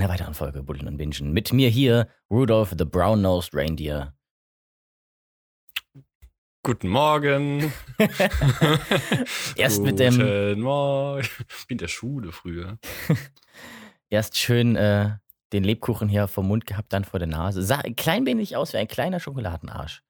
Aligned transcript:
einer 0.00 0.08
weiteren 0.08 0.32
Folge 0.32 0.62
Buddeln 0.62 0.88
und 0.88 0.96
Bingen. 0.96 1.32
Mit 1.32 1.52
mir 1.52 1.68
hier 1.68 2.08
Rudolph 2.30 2.74
the 2.78 2.86
Brown-Nosed 2.86 3.54
Reindeer. 3.54 4.14
Guten 6.62 6.88
Morgen. 6.88 7.70
Erst 9.56 9.82
mit 9.82 9.98
dem. 9.98 10.14
Guten 10.14 10.60
Morgen. 10.62 11.28
Wie 11.68 11.72
in 11.74 11.78
der 11.78 11.88
Schule 11.88 12.32
früher. 12.32 12.78
Erst 14.08 14.38
schön 14.38 14.74
äh, 14.76 15.16
den 15.52 15.64
Lebkuchen 15.64 16.08
hier 16.08 16.28
vom 16.28 16.48
Mund 16.48 16.66
gehabt, 16.66 16.94
dann 16.94 17.04
vor 17.04 17.18
der 17.18 17.28
Nase. 17.28 17.62
Sah 17.62 17.80
ein 17.80 17.94
klein 17.94 18.24
wenig 18.24 18.56
aus 18.56 18.72
wie 18.72 18.78
ein 18.78 18.88
kleiner 18.88 19.20
Schokoladenarsch. 19.20 20.02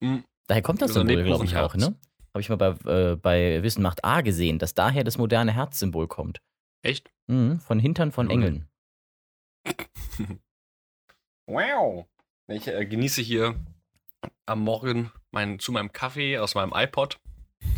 Mhm. 0.00 0.24
Daher 0.46 0.62
kommt 0.62 0.80
das 0.80 0.92
Oder 0.92 1.06
Symbol, 1.08 1.24
glaube 1.24 1.44
ich, 1.44 1.56
auch, 1.56 1.74
ne? 1.74 1.96
Habe 2.34 2.40
ich 2.40 2.48
mal 2.48 2.56
bei, 2.56 2.68
äh, 2.90 3.16
bei 3.16 3.62
Wissen 3.64 3.82
macht 3.82 4.04
A 4.04 4.20
gesehen, 4.20 4.58
dass 4.60 4.74
daher 4.74 5.02
das 5.02 5.18
moderne 5.18 5.52
Herzsymbol 5.52 6.06
kommt. 6.06 6.40
Echt? 6.82 7.12
Mhm, 7.26 7.58
von 7.60 7.78
Hintern 7.78 8.12
von. 8.12 8.30
Engeln. 8.30 8.68
Wow. 11.46 12.06
Ich 12.48 12.66
äh, 12.68 12.84
genieße 12.86 13.22
hier 13.22 13.54
am 14.46 14.60
Morgen 14.60 15.10
mein, 15.30 15.58
zu 15.58 15.72
meinem 15.72 15.92
Kaffee 15.92 16.38
aus 16.38 16.54
meinem 16.54 16.72
iPod 16.74 17.18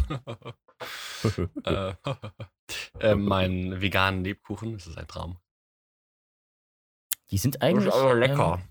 äh, 1.65 1.95
äh, 3.01 3.15
meinen 3.15 3.81
veganen 3.81 4.25
Lebkuchen. 4.25 4.73
Das 4.75 4.87
ist 4.87 4.99
ein 4.99 5.07
Traum. 5.09 5.39
Die 7.31 7.39
sind 7.39 7.63
eigentlich. 7.63 7.87
das 7.87 7.97
ist 7.97 8.01
aber 8.03 8.13
Ähm, 8.13 8.19
lecker. 8.21 8.63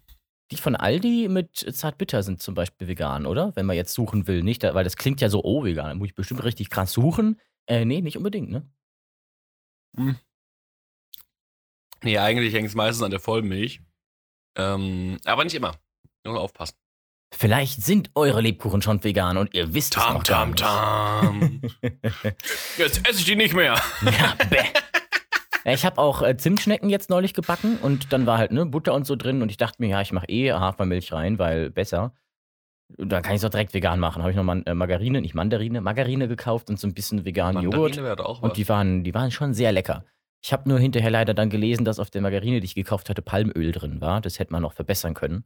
die 0.52 0.58
von 0.58 0.76
Aldi 0.76 1.28
mit 1.30 1.56
Zartbitter 1.76 2.22
sind 2.24 2.42
zum 2.42 2.54
Beispiel 2.54 2.88
vegan, 2.88 3.26
oder? 3.26 3.56
Wenn 3.56 3.66
man 3.66 3.76
jetzt 3.76 3.94
suchen 3.94 4.28
will, 4.28 4.44
nicht? 4.44 4.64
Da- 4.64 4.74
Weil 4.76 4.84
das 4.84 4.96
klingt 4.98 5.22
ja 5.22 5.30
so, 5.30 5.44
oh, 5.44 5.64
vegan. 5.64 5.88
Da 5.88 5.96
muss 5.96 6.08
ich 6.10 6.16
bestimmt 6.16 6.44
richtig 6.44 6.70
krass 6.70 6.92
suchen. 6.94 7.40
Äh, 7.68 7.86
nee, 7.86 8.02
nicht 8.02 8.18
unbedingt, 8.18 8.50
ne? 8.52 8.70
Nee, 12.04 12.18
eigentlich 12.18 12.54
hängt 12.54 12.68
es 12.68 12.76
meistens 12.76 13.04
an 13.04 13.12
der 13.12 13.20
Vollmilch. 13.20 13.82
Ähm, 14.58 15.18
aber 15.26 15.44
nicht 15.44 15.56
immer. 15.56 15.76
Nur 16.26 16.40
aufpassen. 16.40 16.76
Vielleicht 17.36 17.82
sind 17.82 18.12
eure 18.14 18.42
Lebkuchen 18.42 18.82
schon 18.84 19.04
vegan 19.04 19.38
und 19.38 19.54
ihr 19.56 19.74
wisst 19.74 19.98
es 19.98 20.04
Tam, 20.04 20.14
noch 20.14 20.24
gar 20.24 20.56
tam, 20.56 21.40
nicht. 21.40 21.82
tam. 21.82 21.92
Jetzt 22.78 23.08
esse 23.10 23.20
ich 23.20 23.26
die 23.26 23.36
nicht 23.36 23.56
mehr. 23.56 23.76
ja, 24.04 24.36
bäh. 24.50 24.64
Ich 25.74 25.86
habe 25.86 25.98
auch 25.98 26.22
äh, 26.22 26.36
Zimtschnecken 26.36 26.90
jetzt 26.90 27.10
neulich 27.10 27.34
gebacken 27.34 27.78
und 27.78 28.12
dann 28.12 28.26
war 28.26 28.38
halt 28.38 28.52
ne, 28.52 28.66
Butter 28.66 28.94
und 28.94 29.06
so 29.08 29.16
drin 29.16 29.42
und 29.42 29.50
ich 29.50 29.56
dachte 29.56 29.78
mir, 29.80 29.88
ja, 29.88 30.02
ich 30.02 30.12
mache 30.12 30.28
eh 30.28 30.52
Hafermilch 30.52 31.14
rein, 31.14 31.40
weil 31.40 31.70
besser. 31.70 32.14
Und 32.98 33.10
dann 33.10 33.24
kann 33.24 33.34
ich 33.34 33.42
es 33.42 33.46
auch 33.46 33.50
direkt 33.50 33.74
vegan 33.74 33.98
machen. 34.00 34.22
Habe 34.22 34.32
ich 34.32 34.38
noch 34.38 34.46
äh, 34.66 34.74
Margarine, 34.74 35.22
nicht 35.22 35.36
Mandarine, 35.36 35.80
Margarine 35.80 36.28
gekauft 36.28 36.70
und 36.70 36.80
so 36.80 36.86
ein 36.86 36.94
bisschen 36.94 37.24
veganen 37.26 37.64
Joghurt. 37.64 37.96
Mandarine 37.96 38.26
auch 38.26 38.42
Und 38.42 38.50
was. 38.50 38.56
die 38.58 38.68
waren, 38.68 39.04
die 39.06 39.14
waren 39.14 39.32
schon 39.32 39.54
sehr 39.54 39.72
lecker. 39.72 40.04
Ich 40.44 40.52
habe 40.52 40.68
nur 40.68 40.78
hinterher 40.78 41.10
leider 41.10 41.34
dann 41.34 41.50
gelesen, 41.50 41.86
dass 41.86 42.00
auf 42.00 42.10
der 42.10 42.22
Margarine, 42.22 42.60
die 42.60 42.66
ich 42.66 42.76
gekauft 42.76 43.10
hatte, 43.10 43.22
Palmöl 43.22 43.72
drin 43.72 44.02
war. 44.02 44.20
Das 44.20 44.40
hätte 44.40 44.52
man 44.52 44.62
noch 44.62 44.74
verbessern 44.74 45.14
können. 45.14 45.46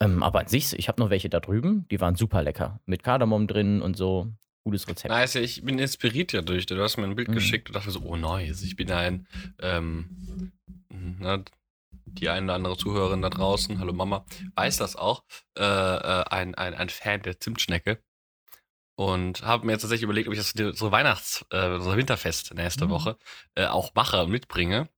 Ähm, 0.00 0.22
aber 0.22 0.40
an 0.40 0.46
sich, 0.46 0.72
ich 0.78 0.88
habe 0.88 1.00
noch 1.02 1.10
welche 1.10 1.28
da 1.28 1.40
drüben, 1.40 1.86
die 1.90 2.00
waren 2.00 2.14
super 2.14 2.42
lecker. 2.42 2.80
Mit 2.86 3.02
Kardamom 3.02 3.48
drin 3.48 3.82
und 3.82 3.96
so. 3.96 4.32
Gutes 4.62 4.86
Rezept. 4.86 5.10
Nice, 5.12 5.34
ich 5.36 5.64
bin 5.64 5.78
inspiriert 5.78 6.32
ja 6.32 6.42
durch. 6.42 6.66
Du 6.66 6.80
hast 6.80 6.96
mir 6.96 7.04
ein 7.04 7.16
Bild 7.16 7.28
Mhm. 7.28 7.34
geschickt 7.34 7.68
und 7.68 7.74
dachte 7.74 7.90
so, 7.90 8.00
oh 8.02 8.16
nice, 8.16 8.62
ich 8.62 8.76
bin 8.76 8.90
ein, 8.92 9.26
ähm, 9.58 10.52
na, 11.18 11.42
die 12.06 12.28
eine 12.28 12.44
oder 12.46 12.54
andere 12.54 12.76
Zuhörerin 12.76 13.22
da 13.22 13.30
draußen, 13.30 13.78
hallo 13.80 13.92
Mama, 13.92 14.24
weiß 14.54 14.76
das 14.76 14.96
auch, 14.96 15.24
äh, 15.58 15.62
äh, 15.62 16.24
ein, 16.30 16.54
ein, 16.54 16.74
ein 16.74 16.88
Fan 16.88 17.22
der 17.22 17.40
Zimtschnecke. 17.40 18.00
Und 19.00 19.40
habe 19.42 19.64
mir 19.64 19.72
jetzt 19.72 19.80
tatsächlich 19.80 20.02
überlegt, 20.04 20.28
ob 20.28 20.34
ich 20.34 20.40
das 20.40 20.52
so 20.78 20.92
Weihnachts-, 20.92 21.46
äh, 21.50 21.78
so 21.80 21.96
Winterfest 21.96 22.52
nächste 22.52 22.84
Mhm. 22.84 22.90
Woche 22.90 23.16
äh, 23.54 23.64
auch 23.64 23.94
mache 23.94 24.22
und 24.22 24.30
mitbringe. 24.30 24.90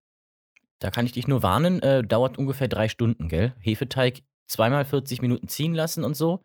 Da 0.80 0.90
kann 0.90 1.06
ich 1.06 1.12
dich 1.12 1.28
nur 1.28 1.44
warnen, 1.44 1.80
äh, 1.82 2.02
dauert 2.02 2.36
ungefähr 2.36 2.66
drei 2.66 2.88
Stunden, 2.88 3.28
gell? 3.28 3.54
Hefeteig 3.60 4.22
zweimal 4.48 4.84
40 4.84 5.22
Minuten 5.22 5.46
ziehen 5.46 5.72
lassen 5.72 6.02
und 6.02 6.14
so. 6.16 6.44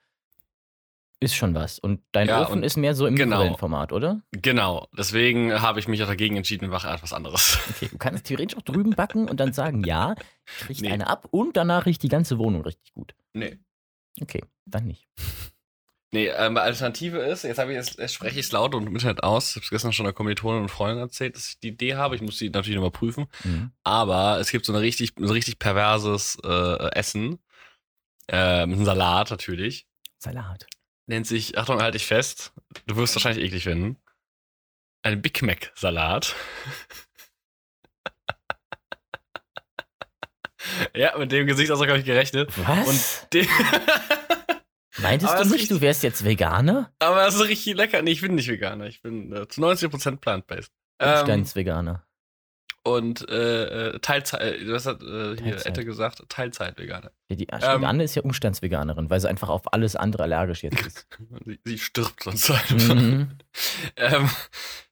Ist 1.20 1.34
schon 1.34 1.56
was. 1.56 1.80
Und 1.80 2.02
dein 2.12 2.28
Ja, 2.28 2.44
Ofen 2.44 2.58
und- 2.60 2.64
ist 2.64 2.78
mehr 2.78 2.94
so 2.94 3.08
im 3.08 3.16
genau. 3.16 3.38
Mikrowellenformat, 3.38 3.92
oder? 3.92 4.22
Genau, 4.34 4.88
deswegen 4.96 5.60
habe 5.60 5.80
ich 5.80 5.88
mich 5.88 6.04
auch 6.04 6.08
dagegen 6.08 6.38
entschieden 6.38 6.70
mache 6.70 6.88
etwas 6.88 7.12
anderes. 7.12 7.58
Okay, 7.72 7.88
du 7.92 7.98
kannst 7.98 8.26
theoretisch 8.26 8.56
auch 8.56 8.62
drüben 8.62 8.92
backen 8.92 9.28
und 9.28 9.40
dann 9.40 9.52
sagen, 9.52 9.84
ja, 9.84 10.14
ich 10.62 10.70
richte 10.70 10.84
Nee. 10.84 10.92
eine 10.92 11.08
ab 11.08 11.28
und 11.32 11.58
danach 11.58 11.88
riecht 11.88 12.04
die 12.04 12.10
ganze 12.10 12.38
Wohnung 12.38 12.62
richtig 12.62 12.94
gut. 12.94 13.16
nee. 13.34 13.58
Okay, 14.22 14.44
dann 14.66 14.86
nicht. 14.86 15.08
Nee, 16.12 16.28
ähm, 16.28 16.56
Alternative 16.56 17.18
ist, 17.18 17.44
jetzt, 17.44 17.60
ich, 17.60 17.70
jetzt, 17.70 18.00
jetzt 18.00 18.14
spreche 18.14 18.40
ich 18.40 18.46
es 18.46 18.52
laut 18.54 18.74
und 18.74 18.88
im 18.88 18.94
Internet 18.94 19.24
aus. 19.24 19.50
Ich 19.50 19.56
habe 19.58 19.64
es 19.66 19.70
gestern 19.70 19.92
schon 19.92 20.06
einer 20.06 20.14
Kommilitonin 20.14 20.62
und 20.62 20.70
Freundin 20.70 21.00
erzählt, 21.00 21.36
dass 21.36 21.50
ich 21.50 21.60
die 21.60 21.68
Idee 21.70 21.96
habe. 21.96 22.16
Ich 22.16 22.22
muss 22.22 22.38
die 22.38 22.50
natürlich 22.50 22.76
nochmal 22.76 22.92
prüfen. 22.92 23.28
Mhm. 23.44 23.72
Aber 23.84 24.40
es 24.40 24.50
gibt 24.50 24.66
so 24.66 24.72
ein 24.72 24.78
richtig, 24.78 25.16
so 25.18 25.26
ein 25.26 25.32
richtig 25.32 25.60
perverses 25.60 26.38
äh, 26.46 26.92
Essen. 26.94 27.40
Ähm, 28.30 28.72
ein 28.72 28.86
Salat 28.86 29.32
natürlich. 29.32 29.86
Salat. 30.18 30.66
Nennt 31.08 31.28
sich, 31.28 31.58
Achtung, 31.58 31.82
halte 31.82 31.98
ich 31.98 32.06
fest. 32.06 32.54
Du 32.86 32.96
wirst 32.96 33.12
es 33.12 33.16
wahrscheinlich 33.18 33.46
eklig 33.46 33.64
finden. 33.64 33.98
Ein 35.02 35.22
Big 35.22 35.42
Mac 35.42 35.74
Salat. 35.76 36.36
ja, 40.96 41.18
mit 41.18 41.34
dem 41.34 41.48
Gesichtsausdruck 41.48 41.90
habe 41.90 42.00
ich 42.00 42.06
gerechnet. 42.06 42.50
Was? 42.58 42.88
Und 42.88 43.34
den 43.34 43.48
Meintest 45.02 45.34
Aber 45.34 45.44
du 45.44 45.50
nicht, 45.52 45.70
du 45.72 45.82
wärst 45.82 46.04
jetzt 46.04 46.24
Veganer? 46.26 46.92
Aber 47.00 47.28
es 47.28 47.36
ist 47.36 47.48
richtig 47.48 47.76
lecker. 47.76 48.02
Nee, 48.02 48.12
ich 48.12 48.22
bin 48.22 48.36
nicht 48.36 48.48
Veganer. 48.48 48.86
Ich 48.88 49.02
bin 49.02 49.32
äh, 49.34 49.48
zu 49.48 49.62
90% 49.62 50.18
plant-based. 50.18 50.72
Ähm, 51.00 51.18
Steins-Veganer. 51.26 52.04
und 52.84 53.30
äh, 53.30 53.90
äh, 53.90 54.00
Teilzeit, 54.00 54.60
was 54.68 54.86
hat 54.88 55.02
äh, 55.04 55.36
hier 55.36 55.52
Teilzeit. 55.52 55.66
Ette 55.68 55.86
gesagt? 55.86 56.24
Teilzeit-Veganer. 56.30 57.12
Ja, 57.30 57.36
die 57.36 57.48
ähm, 57.52 57.84
Anne 57.84 58.04
ist 58.04 58.16
ja 58.16 58.24
Umstandsveganerin, 58.24 59.10
weil 59.10 59.20
sie 59.20 59.30
einfach 59.30 59.50
auf 59.50 59.72
alles 59.74 59.96
andere 59.96 60.24
allergisch 60.24 60.64
jetzt 60.64 60.86
ist. 60.86 61.08
Sie, 61.46 61.60
sie 61.66 61.78
stirbt 61.78 62.24
sonst 62.24 62.50
halt. 62.50 62.72
Mhm. 62.90 63.32
ähm, 63.98 64.30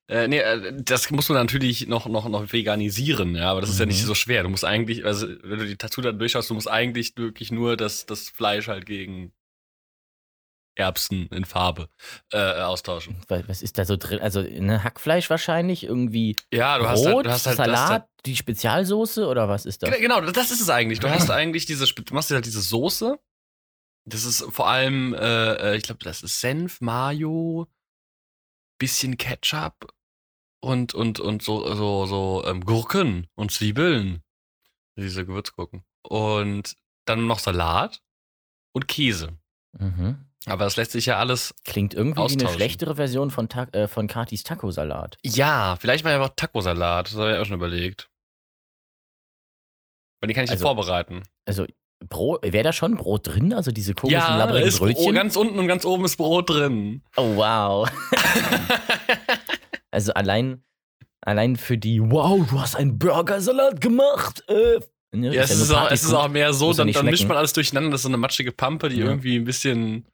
äh, 0.08 0.28
nee, 0.28 0.38
äh, 0.38 0.74
das 0.76 1.10
muss 1.10 1.30
man 1.30 1.40
natürlich 1.40 1.88
noch, 1.88 2.06
noch, 2.08 2.28
noch 2.30 2.54
veganisieren, 2.54 3.36
ja, 3.36 3.50
aber 3.50 3.62
das 3.62 3.72
ist 3.72 3.80
ja 3.80 3.88
nicht 3.88 4.04
Mhm. 4.04 4.08
so 4.08 4.14
schwer. 4.14 4.44
Du 4.44 4.50
musst 4.50 4.66
eigentlich, 4.66 5.04
also 5.06 5.28
wenn 5.42 5.58
du 5.60 5.66
die 5.66 5.78
Tattoo 5.78 6.02
dann 6.02 6.20
durchschaust, 6.20 6.50
du 6.52 6.54
musst 6.54 6.70
eigentlich 6.70 7.18
wirklich 7.18 7.52
nur 7.52 7.76
das, 7.78 8.06
das 8.06 8.30
Fleisch 8.30 8.68
halt 8.68 8.86
gegen 8.86 9.32
Erbsen 10.76 11.28
in 11.28 11.46
Farbe 11.46 11.90
äh, 12.32 12.62
austauschen. 12.62 13.18
Was 13.28 13.62
ist 13.62 13.78
da 13.78 13.86
so 13.86 13.96
drin? 13.98 14.20
Also 14.20 14.42
ne, 14.42 14.84
Hackfleisch 14.84 15.30
wahrscheinlich, 15.30 15.84
irgendwie 15.84 16.36
Ja, 16.54 16.78
du 16.78 16.88
hast 16.88 17.04
Brot, 17.04 17.16
halt, 17.16 17.26
du 17.26 17.32
hast 17.32 17.46
halt, 17.48 17.58
Salat, 17.58 17.90
halt 17.90 18.04
die 18.26 18.36
Spezialsoße 18.36 19.28
oder 19.28 19.48
was 19.50 19.66
ist 19.66 19.84
das? 19.84 19.90
Ge- 19.92 20.02
Genau, 20.02 20.22
das 20.22 20.52
ist 20.52 20.62
es 20.62 20.70
eigentlich. 20.70 21.00
Du 21.00 21.10
hast 21.10 21.30
eigentlich 21.32 21.66
diese, 21.66 21.86
du 21.86 22.14
machst 22.14 22.30
halt 22.32 22.46
diese 22.46 22.62
Soße. 22.62 23.18
Das 24.08 24.24
ist 24.26 24.44
vor 24.52 24.68
allem, 24.68 25.14
äh, 25.14 25.54
äh, 25.54 25.76
ich 25.78 25.84
glaube, 25.84 26.04
das 26.04 26.22
ist 26.22 26.40
Senf, 26.40 26.80
Mayo, 26.82 27.68
bisschen 28.78 29.18
Ketchup 29.18 29.94
und, 30.62 30.94
und, 30.94 31.20
und 31.20 31.42
so, 31.42 31.74
so, 31.76 32.06
so 32.06 32.44
ähm, 32.46 32.62
Gurken 32.66 33.28
und 33.36 33.52
Zwiebeln. 33.52 34.22
Diese 34.98 35.26
Gewürzgurken. 35.26 35.84
Und 36.04 36.78
dann 37.06 37.28
noch 37.28 37.40
Salat 37.40 38.02
und 38.74 38.88
Käse. 38.88 39.38
Mhm. 39.78 40.26
Aber 40.48 40.66
das 40.66 40.76
lässt 40.76 40.92
sich 40.92 41.08
ja 41.08 41.18
alles. 41.18 41.56
Klingt 41.64 41.94
irgendwie 41.94 42.22
wie 42.22 42.40
eine 42.46 42.50
schlechtere 42.54 42.96
Version 42.96 43.32
von, 43.32 43.50
Ta 43.50 43.64
äh, 43.72 43.88
von 43.88 44.08
Katis 44.08 44.44
Taco-Salat. 44.44 45.18
Ja, 45.24 45.76
vielleicht 45.80 46.04
mal 46.04 46.14
einfach 46.14 46.34
Taco-Salat. 46.36 47.08
Das 47.08 47.16
habe 47.18 47.34
ich 47.34 47.38
auch 47.40 47.46
schon 47.46 47.56
überlegt. 47.56 48.10
Weil 50.22 50.28
die 50.28 50.34
kann 50.34 50.44
ich 50.46 50.52
Also, 50.52 50.64
vorbereiten. 50.66 51.24
Also, 51.46 51.66
wäre 52.44 52.64
da 52.64 52.74
schon 52.74 52.96
Brot 52.96 53.28
drin? 53.28 53.54
Also 53.54 53.72
diese 53.72 53.94
komischen, 53.94 54.20
Ja, 54.20 54.38
labbrigen 54.38 54.68
ist 54.68 54.80
Brötchen? 54.80 55.16
ganz 55.16 55.36
unten 55.36 55.58
und 55.58 55.68
ganz 55.68 55.84
oben 55.86 56.06
ist 56.06 56.18
Brot 56.18 56.50
drin. 56.50 57.02
oh, 57.16 57.36
wow. 57.36 57.90
Also 59.92 60.14
allein, 60.14 60.62
allein 61.22 61.56
für 61.56 61.78
die, 61.78 62.02
wow, 62.02 62.46
du 62.50 62.60
hast 62.60 62.76
einen 62.76 63.00
Burgersalat 63.00 63.80
gemacht. 63.80 64.44
Äh, 64.50 64.80
ne, 65.16 65.34
Ja, 65.34 65.44
es 65.44 65.52
ja 65.52 65.56
nur 65.56 65.66
ist, 65.66 65.72
auch, 65.74 65.92
es 65.92 66.04
ist 66.04 66.14
auch 66.14 66.28
mehr 66.28 66.54
so, 66.54 66.72
ja 66.72 66.78
dann, 66.84 66.92
dann 66.92 67.06
mischt 67.06 67.26
man 67.28 67.38
alles 67.38 67.54
durcheinander. 67.54 67.92
Das 67.92 68.00
ist 68.00 68.04
so 68.04 68.10
eine 68.10 68.18
matschige 68.18 68.52
Pampe, 68.52 68.90
die 68.90 68.98
Ja. 68.98 69.06
irgendwie 69.06 69.38
ein 69.38 69.46
bisschen 69.46 70.06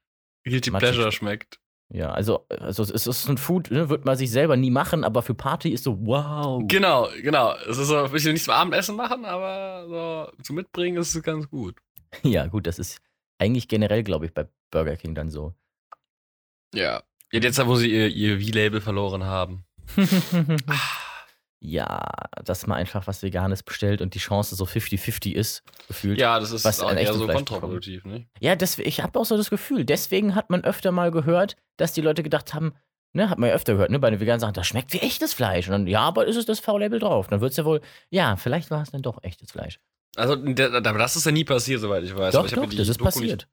Guilty 0.44 0.72
Matschig. 0.72 0.92
Pleasure 0.92 1.12
schmeckt. 1.12 1.60
Ja, 1.94 2.12
also, 2.12 2.46
also 2.48 2.84
es 2.84 3.06
ist 3.06 3.28
ein 3.28 3.38
Food, 3.38 3.70
ne, 3.70 3.90
wird 3.90 4.06
man 4.06 4.16
sich 4.16 4.32
selber 4.32 4.56
nie 4.56 4.72
machen, 4.72 5.04
aber 5.04 5.22
für 5.22 5.34
Party 5.34 5.70
ist 5.72 5.84
so, 5.84 5.98
wow. 6.06 6.64
Genau, 6.66 7.10
genau. 7.22 7.54
Es 7.70 7.78
ist 7.78 7.88
so, 7.88 8.12
will 8.12 8.18
ich 8.18 8.26
nicht 8.26 8.46
zum 8.46 8.54
Abendessen 8.54 8.96
machen, 8.96 9.26
aber 9.26 9.86
so 9.90 10.44
zum 10.44 10.56
Mitbringen 10.56 10.98
ist 10.98 11.14
es 11.14 11.24
ganz 11.24 11.50
gut. 11.50 11.76
Ja, 12.24 12.48
gut, 12.48 12.68
das 12.68 12.78
ist 12.78 13.02
eigentlich 13.40 13.70
generell, 13.70 14.04
glaube 14.04 14.26
ich, 14.26 14.34
bei 14.34 14.46
Burger 14.70 14.98
King 14.98 15.16
dann 15.16 15.30
so. 15.30 15.54
Ja. 16.74 17.04
Jetzt, 17.32 17.66
wo 17.66 17.76
sie 17.76 17.90
ihr, 17.90 18.10
ihr 18.10 18.42
V-Label 18.42 18.82
verloren 18.82 19.24
haben. 19.24 19.64
ja, 21.64 22.02
dass 22.44 22.66
man 22.66 22.80
einfach 22.80 23.06
was 23.06 23.22
Veganes 23.22 23.62
bestellt 23.62 24.02
und 24.02 24.16
die 24.16 24.20
Chance 24.20 24.56
so 24.56 24.66
50-50 24.66 25.34
ist, 25.34 25.64
gefühlt. 25.88 26.20
Ja, 26.20 26.40
das 26.40 26.52
ist 26.52 26.66
Was 26.66 26.80
auch 26.80 26.92
eher 26.92 27.14
so 27.14 27.24
Fleisch 27.26 27.36
kontraproduktiv, 27.36 28.04
nicht? 28.04 28.28
Ja, 28.40 28.56
das, 28.56 28.80
ich 28.80 29.02
habe 29.02 29.18
auch 29.20 29.26
so 29.26 29.38
das 29.38 29.52
Gefühl, 29.52 29.86
deswegen 29.86 30.34
hat 30.34 30.50
man 30.50 30.64
öfter 30.64 30.92
mal 30.92 31.12
gehört, 31.12 31.56
dass 31.78 31.94
die 31.94 32.02
Leute 32.02 32.24
gedacht 32.24 32.54
haben, 32.54 32.74
Ne, 33.14 33.30
hat 33.30 33.40
man 33.40 33.50
ja 33.50 33.56
öfter 33.56 33.74
gehört, 33.74 33.92
ne? 33.92 34.00
Bei 34.00 34.10
den 34.10 34.22
veganen 34.22 34.40
Sachen, 34.40 34.54
das 34.54 34.68
schmeckt 34.68 34.94
wie 34.94 35.00
echtes 35.00 35.34
Fleisch. 35.34 35.68
Und 35.68 35.74
dann, 35.74 35.88
ja, 35.88 36.00
aber 36.00 36.28
ist 36.28 36.38
es 36.38 36.46
das 36.46 36.62
V-Label 36.62 36.98
drauf? 36.98 37.28
Dann 37.28 37.42
wird 37.42 37.52
es 37.52 37.58
ja 37.58 37.66
wohl, 37.66 37.82
ja, 38.10 38.38
vielleicht 38.38 38.72
war 38.72 38.82
es 38.82 38.92
dann 38.92 39.02
doch 39.02 39.22
echtes 39.22 39.52
Fleisch. 39.52 39.82
Also, 40.16 40.38
das 40.38 41.16
ist 41.18 41.26
ja 41.26 41.32
nie 41.34 41.44
passiert, 41.44 41.82
soweit 41.82 42.04
ich 42.06 42.16
weiß. 42.16 42.34
doch, 42.34 42.46
ich 42.46 42.54
doch, 42.54 42.70
die 42.70 42.78
das 42.78 42.88
ist 42.88 43.02
Doku 43.02 43.10
passiert. 43.10 43.42
Nicht, 43.42 43.48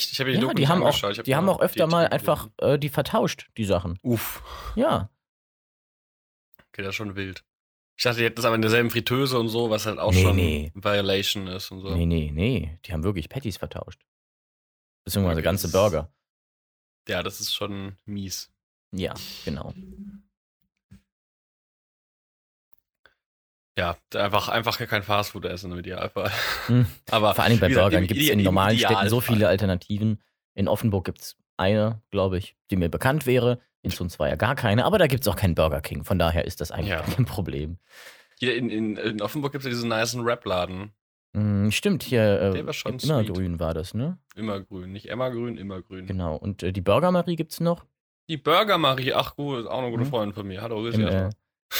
echt? 0.00 0.12
Ich 0.12 0.18
habe 0.18 0.30
die 0.30 0.34
Ja, 0.36 0.40
Doku 0.40 0.54
die 0.54 0.66
haben 0.66 0.82
auch, 0.82 1.00
hab 1.00 1.22
die 1.22 1.36
haben 1.36 1.48
auch 1.48 1.60
öfter 1.60 1.84
die 1.86 1.90
mal 1.92 2.06
Artikel 2.06 2.14
einfach 2.14 2.48
äh, 2.58 2.76
die 2.76 2.88
vertauscht, 2.88 3.48
die 3.56 3.64
Sachen. 3.64 4.00
Uff. 4.02 4.42
Ja. 4.74 5.10
Okay, 6.72 6.82
das 6.82 6.88
ist 6.88 6.96
schon 6.96 7.14
wild. 7.14 7.44
Ich 7.96 8.02
dachte, 8.02 8.18
die 8.18 8.24
hätten 8.24 8.36
das 8.36 8.44
aber 8.44 8.56
in 8.56 8.62
derselben 8.62 8.90
Fritteuse 8.90 9.38
und 9.38 9.48
so, 9.48 9.70
was 9.70 9.86
halt 9.86 9.98
auch 9.98 10.12
Nee, 10.12 10.22
schon 10.22 10.36
nee. 10.36 10.72
Violation 10.74 11.46
ist 11.46 11.70
und 11.70 11.80
so. 11.80 11.94
Nee, 11.94 12.06
nee, 12.06 12.30
nee. 12.32 12.78
Die 12.84 12.92
haben 12.92 13.04
wirklich 13.04 13.28
Patties 13.28 13.56
vertauscht. 13.56 14.00
Beziehungsweise 15.04 15.38
Okay, 15.38 15.44
ganze 15.44 15.66
ist- 15.68 15.72
Burger. 15.72 16.12
Ja, 17.08 17.22
das 17.22 17.40
ist 17.40 17.54
schon 17.54 17.96
mies. 18.06 18.50
Ja, 18.92 19.14
genau. 19.44 19.72
Ja, 23.76 23.96
einfach, 24.14 24.48
einfach 24.48 24.78
kein 24.86 25.02
Fastfood 25.02 25.44
essen 25.46 25.72
im 25.72 25.78
Idealfall. 25.78 26.30
Hm. 26.66 26.86
Aber 27.10 27.34
Vor 27.34 27.44
allem 27.44 27.58
bei 27.58 27.68
Burgern 27.68 28.06
gibt 28.06 28.20
es 28.20 28.28
in 28.28 28.42
normalen 28.42 28.78
Städten 28.78 29.08
so 29.08 29.20
viele 29.20 29.48
Alternativen. 29.48 30.22
In 30.54 30.68
Offenburg 30.68 31.04
gibt 31.04 31.20
es 31.20 31.36
eine, 31.56 32.00
glaube 32.10 32.38
ich, 32.38 32.56
die 32.70 32.76
mir 32.76 32.88
bekannt 32.88 33.26
wäre. 33.26 33.60
In 33.84 33.90
Zun 33.90 34.08
ja 34.18 34.34
gar 34.36 34.54
keine, 34.54 34.84
aber 34.84 34.98
da 34.98 35.06
gibt 35.06 35.22
es 35.24 35.28
auch 35.28 35.36
keinen 35.36 35.54
Burger 35.54 35.80
King. 35.82 36.04
Von 36.04 36.18
daher 36.18 36.44
ist 36.46 36.60
das 36.60 36.70
eigentlich 36.72 36.88
Ja. 36.88 37.02
kein 37.02 37.26
Problem. 37.26 37.76
Hier 38.38 38.56
in, 38.56 38.70
in, 38.70 38.96
in 38.96 39.20
Offenburg 39.22 39.52
gibt 39.52 39.62
es 39.62 39.66
ja 39.66 39.70
diesen 39.70 39.90
nicen 39.90 40.22
Rap-Laden. 40.22 40.90
Hm, 41.36 41.70
stimmt, 41.70 42.02
hier 42.02 42.52
Der 42.52 42.54
äh, 42.62 42.66
war 42.66 42.72
schon 42.72 42.98
immer 42.98 43.22
sweet. 43.22 43.34
grün 43.34 43.60
war 43.60 43.74
das, 43.74 43.92
ne? 43.92 44.18
Immer 44.36 44.60
grün. 44.60 44.92
Nicht 44.92 45.06
immer 45.06 45.30
grün, 45.30 45.56
immer 45.58 45.82
grün. 45.82 46.06
Genau. 46.06 46.34
Und 46.36 46.62
äh, 46.62 46.72
die 46.72 46.80
Burger 46.80 47.10
Marie 47.12 47.36
gibt 47.36 47.52
es 47.52 47.60
noch. 47.60 47.84
Die 48.28 48.36
Burger 48.38 48.78
Marie, 48.78 49.12
ach 49.12 49.36
gut, 49.36 49.60
ist 49.60 49.66
auch 49.66 49.78
eine 49.82 49.90
gute 49.90 50.04
Mhm. 50.04 50.08
Freundin 50.08 50.32
von 50.34 50.46
mir. 50.46 50.62
Hallo, 50.62 50.76
grüß 50.80 50.94
Im, 50.94 51.02
dich 51.02 51.10
äh. 51.14 51.30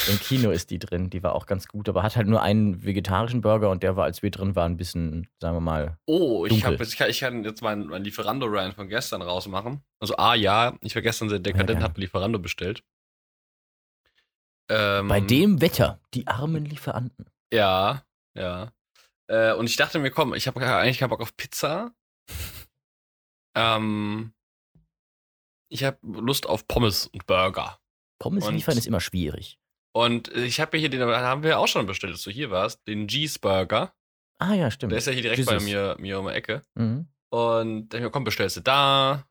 Im 0.08 0.19
Kino 0.19 0.50
ist 0.50 0.70
die 0.70 0.78
drin. 0.78 1.08
Die 1.10 1.22
war 1.22 1.34
auch 1.34 1.46
ganz 1.46 1.69
gut, 1.69 1.88
aber 1.88 2.02
hat 2.02 2.16
halt 2.16 2.26
nur 2.26 2.42
einen 2.42 2.84
vegetarischen 2.84 3.40
Burger 3.40 3.70
und 3.70 3.82
der 3.82 3.96
war, 3.96 4.04
als 4.04 4.22
wir 4.22 4.31
drin 4.31 4.56
waren, 4.56 4.72
ein 4.72 4.76
bisschen, 4.76 5.28
sagen 5.40 5.56
wir 5.56 5.60
mal. 5.60 5.98
Oh, 6.06 6.46
ich, 6.46 6.64
hab 6.64 6.72
jetzt, 6.78 6.92
ich, 6.92 6.98
kann, 6.98 7.10
ich 7.10 7.20
kann 7.20 7.44
jetzt 7.44 7.62
meinen 7.62 7.86
mein 7.86 8.02
Lieferando-Rant 8.02 8.75
von 8.75 8.88
gestern 8.88 9.22
rausmachen. 9.22 9.82
Also 10.00 10.16
A, 10.16 10.34
ja, 10.34 10.76
ich 10.82 10.94
war 10.94 11.02
gestern 11.02 11.28
sehr 11.28 11.38
dekadent, 11.38 11.78
gerne. 11.78 11.84
hab 11.84 11.96
Lieferando 11.96 12.38
bestellt. 12.38 12.82
Ähm, 14.69 15.08
Bei 15.08 15.20
dem 15.20 15.60
Wetter, 15.60 16.00
die 16.12 16.26
armen 16.26 16.64
Lieferanten. 16.64 17.26
Ja, 17.52 18.04
ja. 18.37 18.72
Äh, 19.28 19.52
und 19.54 19.66
ich 19.66 19.76
dachte 19.76 19.98
mir, 19.98 20.10
komm, 20.10 20.34
ich 20.34 20.46
habe 20.46 20.60
eigentlich 20.60 20.98
keinen 20.98 21.10
Bock 21.10 21.20
auf 21.20 21.37
Pizza. 21.37 21.94
ähm, 23.54 24.32
ich 25.69 25.84
habe 25.84 25.98
Lust 26.02 26.46
auf 26.46 26.66
Pommes 26.66 27.06
und 27.06 27.26
Burger. 27.26 27.78
Pommes 28.19 28.46
Und- 28.46 28.54
liefern 28.54 28.76
ist 28.76 28.87
immer 28.87 29.00
schwierig. 29.00 29.58
Und 29.96 30.32
äh, 30.35 30.44
ich 30.44 30.61
habe 30.61 30.76
mir 30.76 30.81
hier 30.81 30.91
den, 30.91 31.02
haben 31.02 31.43
wir 31.43 31.58
auch 31.58 31.69
schon 31.69 31.87
bestellt, 31.87 32.14
dass 32.14 32.23
du 32.23 32.31
hier 32.31 32.50
warst, 32.50 32.87
den 32.87 33.06
G's 33.06 33.38
Burger. 33.38 33.94
Ah 34.38 34.55
ja, 34.55 34.70
stimmt. 34.70 34.93
Der 34.93 34.99
ist 34.99 35.06
ja 35.06 35.12
hier 35.12 35.23
direkt 35.23 35.46
bei 35.46 35.52
Jesus. 35.55 35.69
mir, 35.69 35.96
mir 35.99 36.19
um 36.19 36.26
die 36.26 36.32
Ecke. 36.32 36.62
Mhm. 36.75 37.08
Und 37.31 37.88
dann 37.88 38.00
hab 38.00 38.00
ich 38.00 38.02
mir, 38.02 38.11
komm, 38.11 38.25
bestellst 38.25 38.56
du 38.56 38.61
da. 38.61 39.26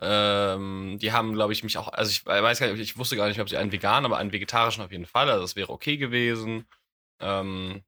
Ähm, 0.00 0.98
die 1.00 1.12
haben, 1.12 1.32
glaube 1.32 1.52
ich, 1.52 1.62
mich 1.62 1.78
auch, 1.78 1.88
also 1.88 2.10
ich 2.10 2.26
weiß 2.26 2.58
gar 2.58 2.70
nicht, 2.70 2.80
ich 2.80 2.98
wusste 2.98 3.16
gar 3.16 3.28
nicht, 3.28 3.40
ob 3.40 3.48
sie 3.48 3.56
einen 3.56 3.72
veganen, 3.72 4.04
aber 4.04 4.18
einen 4.18 4.32
vegetarischen 4.32 4.82
auf 4.82 4.92
jeden 4.92 5.06
Fall. 5.06 5.30
Also 5.30 5.42
das 5.42 5.56
wäre 5.56 5.70
okay 5.70 5.96
gewesen. 5.96 6.66
Ähm, 7.20 7.82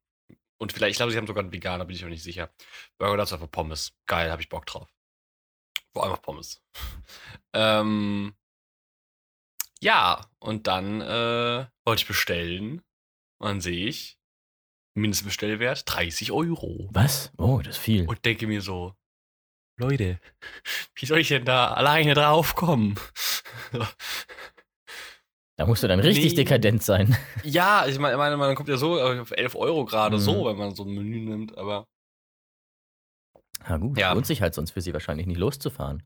und 0.57 0.73
vielleicht, 0.73 0.91
ich 0.91 0.97
glaube, 0.97 1.11
sie 1.11 1.17
haben 1.17 1.27
sogar 1.27 1.43
einen 1.43 1.53
veganer, 1.53 1.85
bin 1.85 1.95
ich 1.95 2.03
mir 2.03 2.09
nicht 2.09 2.23
sicher. 2.23 2.49
Burger 2.97 3.17
dazu 3.17 3.35
einfach 3.35 3.51
Pommes. 3.51 3.93
Geil, 4.07 4.31
habe 4.31 4.41
ich 4.41 4.49
Bock 4.49 4.65
drauf. 4.65 4.89
Vor 5.93 6.03
allem 6.03 6.13
auf 6.13 6.21
Pommes. 6.21 6.63
ähm, 7.53 8.33
ja, 9.81 10.25
und 10.39 10.67
dann 10.67 11.01
äh, 11.01 11.65
wollte 11.85 12.01
ich 12.01 12.07
bestellen. 12.07 12.81
Und 13.39 13.47
dann 13.47 13.61
sehe 13.61 13.87
ich, 13.87 14.17
Mindestbestellwert 14.95 15.83
30 15.85 16.31
Euro. 16.31 16.89
Was? 16.91 17.31
Oh, 17.37 17.59
das 17.63 17.75
ist 17.77 17.83
viel. 17.83 18.07
Und 18.07 18.25
denke 18.25 18.47
mir 18.47 18.61
so, 18.61 18.95
Leute, 19.79 20.19
wie 20.95 21.05
soll 21.05 21.19
ich 21.19 21.27
denn 21.27 21.45
da 21.45 21.71
alleine 21.73 22.15
draufkommen? 22.15 22.99
Da 25.59 25.65
musst 25.65 25.83
du 25.83 25.87
dann 25.87 25.99
richtig 25.99 26.31
Nee. 26.31 26.35
dekadent 26.43 26.83
sein. 26.83 27.15
ja, 27.43 27.85
ich 27.87 27.97
meine, 27.99 28.37
man 28.37 28.55
kommt 28.55 28.69
ja 28.69 28.77
so 28.77 28.99
auf 29.01 29.31
11 29.31 29.55
Euro 29.55 29.85
gerade 29.85 30.17
Mhm. 30.17 30.21
so, 30.21 30.45
wenn 30.45 30.57
man 30.57 30.75
so 30.75 30.83
ein 30.83 30.89
Menü 30.93 31.19
nimmt, 31.19 31.57
aber 31.57 31.87
Na 33.67 33.77
gut, 33.77 33.97
Ja. 33.99 34.13
lohnt 34.13 34.25
sich 34.25 34.41
halt 34.41 34.53
sonst 34.53 34.71
für 34.71 34.81
sie 34.81 34.93
wahrscheinlich 34.93 35.27
nicht 35.27 35.37
loszufahren. 35.39 36.03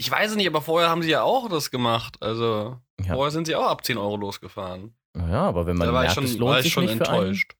Ich 0.00 0.10
weiß 0.10 0.30
es 0.30 0.36
nicht, 0.36 0.46
aber 0.48 0.62
vorher 0.62 0.88
haben 0.88 1.02
sie 1.02 1.10
ja 1.10 1.22
auch 1.22 1.48
das 1.48 1.70
gemacht. 1.70 2.16
Also 2.20 2.78
Ja, 3.04 3.14
vorher 3.14 3.30
sind 3.30 3.46
sie 3.46 3.54
auch 3.54 3.66
ab 3.68 3.84
10 3.84 3.98
Euro 3.98 4.16
losgefahren. 4.16 4.94
ja 5.16 5.42
aber 5.42 5.66
wenn 5.66 5.76
man 5.76 5.88
da 5.88 5.92
war 5.94 6.04
ich 6.06 6.14
merkt, 6.16 6.24
es 6.24 6.30
schon, 6.32 6.40
lohnt 6.40 6.50
war 6.52 6.58
ich 6.58 6.64
sich 6.64 6.72
schon 6.72 6.88
enttäuscht. 6.88 7.52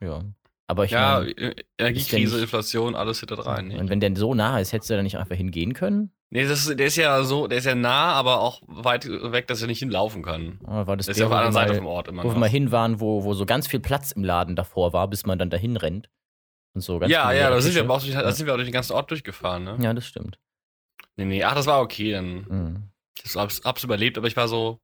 Ja. 0.00 0.20
Aber 0.68 0.84
ich 0.84 0.90
ja, 0.90 1.20
meine, 1.20 1.30
äh, 1.30 1.54
Energiekrise, 1.78 2.40
Inflation, 2.40 2.94
alles 2.96 3.20
hinter 3.20 3.38
rein. 3.46 3.70
und 3.78 3.88
wenn 3.88 4.00
der 4.00 4.14
so 4.16 4.34
nah 4.34 4.58
ist, 4.58 4.72
hättest 4.72 4.90
du 4.90 4.96
da 4.96 5.02
nicht 5.02 5.16
einfach 5.16 5.36
hingehen 5.36 5.74
können? 5.74 6.10
Nee, 6.30 6.44
das 6.46 6.66
ist, 6.66 6.78
der 6.78 6.86
ist 6.88 6.96
ja 6.96 7.22
so, 7.22 7.46
der 7.46 7.58
ist 7.58 7.66
ja 7.66 7.76
nah, 7.76 8.12
aber 8.14 8.40
auch 8.40 8.60
weit 8.66 9.06
weg, 9.08 9.46
dass 9.46 9.60
er 9.62 9.68
nicht 9.68 9.78
hinlaufen 9.78 10.22
kann. 10.24 10.58
Oder 10.66 10.86
war 10.88 10.96
das 10.96 11.06
Der 11.06 11.12
ist 11.12 11.20
ja 11.20 11.26
auf 11.26 11.30
der 11.30 11.36
wir 11.38 11.46
anderen 11.46 11.52
Seite 11.52 11.72
mal- 11.74 11.78
vom 11.78 11.86
Ort 11.86 12.08
immer 12.08 12.24
wo 12.24 12.28
wir 12.28 12.32
noch. 12.32 12.40
mal 12.40 12.48
hin 12.50 12.72
waren, 12.72 12.98
wo, 13.00 13.22
wo 13.22 13.32
so 13.34 13.46
ganz 13.46 13.68
viel 13.68 13.78
Platz 13.78 14.10
im 14.10 14.24
Laden 14.24 14.56
davor 14.56 14.92
war, 14.92 15.06
bis 15.08 15.24
man 15.24 15.38
dann 15.38 15.50
dahin 15.50 15.76
rennt. 15.76 16.10
Und 16.74 16.80
so 16.80 16.98
ganz 16.98 17.12
Ja, 17.12 17.30
ja, 17.32 17.48
da 17.48 17.60
sind, 17.60 17.74
wir 17.76 17.82
aber 17.84 17.94
auch 17.94 18.02
durch, 18.02 18.12
da 18.12 18.32
sind 18.32 18.46
wir 18.46 18.52
auch 18.52 18.56
durch 18.58 18.68
den 18.68 18.72
ganzen 18.74 18.92
Ort 18.92 19.08
durchgefahren, 19.12 19.62
ne? 19.64 19.76
Ja, 19.80 19.94
das 19.94 20.04
stimmt. 20.04 20.38
Nee, 21.16 21.24
nee, 21.24 21.44
ach, 21.44 21.54
das 21.54 21.66
war 21.66 21.80
okay, 21.80 22.12
dann 22.12 22.44
Mhm. 22.48 22.82
ich 23.24 23.34
hab's, 23.36 23.62
hab's 23.64 23.84
überlebt, 23.84 24.18
aber 24.18 24.26
ich 24.28 24.36
war 24.36 24.48
so, 24.48 24.80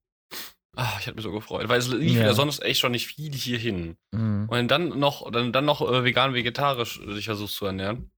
ah, 0.77 0.97
ich 0.99 1.07
hatte 1.07 1.15
mich 1.15 1.25
so 1.25 1.33
gefreut, 1.33 1.69
weil 1.69 1.79
es 1.79 1.89
lief 1.89 2.17
Ja. 2.17 2.25
ja 2.27 2.35
sonst 2.35 2.63
echt 2.63 2.81
schon 2.81 2.93
nicht 2.93 3.07
viel 3.07 3.33
hier 3.35 3.59
hin. 3.59 3.97
Mhm. 4.13 4.49
Und 4.49 4.69
dann 4.69 4.99
noch, 4.99 5.31
dann, 5.31 5.53
dann 5.53 5.65
noch 5.67 5.81
äh, 5.83 6.05
vegan, 6.05 6.35
vegetarisch 6.35 7.01
sich 7.09 7.27
versuchst 7.27 7.57
zu 7.57 7.67
ernähren. 7.67 8.11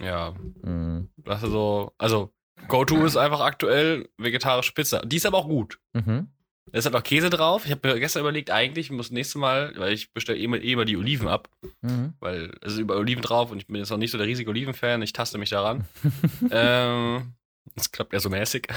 Ja, 0.00 0.34
Mhm. 0.62 1.10
das 1.16 1.42
ist 1.42 1.50
so, 1.50 1.92
also, 1.98 2.32
Go-To 2.68 3.04
ist 3.04 3.16
einfach 3.16 3.40
aktuell 3.40 4.08
vegetarische 4.18 4.72
Pizza. 4.72 5.00
Die 5.04 5.16
ist 5.16 5.26
aber 5.26 5.38
auch 5.38 5.48
gut. 5.48 5.78
Mhm. 5.94 6.28
Da 6.70 6.78
ist 6.78 6.84
halt 6.84 6.94
auch 6.94 7.02
Käse 7.02 7.28
drauf. 7.28 7.64
Ich 7.66 7.72
habe 7.72 7.86
mir 7.88 7.98
gestern 7.98 8.20
überlegt, 8.20 8.50
eigentlich 8.52 8.90
muss 8.92 9.10
nächstes 9.10 9.34
Mal, 9.34 9.72
weil 9.76 9.92
ich 9.92 10.12
bestelle 10.12 10.38
eh, 10.38 10.46
mal- 10.46 10.62
eh 10.64 10.72
immer 10.72 10.84
die 10.84 10.96
Oliven 10.96 11.26
ab, 11.26 11.50
Mhm. 11.82 12.14
weil 12.20 12.52
es 12.60 12.74
ist 12.74 12.78
über 12.78 12.96
Oliven 12.96 13.20
drauf 13.20 13.50
und 13.50 13.58
ich 13.58 13.66
bin 13.66 13.76
jetzt 13.76 13.90
noch 13.90 13.98
nicht 13.98 14.12
so 14.12 14.18
der 14.18 14.28
riesige 14.28 14.48
Oliven-Fan. 14.48 15.02
Ich 15.02 15.12
taste 15.12 15.38
mich 15.38 15.50
daran. 15.50 15.84
ähm, 16.52 17.34
das 17.74 17.90
klappt 17.92 18.12
ja 18.12 18.20
so 18.20 18.28
mäßig. 18.30 18.68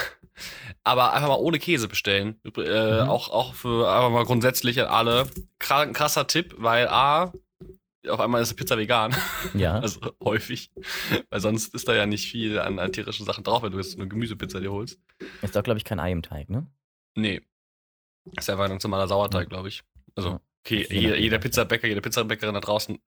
Aber 0.84 1.14
einfach 1.14 1.28
mal 1.30 1.36
ohne 1.40 1.60
Käse 1.60 1.88
bestellen. 1.88 2.40
Äh, 2.58 3.04
Mhm. 3.04 3.10
auch, 3.10 3.30
auch 3.30 3.54
für 3.54 3.90
einfach 3.90 4.10
mal 4.12 4.26
grundsätzlich 4.26 4.80
an 4.82 4.88
alle. 4.88 5.28
Kra- 5.60 5.92
krasser 5.92 6.28
Tipp, 6.28 6.56
weil 6.58 6.88
A, 6.88 7.34
auf 8.08 8.20
einmal 8.20 8.42
ist 8.42 8.50
die 8.52 8.56
Pizza 8.56 8.78
vegan. 8.78 9.16
Ja. 9.54 9.80
Also 9.82 10.00
häufig. 10.24 10.72
Weil 11.30 11.40
sonst 11.40 11.74
ist 11.74 11.88
da 11.88 11.96
ja 11.96 12.06
nicht 12.06 12.30
viel 12.30 12.60
an, 12.60 12.78
an 12.80 12.92
tierischen 12.92 13.26
Sachen 13.26 13.44
drauf, 13.44 13.64
wenn 13.64 13.72
du 13.72 13.78
jetzt 13.80 13.96
eine 13.98 14.08
Gemüsepizza 14.08 14.60
dir 14.60 14.72
holst. 14.72 15.00
Ist 15.42 15.56
doch, 15.56 15.64
glaube 15.64 15.78
ich, 15.80 15.84
kein 15.86 16.00
Ei 16.00 16.12
im 16.12 16.22
Teig, 16.22 16.50
ne? 16.50 16.68
Nee. 17.16 17.42
Ist 18.38 18.50
einfach 18.50 18.66
ein 18.66 18.72
ganz 18.72 18.84
normaler 18.84 19.08
Sauerteig, 19.08 19.50
glaube 19.50 19.70
ich. 19.70 19.84
Also, 20.16 20.40
okay, 20.66 20.86
Je 20.90 21.00
jeder, 21.00 21.18
jeder 21.18 21.38
Pizzabäcker, 21.40 21.88
jede 21.88 22.02
Pizzabäckerin 22.02 22.54
da 22.54 22.60
draußen 22.62 23.00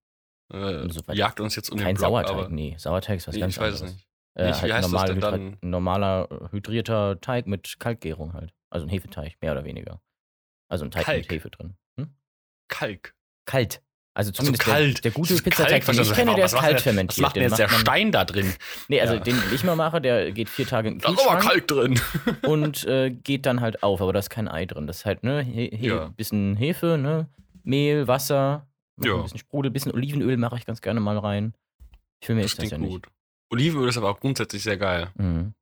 äh, 0.53 0.87
jagt 1.15 1.41
uns 1.41 1.55
jetzt 1.57 1.71
um 1.71 1.79
Kein 1.79 1.95
den 1.95 1.99
Block, 1.99 2.27
Sauerteig, 2.27 2.51
nee. 2.51 2.75
Sauerteig 2.79 3.19
ist 3.19 3.29
was 3.29 3.35
nee, 3.35 3.41
ganz 3.41 3.55
ich 3.55 3.61
weiß 3.61 3.75
es 3.75 3.81
anderes. 3.83 3.97
nicht. 3.99 4.08
Äh, 4.39 4.47
Nicht, 4.49 4.59
wie 4.59 4.63
halt 4.63 4.73
heißt 4.75 4.85
das 4.85 4.93
normal 4.93 5.09
denn 5.09 5.21
dann? 5.21 5.57
normaler 5.63 6.29
äh, 6.31 6.53
hydrierter 6.53 7.21
Teig 7.21 7.47
mit 7.47 7.79
Kalkgärung 7.81 8.33
halt. 8.35 8.55
Also 8.71 8.87
ein 8.87 8.89
Hefeteig, 8.91 9.37
mehr 9.43 9.53
oder 9.53 9.65
weniger. 9.65 10.01
Also 10.69 10.85
ein 10.85 10.91
Teig 10.91 11.05
Kalk. 11.05 11.19
mit 11.19 11.31
Hefe 11.33 11.51
drin. 11.51 11.75
Hm? 11.99 12.11
Kalk. 12.69 13.15
Kalt. 13.47 13.83
Also 14.15 14.31
Also 14.31 14.33
zumindest 14.33 14.65
kalt. 14.65 14.97
Der, 14.97 15.03
der 15.03 15.11
gute 15.13 15.35
Pizzateig, 15.43 15.85
den 15.85 16.01
ich 16.01 16.13
kenne, 16.13 16.35
der 16.35 16.45
ist 16.47 16.55
kalt 16.57 16.81
fermentiert. 16.81 17.19
Was 17.19 17.23
macht 17.23 17.37
denn 17.37 17.43
Den 17.43 17.49
jetzt 17.51 17.59
der 17.59 17.69
Stein 17.69 18.13
da 18.13 18.25
drin? 18.25 18.53
Nee, 18.89 19.01
also 19.01 19.15
Ja. 19.15 19.21
den, 19.21 19.41
den 19.41 19.55
ich 19.55 19.63
mal 19.65 19.77
mache, 19.77 20.01
der 20.01 20.33
geht 20.33 20.49
vier 20.49 20.67
Tage 20.67 20.89
in 20.89 20.95
den 20.95 21.01
Da 21.01 21.11
ist 21.13 21.21
aber 21.27 21.39
Kühlschrank 21.41 21.67
Kalk 21.69 21.69
drin. 21.69 22.01
und 22.51 22.85
äh, 22.87 23.11
geht 23.11 23.47
dann 23.47 23.61
halt 23.61 23.83
auf, 23.83 24.01
aber 24.03 24.13
da 24.13 24.19
ist 24.19 24.31
kein 24.31 24.49
Ei 24.49 24.67
drin. 24.67 24.87
Das 24.87 24.99
ist 24.99 25.05
halt, 25.05 25.23
ne, 25.25 25.43
he, 25.43 25.71
he, 25.75 25.89
Ja. 25.89 26.09
bisschen 26.17 26.57
Hefe, 26.57 26.99
ne, 26.99 27.29
Mehl, 27.63 28.07
Wasser, 28.09 28.67
Ja. 29.01 29.15
ein 29.17 29.23
bisschen 29.23 29.39
Sprudel, 29.39 29.71
bisschen 29.71 29.93
Olivenöl 29.93 30.37
mache 30.37 30.57
ich 30.59 30.67
ganz 30.67 30.81
gerne 30.81 31.01
mal 31.01 31.17
rein. 31.19 31.55
Für 32.23 32.35
mich 32.35 32.45
Das 32.45 32.53
ist 32.55 32.63
das 32.63 32.71
ja 32.73 32.79
gut. 32.79 33.07
Olivenöl 33.51 33.89
ist 33.89 33.97
aber 33.97 34.11
auch 34.11 34.21
grundsätzlich 34.21 34.63
sehr 34.63 34.77
geil. 34.77 35.11
Mhm. 35.17 35.55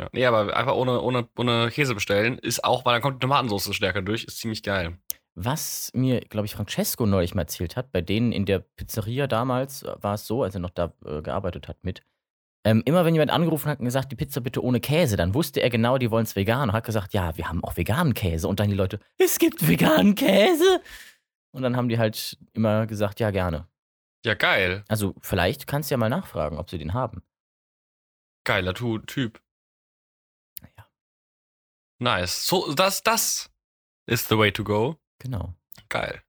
Ja. 0.00 0.08
Nee, 0.12 0.26
aber 0.26 0.56
einfach 0.56 0.74
ohne, 0.74 1.00
ohne, 1.00 1.28
ohne 1.36 1.70
Käse 1.70 1.94
bestellen 1.94 2.38
ist 2.38 2.64
auch, 2.64 2.84
weil 2.84 2.94
dann 2.94 3.02
kommt 3.02 3.16
die 3.16 3.26
Tomatensauce 3.26 3.74
stärker 3.74 4.02
durch, 4.02 4.24
ist 4.24 4.38
ziemlich 4.38 4.62
geil. 4.62 4.98
Was 5.34 5.90
mir, 5.94 6.20
glaube 6.20 6.46
ich, 6.46 6.54
Francesco 6.54 7.06
neulich 7.06 7.34
mal 7.34 7.42
erzählt 7.42 7.76
hat, 7.76 7.90
bei 7.90 8.02
denen 8.02 8.32
in 8.32 8.44
der 8.44 8.58
Pizzeria 8.58 9.26
damals 9.26 9.82
äh, 9.82 9.94
war 10.00 10.14
es 10.14 10.26
so, 10.26 10.42
als 10.42 10.54
er 10.54 10.60
noch 10.60 10.70
da 10.70 10.92
äh, 11.06 11.22
gearbeitet 11.22 11.68
hat 11.68 11.78
mit. 11.82 12.02
Ähm, 12.64 12.82
immer 12.84 13.04
wenn 13.04 13.14
jemand 13.14 13.32
angerufen 13.32 13.68
hat 13.68 13.80
und 13.80 13.86
gesagt, 13.86 14.12
die 14.12 14.16
Pizza 14.16 14.40
bitte 14.40 14.62
ohne 14.62 14.78
Käse, 14.78 15.16
dann 15.16 15.34
wusste 15.34 15.60
er 15.60 15.70
genau, 15.70 15.98
die 15.98 16.10
wollen 16.10 16.24
es 16.24 16.36
vegan 16.36 16.68
und 16.68 16.74
hat 16.74 16.84
gesagt, 16.84 17.12
ja, 17.12 17.36
wir 17.36 17.48
haben 17.48 17.64
auch 17.64 17.76
veganen 17.76 18.14
Käse. 18.14 18.46
Und 18.46 18.60
dann 18.60 18.68
die 18.68 18.76
Leute, 18.76 19.00
es 19.18 19.38
gibt 19.38 19.66
veganen 19.66 20.14
Käse. 20.14 20.80
Und 21.52 21.62
dann 21.62 21.76
haben 21.76 21.88
die 21.88 21.98
halt 21.98 22.38
immer 22.52 22.86
gesagt, 22.86 23.18
ja, 23.18 23.30
gerne. 23.30 23.66
Ja, 24.24 24.34
geil. 24.34 24.84
Also 24.88 25.14
vielleicht 25.20 25.66
kannst 25.66 25.90
du 25.90 25.94
ja 25.94 25.98
mal 25.98 26.08
nachfragen, 26.08 26.58
ob 26.58 26.70
sie 26.70 26.78
den 26.78 26.94
haben. 26.94 27.22
Geiler 28.44 28.74
tu 28.74 28.98
Typ. 28.98 29.40
Ja. 30.76 30.86
Nice. 31.98 32.46
So, 32.46 32.72
das, 32.74 33.02
das 33.02 33.50
ist 34.06 34.28
the 34.28 34.38
way 34.38 34.52
to 34.52 34.64
go. 34.64 34.98
Genau. 35.18 35.54
Geil. 35.88 36.22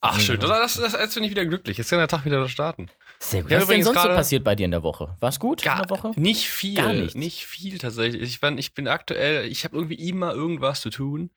Ach, 0.00 0.20
schön. 0.20 0.38
Das, 0.38 0.74
das, 0.74 0.92
jetzt 0.92 1.14
bin 1.14 1.24
ich 1.24 1.30
wieder 1.30 1.46
glücklich. 1.46 1.78
Jetzt 1.78 1.90
kann 1.90 1.98
der 1.98 2.08
Tag 2.08 2.24
wieder 2.24 2.48
starten. 2.48 2.90
Sehr 3.18 3.42
gut. 3.42 3.50
Ja, 3.50 3.56
Was 3.56 3.64
ist 3.64 3.70
denn 3.70 3.82
sonst 3.82 4.02
so 4.02 4.08
passiert 4.08 4.44
bei 4.44 4.54
dir 4.54 4.64
in 4.66 4.70
der 4.70 4.82
Woche? 4.82 5.16
War's 5.20 5.40
gut 5.40 5.62
in 5.62 5.64
Gar 5.64 5.86
der 5.86 5.90
Woche? 5.90 6.12
nicht 6.20 6.48
viel. 6.48 6.76
Gar 6.76 6.92
nichts. 6.92 7.14
Nicht 7.14 7.46
viel 7.46 7.78
tatsächlich. 7.78 8.22
Ich 8.22 8.40
bin, 8.40 8.58
ich 8.58 8.74
bin 8.74 8.88
aktuell, 8.88 9.46
ich 9.46 9.64
habe 9.64 9.76
irgendwie 9.76 10.08
immer 10.08 10.32
irgendwas 10.32 10.80
zu 10.80 10.90
tun. 10.90 11.30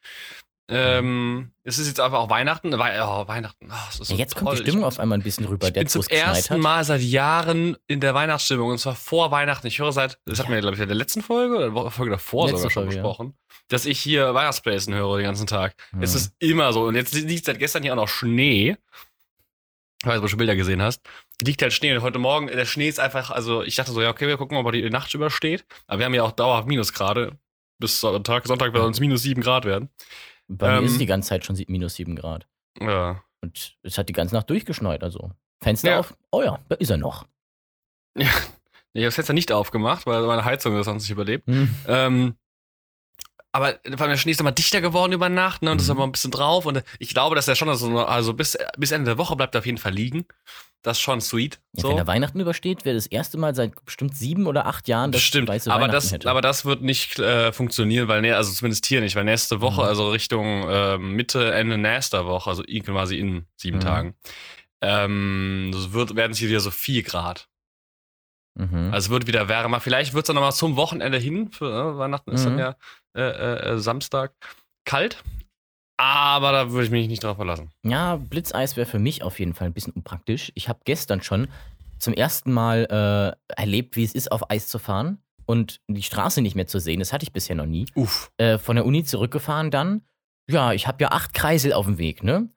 Ähm, 0.70 1.52
es 1.64 1.80
ist 1.80 1.88
jetzt 1.88 2.00
einfach 2.00 2.20
auch 2.20 2.30
Weihnachten. 2.30 2.72
Wei 2.78 3.02
oh, 3.02 3.28
Weihnachten. 3.28 3.70
Oh, 3.72 3.76
es 3.90 3.98
so 3.98 4.14
Ja, 4.14 4.20
jetzt 4.20 4.34
toll. 4.34 4.44
kommt 4.46 4.60
die 4.60 4.64
Stimmung 4.64 4.84
auf 4.84 5.00
einmal 5.00 5.18
ein 5.18 5.24
bisschen 5.24 5.46
rüber, 5.46 5.68
Ich 5.68 5.74
bin 5.74 5.88
zum 5.88 6.02
es 6.02 6.08
ersten. 6.08 6.60
Mal 6.60 6.84
seit 6.84 7.02
Jahren 7.02 7.76
in 7.88 8.00
der 8.00 8.14
Weihnachtsstimmung 8.14 8.70
und 8.70 8.78
zwar 8.78 8.96
vor 8.96 9.32
Weihnachten. 9.32 9.66
Ich 9.68 9.80
höre 9.80 9.92
seit, 9.92 10.20
das 10.26 10.40
hatten 10.40 10.52
wir, 10.52 10.60
glaube 10.62 10.76
ich, 10.76 10.82
in 10.82 10.88
der 10.88 10.96
letzten 10.98 11.22
Folge 11.22 11.56
oder 11.56 11.70
der 11.70 11.92
Folge 11.92 12.12
davor 12.12 12.46
Letzte 12.46 12.58
sogar 12.58 12.72
schon 12.72 12.84
Folge, 12.84 12.96
ja. 12.98 13.02
besprochen, 13.02 13.34
dass 13.68 13.86
ich 13.86 14.00
hier 14.00 14.34
Weihnachtsbläsen 14.34 14.94
höre 14.94 15.18
den 15.18 15.26
ganzen 15.26 15.48
Tag. 15.48 15.74
Hm. 15.92 16.04
Es 16.04 16.14
ist 16.14 16.34
immer 16.40 16.72
so. 16.72 16.84
Und 16.84 16.96
jetzt 16.96 17.16
liegt 17.16 17.46
seit 17.46 17.58
gestern 17.58 17.82
hier 17.82 17.94
auch 17.94 17.98
noch 17.98 18.08
Schnee. 18.08 18.78
Ich 20.02 20.08
weiß, 20.08 20.18
ob 20.18 20.24
du 20.24 20.28
schon 20.30 20.38
Bilder 20.38 20.56
gesehen 20.56 20.82
hast. 20.82 21.02
Liegt 21.42 21.62
halt 21.62 21.74
Schnee 21.74 21.94
und 21.96 22.04
heute 22.04 22.20
Morgen, 22.20 22.48
der 22.48 22.66
Schnee 22.66 22.88
ist 22.88 23.00
einfach, 23.00 23.32
also 23.32 23.64
ich 23.64 23.76
dachte 23.76 23.92
so, 23.92 24.02
ja, 24.02 24.10
okay, 24.10 24.28
wir 24.28 24.38
gucken, 24.38 24.58
ob 24.58 24.66
er 24.68 24.72
die 24.72 24.90
Nacht 24.90 25.14
übersteht. 25.14 25.66
Aber 25.88 26.00
wir 26.00 26.06
haben 26.06 26.14
ja 26.14 26.24
auch 26.24 26.32
dauerhaft 26.32 26.68
Minusgrade. 26.68 27.38
Bis 27.80 28.02
Sonntag. 28.02 28.46
Sonntag 28.46 28.74
wird 28.74 28.84
uns 28.84 29.00
minus 29.00 29.22
sieben 29.22 29.42
Grad 29.42 29.64
werden. 29.64 29.90
Bei 30.50 30.72
mir 30.80 30.86
ist 30.86 30.88
es 30.92 30.94
ähm, 30.96 31.00
die 31.00 31.06
ganze 31.06 31.30
Zeit 31.30 31.46
schon 31.46 31.58
minus 31.68 31.96
7 31.96 32.16
Grad. 32.16 32.48
Ja. 32.82 33.24
Und 33.42 33.78
es 33.84 33.98
hat 33.98 34.10
die 34.10 34.14
ganze 34.14 34.36
Nacht 34.36 34.50
durchgeschneit, 34.50 35.04
also. 35.04 35.32
Fenster 35.62 35.92
Ja. 35.92 36.00
auf. 36.00 36.16
Oh 36.32 36.42
ja, 36.44 36.60
da 36.70 36.76
ist 36.76 36.90
er 36.90 36.98
noch. 36.98 37.26
Ich 38.94 39.02
habe 39.02 39.06
das 39.10 39.16
Fenster 39.16 39.34
nicht 39.34 39.52
aufgemacht, 39.52 40.08
weil 40.08 40.26
meine 40.26 40.44
Heizung 40.46 40.74
das 40.76 40.86
sonst 40.86 41.04
nicht 41.04 41.12
überlebt. 41.12 41.46
Hm. 41.48 41.74
Ähm, 41.88 42.36
aber 43.52 43.80
vor 43.84 44.02
allem 44.02 44.10
der 44.10 44.18
Schnee 44.18 44.32
ist 44.32 44.42
immer 44.42 44.52
dichter 44.52 44.82
geworden 44.82 45.12
über 45.14 45.30
Nacht, 45.30 45.62
ne? 45.62 45.72
Und 45.72 45.78
das 45.78 45.84
ist 45.86 45.90
Mhm. 45.94 45.98
immer 45.98 46.08
ein 46.08 46.12
bisschen 46.12 46.32
drauf. 46.32 46.66
Und 46.66 46.84
ich 46.98 47.10
glaube, 47.10 47.36
dass 47.36 47.46
der 47.46 47.54
schon 47.54 47.74
so, 47.76 48.00
also 48.06 48.34
bis, 48.34 48.58
bis 48.78 48.92
Ende 48.92 49.06
der 49.12 49.18
Woche 49.20 49.36
bleibt 49.36 49.54
er 49.56 49.60
auf 49.60 49.68
jeden 49.68 49.78
Fall 49.78 49.94
liegen. 49.94 50.26
Das 50.82 50.98
ist 50.98 51.02
schon 51.02 51.20
sweet. 51.20 51.60
Ja, 51.76 51.82
so. 51.82 51.90
Wenn 51.90 51.98
er 51.98 52.08
Weihnachten 52.08 52.40
übersteht, 52.40 52.86
wäre 52.86 52.96
das 52.96 53.06
erste 53.06 53.38
Mal 53.38 53.54
seit 53.54 53.84
bestimmt 53.84 54.16
sieben 54.16 54.48
oder 54.48 54.66
acht 54.66 54.88
Jahren, 54.88 55.12
dass 55.12 55.22
Stimmt, 55.22 55.50
weiße 55.50 55.72
aber 55.72 55.90
das, 55.90 56.12
hätte. 56.14 56.30
aber 56.30 56.40
das 56.42 56.64
wird 56.64 56.82
nicht 56.82 57.20
äh, 57.20 57.52
funktionieren, 57.52 58.08
weil, 58.08 58.22
ne, 58.22 58.36
also 58.36 58.52
zumindest 58.54 58.86
hier 58.86 59.02
nicht, 59.02 59.16
weil 59.18 59.26
nächste 59.26 59.60
Woche, 59.60 59.82
Mhm. 59.82 59.88
also 59.88 60.10
Richtung 60.10 60.66
ähm, 60.70 61.14
Mitte, 61.16 61.54
Ende 61.54 61.78
nächster 61.78 62.26
Woche, 62.26 62.50
also 62.50 62.64
quasi 62.64 63.18
in 63.20 63.46
sieben 63.58 63.78
Mhm. 63.80 63.82
Tagen, 63.82 64.16
ähm, 64.82 65.72
das 65.74 65.92
wird, 65.92 66.16
werden 66.16 66.32
es 66.32 66.38
hier 66.38 66.50
wieder 66.50 66.62
so 66.62 66.72
4 66.72 67.04
Grad. 67.04 67.50
mhm. 68.56 68.90
Also 68.94 69.08
es 69.08 69.10
wird 69.10 69.28
wieder 69.28 69.50
wärmer. 69.50 69.82
Vielleicht 69.82 70.14
wird 70.14 70.24
es 70.24 70.28
dann 70.28 70.36
nochmal 70.36 70.54
zum 70.54 70.76
Wochenende 70.78 71.18
hin. 71.18 71.52
Für, 71.52 71.66
äh, 71.66 71.98
Weihnachten 71.98 72.32
ist 72.32 72.46
dann 72.46 72.54
Mhm. 72.54 72.60
ja 72.60 72.76
äh, 73.16 73.22
äh, 73.22 73.72
äh, 73.74 73.80
Samstag 73.80 74.34
kalt. 74.86 75.24
Aber 76.00 76.54
da 76.54 76.72
würde 76.72 76.86
ich 76.86 76.92
mich 76.92 77.10
nicht 77.10 77.26
drauf 77.26 77.36
verlassen. 77.36 77.72
Ja, 77.84 78.16
Blitzeis 78.16 78.78
wäre 78.78 78.88
für 78.88 79.00
mich 79.00 79.22
auf 79.22 79.38
jeden 79.38 79.54
Fall 79.54 79.68
ein 79.68 79.74
bisschen 79.74 79.92
unpraktisch. 79.92 80.50
Ich 80.56 80.70
habe 80.70 80.80
gestern 80.86 81.22
schon 81.22 81.50
zum 81.98 82.14
ersten 82.14 82.54
Mal 82.54 83.36
äh, 83.50 83.54
erlebt, 83.60 83.98
wie 83.98 84.06
es 84.06 84.16
ist, 84.16 84.32
auf 84.32 84.50
Eis 84.50 84.70
zu 84.70 84.80
fahren 84.80 85.22
und 85.46 85.82
die 85.90 86.02
Straße 86.02 86.42
nicht 86.42 86.56
mehr 86.56 86.68
zu 86.68 86.80
sehen. 86.80 87.00
Das 87.00 87.12
hatte 87.12 87.24
ich 87.24 87.34
bisher 87.34 87.58
noch 87.58 87.66
nie. 87.66 87.86
Uff. 87.96 88.32
Äh, 88.38 88.60
von 88.60 88.78
der 88.78 88.86
Uni 88.86 89.04
zurückgefahren 89.04 89.72
dann. 89.72 90.06
Ja, 90.50 90.72
ich 90.72 90.88
habe 90.88 91.04
ja 91.04 91.10
acht 91.10 91.34
Kreisel 91.34 91.74
auf 91.74 91.86
dem 91.86 91.98
Weg, 91.98 92.24
ne? 92.24 92.48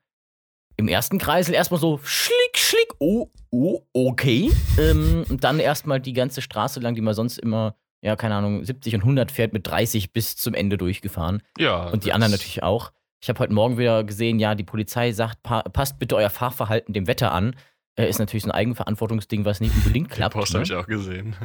Im 0.76 0.86
ersten 0.86 1.18
Kreisel 1.18 1.52
erstmal 1.52 1.80
so 1.80 1.98
schlick, 2.04 2.56
schlick, 2.56 2.94
oh, 3.00 3.28
oh, 3.50 3.80
okay. 3.92 4.52
ähm, 4.78 5.24
und 5.28 5.42
dann 5.42 5.58
erstmal 5.58 6.00
die 6.00 6.12
ganze 6.12 6.42
Straße 6.42 6.78
lang, 6.78 6.94
die 6.94 7.00
man 7.00 7.14
sonst 7.14 7.38
immer, 7.38 7.74
ja, 8.02 8.14
keine 8.14 8.36
Ahnung, 8.36 8.64
70 8.64 8.94
und 8.94 9.00
100 9.00 9.32
fährt, 9.32 9.52
mit 9.52 9.66
30 9.66 10.12
bis 10.12 10.36
zum 10.36 10.54
Ende 10.54 10.78
durchgefahren. 10.78 11.42
Ja. 11.58 11.88
Und 11.88 12.04
die 12.04 12.12
anderen 12.12 12.30
natürlich 12.30 12.62
auch. 12.62 12.92
Ich 13.22 13.28
habe 13.28 13.38
heute 13.38 13.52
Morgen 13.52 13.78
wieder 13.78 14.02
gesehen, 14.02 14.40
ja, 14.40 14.56
die 14.56 14.64
Polizei 14.64 15.12
sagt, 15.12 15.44
pa 15.44 15.62
passt 15.62 16.00
bitte 16.00 16.16
euer 16.16 16.28
Fahrverhalten 16.28 16.92
dem 16.92 17.06
Wetter 17.06 17.30
an. 17.30 17.54
Äh, 17.96 18.08
ist 18.08 18.18
natürlich 18.18 18.42
so 18.42 18.48
ein 18.48 18.54
Eigenverantwortungsding, 18.54 19.44
was 19.44 19.60
nicht 19.60 19.74
unbedingt 19.76 20.10
klappt. 20.10 20.34
Post 20.34 20.52
ne? 20.52 20.58
habe 20.58 20.64
ich 20.64 20.74
auch 20.74 20.86
gesehen. 20.86 21.36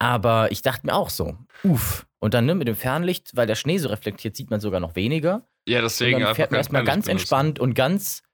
Aber 0.00 0.50
ich 0.50 0.62
dachte 0.62 0.84
mir 0.86 0.94
auch 0.94 1.10
so, 1.10 1.38
uff. 1.62 2.06
Und 2.18 2.34
dann 2.34 2.46
ne, 2.46 2.56
mit 2.56 2.66
dem 2.66 2.74
Fernlicht, 2.74 3.36
weil 3.36 3.46
der 3.46 3.54
Schnee 3.54 3.78
so 3.78 3.88
reflektiert, 3.88 4.34
sieht 4.34 4.50
man 4.50 4.58
sogar 4.58 4.80
noch 4.80 4.96
weniger. 4.96 5.46
Ja, 5.68 5.78
Und 5.78 5.84
deswegen 5.84 6.12
dann 6.12 6.22
einfach 6.22 6.36
fährt 6.36 6.50
man 6.50 6.58
erstmal 6.58 6.82
ganz 6.82 7.04
Fernlicht 7.04 7.22
entspannt 7.22 7.60
und 7.60 7.74
ganz, 7.74 8.24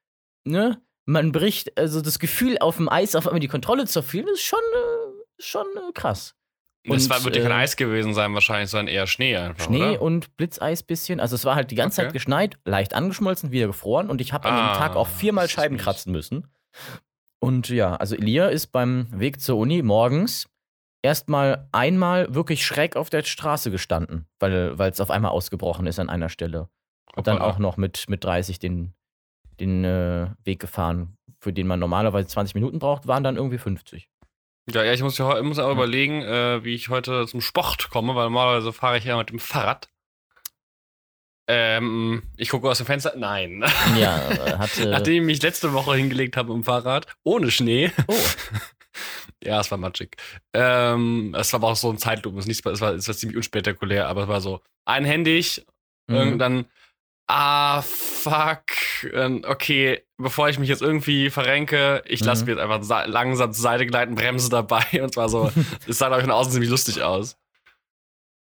ne, 0.44 0.80
man 1.04 1.30
bricht, 1.30 1.78
also 1.78 2.00
das 2.00 2.18
Gefühl 2.18 2.56
auf 2.58 2.76
dem 2.76 2.88
Eis 2.88 3.14
auf 3.14 3.26
einmal 3.26 3.40
die 3.40 3.48
Kontrolle 3.48 3.84
zu 3.84 4.02
verlieren, 4.02 4.32
ist 4.32 4.42
schon, 4.42 4.60
äh, 4.60 5.42
schon 5.42 5.66
äh, 5.76 5.92
krass. 5.92 6.37
Benutzen. 6.84 7.08
Das 7.08 7.10
war, 7.10 7.16
Und, 7.18 7.24
wird 7.24 7.36
ja 7.36 7.42
kein 7.42 7.52
äh, 7.52 7.62
Eis 7.62 7.76
gewesen 7.76 8.14
sein, 8.14 8.34
wahrscheinlich, 8.34 8.70
sondern 8.70 8.88
eher 8.88 9.06
Schnee 9.06 9.36
einfach. 9.36 9.66
Schnee 9.66 9.90
oder? 9.92 10.02
und 10.02 10.36
Blitzeis 10.36 10.82
bisschen. 10.82 11.20
Also 11.20 11.34
es 11.34 11.44
war 11.44 11.54
halt 11.54 11.70
die 11.70 11.74
ganze 11.76 12.00
Okay. 12.00 12.08
Zeit 12.08 12.12
geschneit, 12.12 12.58
leicht 12.64 12.94
angeschmolzen, 12.94 13.50
wieder 13.50 13.66
gefroren 13.66 14.08
und 14.10 14.20
ich 14.20 14.32
habe 14.32 14.48
an 14.48 14.54
Ah, 14.54 14.72
dem 14.74 14.78
Tag 14.78 14.96
auch 14.96 15.08
viermal 15.08 15.44
das 15.44 15.52
ist 15.52 15.56
Scheiben 15.56 15.76
kratzen 15.76 16.12
müssen. 16.12 16.46
Und 17.40 17.68
ja, 17.68 17.94
also 17.96 18.16
Elia 18.16 18.48
ist 18.48 18.68
beim 18.68 19.06
Weg 19.12 19.40
zur 19.40 19.58
Uni 19.58 19.82
morgens 19.82 20.48
erstmal 21.02 21.68
einmal 21.72 22.34
wirklich 22.34 22.66
schräg 22.66 22.96
auf 22.96 23.10
der 23.10 23.22
Straße 23.22 23.70
gestanden, 23.70 24.26
weil 24.40 24.74
es 24.80 25.00
auf 25.00 25.10
einmal 25.10 25.30
ausgebrochen 25.30 25.86
ist 25.86 26.00
an 26.00 26.10
einer 26.10 26.28
Stelle. 26.28 26.68
Und 27.14 27.26
dann 27.26 27.38
auch 27.38 27.58
noch 27.58 27.76
mit, 27.76 28.04
mit 28.08 28.24
30 28.24 28.58
den, 28.58 28.92
den 29.60 29.84
äh, 29.84 30.28
Weg 30.44 30.60
gefahren, 30.60 31.16
für 31.40 31.52
den 31.52 31.66
man 31.66 31.78
normalerweise 31.80 32.28
20 32.28 32.54
Minuten 32.54 32.78
braucht, 32.80 33.06
waren 33.06 33.22
dann 33.24 33.36
irgendwie 33.36 33.58
50. 33.58 34.08
Ja, 34.70 34.84
ja, 34.84 34.92
ich 34.92 35.02
muss, 35.02 35.16
ja, 35.18 35.26
heu- 35.26 35.42
muss 35.42 35.58
auch 35.58 35.72
überlegen, 35.72 36.22
äh, 36.22 36.62
wie 36.64 36.74
ich 36.74 36.88
heute 36.88 37.26
zum 37.26 37.40
Sport 37.40 37.88
komme, 37.90 38.14
weil 38.14 38.24
normalerweise 38.24 38.72
fahre 38.72 38.98
ich 38.98 39.04
ja 39.04 39.16
mit 39.16 39.30
dem 39.30 39.38
Fahrrad. 39.38 39.88
Ähm, 41.50 42.24
ich 42.36 42.50
gucke 42.50 42.68
aus 42.68 42.76
dem 42.76 42.86
Fenster. 42.86 43.14
Nein. 43.16 43.64
Ja, 43.96 44.30
äh, 44.30 44.52
hatte. 44.58 44.90
Nachdem 44.90 45.22
ich 45.22 45.26
mich 45.26 45.42
letzte 45.42 45.72
Woche 45.72 45.96
hingelegt 45.96 46.36
habe 46.36 46.52
im 46.52 46.62
Fahrrad, 46.64 47.06
ohne 47.24 47.50
Schnee. 47.50 47.90
oh, 48.06 48.14
ja, 49.42 49.58
es 49.60 49.70
war 49.70 49.78
matschig. 49.78 50.16
Ähm, 50.52 51.34
es 51.38 51.50
war 51.52 51.60
aber 51.60 51.68
auch 51.68 51.76
so 51.76 51.90
ein 51.90 51.96
Zeitlupen. 51.96 52.38
Es, 52.38 52.64
war, 52.64 52.72
es 52.92 53.08
war 53.08 53.14
ziemlich 53.14 53.38
unspektakulär, 53.38 54.08
aber 54.08 54.24
es 54.24 54.28
war 54.28 54.40
so 54.42 54.60
einhändig. 54.84 55.64
mhm. 56.08 56.16
Irgendwann, 56.16 56.66
ah, 57.28 57.82
fuck. 57.82 58.62
ähm, 59.12 59.44
Okay, 59.46 60.02
bevor 60.16 60.48
ich 60.48 60.58
mich 60.58 60.68
jetzt 60.68 60.82
irgendwie 60.82 61.30
verrenke, 61.30 62.02
ich 62.06 62.24
lasse 62.24 62.42
Mhm. 62.44 62.46
mir 62.50 62.52
jetzt 62.56 62.62
einfach 62.62 62.82
sa- 62.82 63.04
langsam 63.04 63.52
zur 63.52 63.62
Seite 63.62 63.86
gleiten, 63.86 64.14
bremse 64.14 64.50
dabei. 64.50 64.82
Und 65.02 65.12
zwar 65.14 65.28
so, 65.28 65.50
es 65.86 65.98
sah, 65.98 66.08
glaube 66.08 66.20
ich, 66.22 66.26
von 66.26 66.34
außen 66.34 66.52
ziemlich 66.52 66.70
lustig 66.70 67.02
aus. 67.02 67.36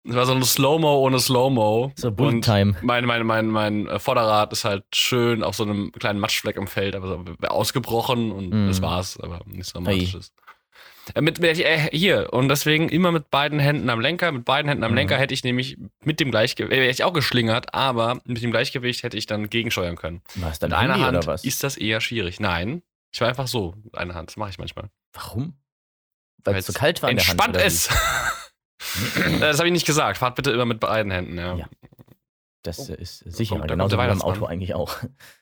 Es 0.05 0.17
war 0.17 0.27
so 0.27 0.33
eine 0.33 0.45
Slow-Mo 0.45 0.97
ohne 0.99 1.21
Slow-Mo. 1.21 1.93
so 1.95 2.11
Bullet 2.11 2.41
Time. 2.41 2.75
mein, 2.83 3.05
mein, 3.05 3.25
mein, 3.25 3.47
mein 3.47 3.87
äh, 3.87 4.01
Vorderrad 4.01 4.53
ist 4.53 4.65
halt 4.65 4.85
schön 4.93 5.45
auf 5.45 5.55
so 5.55 5.63
einem 5.63 5.93
kleinen 5.93 6.19
Matschfleck 6.19 6.57
im 6.57 6.67
Feld, 6.67 6.97
aber 6.97 7.07
so 7.07 7.25
ausgebrochen 7.47 8.33
und 8.33 8.51
Mhm. 8.53 8.67
das 8.67 8.83
war's, 8.83 9.17
aber 9.21 9.41
nichts. 9.47 9.73
Dramatisches. 9.73 10.29
Äh, 10.29 10.33
mit, 11.21 11.41
mit, 11.41 11.59
äh, 11.59 11.89
hier, 11.91 12.33
und 12.33 12.49
deswegen 12.49 12.89
immer 12.89 13.11
mit 13.13 13.31
beiden 13.31 13.59
Händen 13.59 13.91
am 13.91 14.01
Lenker. 14.01 14.31
Mit 14.33 14.45
beiden 14.45 14.69
Händen 14.69 14.85
am 14.85 14.93
Mhm. 14.93 14.97
Lenker 14.99 15.17
hätte 15.19 15.35
ich 15.35 15.43
nämlich 15.45 15.77
mit 16.05 16.21
dem 16.21 16.31
Gleichgewicht, 16.31 16.73
äh, 16.73 16.81
hätte 16.83 16.91
ich 16.91 17.05
auch 17.05 17.13
geschlingert, 17.13 17.75
aber 17.75 18.21
mit 18.25 18.43
dem 18.43 18.51
Gleichgewicht 18.51 19.03
hätte 19.03 19.17
ich 19.17 19.27
dann 19.27 19.51
gegensteuern 19.51 19.97
können. 19.97 20.23
Es 20.51 20.59
dann 20.59 20.71
Mit 20.71 20.79
einer 20.79 20.95
Handy 20.95 21.05
Hand 21.17 21.27
was? 21.27 21.45
ist 21.45 21.63
das 21.65 21.77
eher 21.77 22.01
schwierig. 22.01 22.41
Nein, 22.41 22.83
ich 23.13 23.21
war 23.21 23.29
einfach 23.29 23.49
so 23.49 23.75
mit 23.83 23.97
einer 23.99 24.15
Hand. 24.15 24.31
Das 24.31 24.37
mache 24.37 24.51
ich 24.51 24.59
manchmal. 24.59 24.91
Warum? 25.13 25.55
Weil 26.45 26.55
es 26.55 26.67
Weil's 26.67 26.67
so 26.69 26.73
kalt 26.73 27.03
war 27.03 27.11
in 27.11 27.17
der 27.17 27.27
Hand. 27.27 27.41
Entspannt 27.41 27.67
ist. 27.67 27.91
Äh, 29.17 29.39
das 29.41 29.59
habe 29.59 29.69
ich 29.69 29.73
nicht 29.73 29.87
gesagt. 29.87 30.19
Fahrt 30.19 30.35
bitte 30.37 30.51
immer 30.51 30.65
mit 30.67 30.81
beiden 30.81 31.11
Händen, 31.13 31.39
ja. 31.39 31.55
Ja. 31.57 31.69
Das 32.63 32.89
Oh, 32.91 32.93
äh, 32.93 33.01
ist 33.03 33.19
sicher. 33.19 33.59
da 33.59 33.67
Genauso 33.67 33.97
wie 33.97 34.07
beim 34.07 34.23
Auto 34.23 34.45
eigentlich 34.47 34.75
auch. 34.75 34.97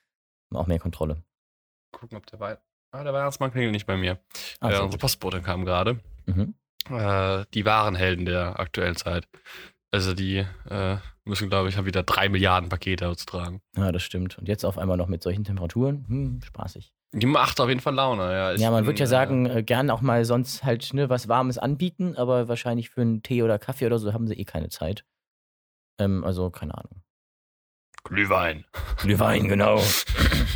auch 0.54 0.66
mehr 0.66 0.78
Kontrolle. 0.78 1.22
Gucken, 1.92 2.16
ob 2.18 2.26
der 2.26 2.40
Wei 2.40 2.58
ah, 2.92 3.04
der 3.04 3.12
Weihnachtsmann 3.12 3.52
klingelt 3.52 3.72
nicht 3.72 3.86
bei 3.86 3.96
mir. 3.96 4.18
Ah, 4.60 4.68
äh, 4.68 4.72
unsere 4.72 4.90
gut. 4.90 5.00
Postbotin 5.00 5.42
kam 5.42 5.64
gerade. 5.64 6.00
Mhm. 6.26 6.54
Äh, 6.90 7.44
die 7.54 7.64
wahren 7.64 7.94
Helden 7.94 8.24
der 8.24 8.58
aktuellen 8.58 8.96
Zeit. 8.96 9.28
Also 9.92 10.14
die 10.14 10.46
äh, 10.68 10.96
müssen, 11.24 11.48
glaube 11.48 11.68
ich, 11.68 11.76
haben 11.76 11.86
wieder 11.86 12.02
drei 12.02 12.28
Milliarden 12.28 12.68
Pakete 12.68 13.14
zu 13.16 13.26
tragen. 13.26 13.60
Ja, 13.76 13.90
das 13.92 14.02
stimmt. 14.02 14.38
Und 14.38 14.48
jetzt 14.48 14.64
auf 14.64 14.78
einmal 14.78 14.96
noch 14.96 15.08
mit 15.08 15.22
solchen 15.22 15.44
Temperaturen. 15.44 16.04
Hm, 16.08 16.40
spaßig. 16.42 16.92
Die 17.12 17.26
macht 17.26 17.60
auf 17.60 17.68
jeden 17.68 17.80
Fall 17.80 17.94
Laune, 17.94 18.32
ja. 18.32 18.52
Ich 18.52 18.60
ja, 18.60 18.70
man 18.70 18.86
würde 18.86 19.00
ja 19.00 19.04
äh, 19.04 19.08
sagen, 19.08 19.46
äh, 19.46 19.64
gern 19.64 19.90
auch 19.90 20.00
mal 20.00 20.24
sonst 20.24 20.62
halt 20.62 20.94
ne, 20.94 21.08
was 21.10 21.26
Warmes 21.26 21.58
anbieten, 21.58 22.16
aber 22.16 22.46
wahrscheinlich 22.46 22.90
für 22.90 23.00
einen 23.00 23.22
Tee 23.22 23.42
oder 23.42 23.58
Kaffee 23.58 23.86
oder 23.86 23.98
so 23.98 24.12
haben 24.12 24.28
sie 24.28 24.34
eh 24.34 24.44
keine 24.44 24.68
Zeit. 24.68 25.04
Ähm, 25.98 26.22
also, 26.22 26.50
keine 26.50 26.76
Ahnung. 26.78 27.02
Glühwein. 28.04 28.64
Glühwein, 28.98 29.48
genau. 29.48 29.82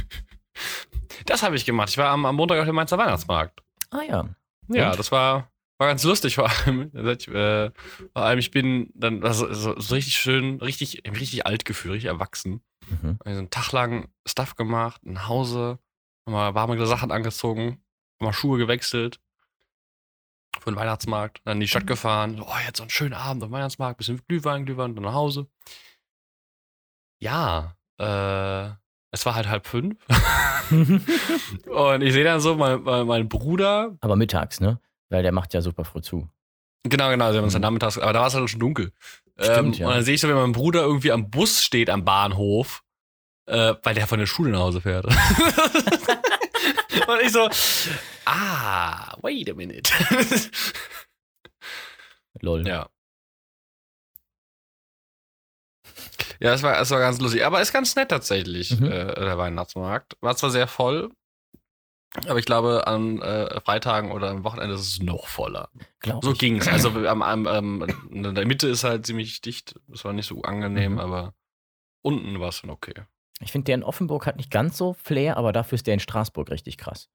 Das 1.26 1.42
habe 1.42 1.56
ich 1.56 1.64
gemacht. 1.64 1.88
Ich 1.90 1.98
war 1.98 2.08
am, 2.10 2.26
am 2.26 2.36
Montag 2.36 2.58
auf 2.58 2.66
dem 2.66 2.74
Mainzer 2.74 2.98
Weihnachtsmarkt. 2.98 3.62
Ah 3.90 4.02
ja. 4.02 4.34
Ja, 4.68 4.90
Und? 4.90 4.98
das 4.98 5.12
war, 5.12 5.50
war 5.78 5.88
ganz 5.88 6.04
lustig 6.04 6.34
vor 6.36 6.48
allem. 6.50 6.90
Ich, 6.94 7.28
äh, 7.28 7.70
vor 8.12 8.22
allem, 8.22 8.38
ich 8.38 8.50
bin 8.50 8.90
dann 8.94 9.22
also, 9.24 9.52
so, 9.52 9.78
so 9.78 9.94
richtig 9.94 10.14
schön, 10.14 10.60
richtig, 10.60 11.02
richtig 11.06 11.46
alt 11.46 11.64
gefühlt, 11.64 11.94
richtig 11.94 12.08
erwachsen. 12.08 12.62
Mhm. 12.88 13.18
Also 13.24 13.38
einen 13.38 13.50
Tag 13.50 13.72
lang 13.72 14.08
Stuff 14.26 14.56
gemacht, 14.56 15.00
nach 15.04 15.28
Hause, 15.28 15.78
mal 16.26 16.54
warme 16.54 16.84
Sachen 16.86 17.10
angezogen, 17.10 17.82
mal 18.20 18.32
Schuhe 18.32 18.58
gewechselt. 18.58 19.20
für 20.60 20.70
den 20.70 20.76
Weihnachtsmarkt, 20.76 21.40
dann 21.44 21.56
in 21.56 21.60
die 21.60 21.68
Stadt 21.68 21.86
gefahren. 21.86 22.36
So, 22.36 22.46
oh, 22.46 22.56
jetzt 22.66 22.78
so 22.78 22.84
einen 22.84 22.90
schönen 22.90 23.14
Abend 23.14 23.42
auf 23.42 23.48
dem 23.48 23.52
Weihnachtsmarkt, 23.52 23.98
bisschen 23.98 24.22
Glühwein, 24.28 24.64
Glühwein, 24.66 24.94
dann 24.94 25.04
nach 25.04 25.14
Hause. 25.14 25.46
Ja, 27.20 27.76
äh, 27.98 28.70
es 29.14 29.25
war 29.26 29.35
halt 29.35 29.49
halb 29.49 29.66
fünf. 29.66 29.97
und 30.71 32.02
ich 32.02 32.12
sehe 32.12 32.25
dann 32.25 32.40
so, 32.40 32.54
mein, 32.56 32.83
mein, 32.83 33.06
mein 33.06 33.28
Bruder, 33.28 33.97
Aber 34.00 34.16
mittags, 34.16 34.61
ne? 34.61 34.80
Weil 35.09 35.23
der 35.23 35.33
macht 35.33 35.54
ja 35.54 35.62
super 35.62 35.85
früh 35.85 36.00
zu. 36.02 36.28
Genau, 36.83 37.09
genau. 37.11 37.30
Sie 37.33 37.38
haben 37.38 37.44
uns 37.44 37.52
Mhm. 37.54 37.62
dann 37.62 37.62
nachmittags, 37.62 37.99
aber 37.99 38.12
da 38.12 38.21
war 38.21 38.26
es 38.26 38.35
halt 38.35 38.50
schon 38.50 38.61
dunkel. 38.61 38.92
Stimmt, 39.40 39.76
ähm, 39.76 39.80
ja. 39.80 39.87
Und 39.88 39.94
dann 39.94 40.04
sehe 40.04 40.14
ich 40.14 40.21
so, 40.21 40.28
wie 40.28 40.33
mein 40.33 40.52
Bruder 40.52 40.83
irgendwie 40.83 41.12
am 41.12 41.30
Bus 41.30 41.62
steht 41.62 41.90
am 41.90 42.04
Bahnhof, 42.04 42.83
äh, 43.47 43.75
weil 43.83 43.94
der 43.94 44.06
von 44.06 44.18
der 44.18 44.26
Schule 44.26 44.50
nach 44.50 44.61
Hause 44.61 44.80
fährt. 44.80 45.04
und 45.06 45.14
ich 47.23 47.33
so, 47.33 47.49
ah, 48.26 49.16
wait 49.23 49.50
a 49.50 49.54
minute. 49.54 49.90
Lol. 52.40 52.66
ja. 52.66 52.88
Ja, 56.40 56.52
es 56.52 56.62
war, 56.62 56.80
es 56.80 56.90
war 56.90 56.98
ganz 57.00 57.20
lustig. 57.20 57.44
Aber 57.44 57.60
ist 57.60 57.72
ganz 57.72 57.94
nett 57.96 58.08
tatsächlich, 58.10 58.78
Mhm. 58.78 58.86
äh, 58.86 59.14
der 59.14 59.38
Weihnachtsmarkt. 59.38 60.16
War 60.20 60.36
zwar 60.36 60.50
sehr 60.50 60.66
voll, 60.66 61.10
aber 62.26 62.38
ich 62.38 62.44
glaube, 62.46 62.86
an 62.86 63.20
äh, 63.22 63.60
Freitagen 63.60 64.12
oder 64.12 64.30
am 64.30 64.44
Wochenende 64.44 64.74
ist 64.76 64.80
es 64.82 65.00
noch 65.00 65.26
voller. 65.26 65.68
Glaub 66.00 66.24
So 66.24 66.32
ich. 66.32 66.38
ging's. 66.38 66.68
Also 66.68 66.88
am, 67.08 67.22
am, 67.22 67.46
am, 67.46 67.82
in 68.10 68.22
der 68.34 68.46
Mitte 68.46 68.68
ist 68.68 68.84
halt 68.84 69.04
ziemlich 69.06 69.40
dicht. 69.40 69.74
Das 69.88 70.04
war 70.04 70.12
nicht 70.12 70.26
so 70.26 70.42
angenehm, 70.42 70.92
Mhm. 70.92 70.98
aber 71.00 71.34
unten 72.02 72.38
war 72.40 72.50
es 72.50 72.60
dann 72.60 72.70
okay. 72.70 72.94
Ich 73.40 73.50
finde, 73.50 73.64
der 73.66 73.74
in 73.74 73.82
Offenburg 73.82 74.26
hat 74.26 74.36
nicht 74.36 74.50
ganz 74.50 74.76
so 74.78 74.92
Flair, 74.94 75.36
aber 75.36 75.52
dafür 75.52 75.74
ist 75.76 75.86
der 75.88 75.94
in 75.94 76.00
Straßburg 76.00 76.50
richtig 76.50 76.78
krass. 76.78 77.08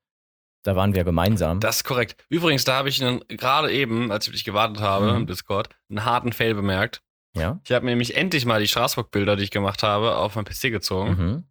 Da 0.64 0.76
waren 0.76 0.94
wir 0.94 1.06
gemeinsam. 1.06 1.62
Das 1.62 1.78
ist 1.78 1.84
korrekt. 1.86 2.26
Übrigens, 2.28 2.66
da 2.66 2.76
habe 2.76 2.90
ich 2.90 3.00
gerade 3.30 3.72
eben, 3.72 4.12
als 4.12 4.28
ich 4.28 4.34
dich 4.34 4.44
gewartet 4.44 4.82
habe 4.82 5.12
Mhm. 5.12 5.18
im 5.22 5.28
Discord, 5.28 5.70
einen 5.90 6.04
harten 6.04 6.34
Fail 6.34 6.54
bemerkt. 6.54 7.02
Ja. 7.36 7.60
Ich 7.66 7.72
habe 7.72 7.86
mir 7.86 7.92
nämlich 7.92 8.16
endlich 8.16 8.46
mal 8.46 8.60
die 8.62 8.68
Straßburg-Bilder, 8.68 9.36
die 9.36 9.44
ich 9.44 9.52
gemacht 9.52 9.84
habe, 9.84 10.16
auf 10.18 10.36
mein 10.36 10.46
PC 10.46 10.72
gezogen 10.72 11.10
Mhm. 11.12 11.44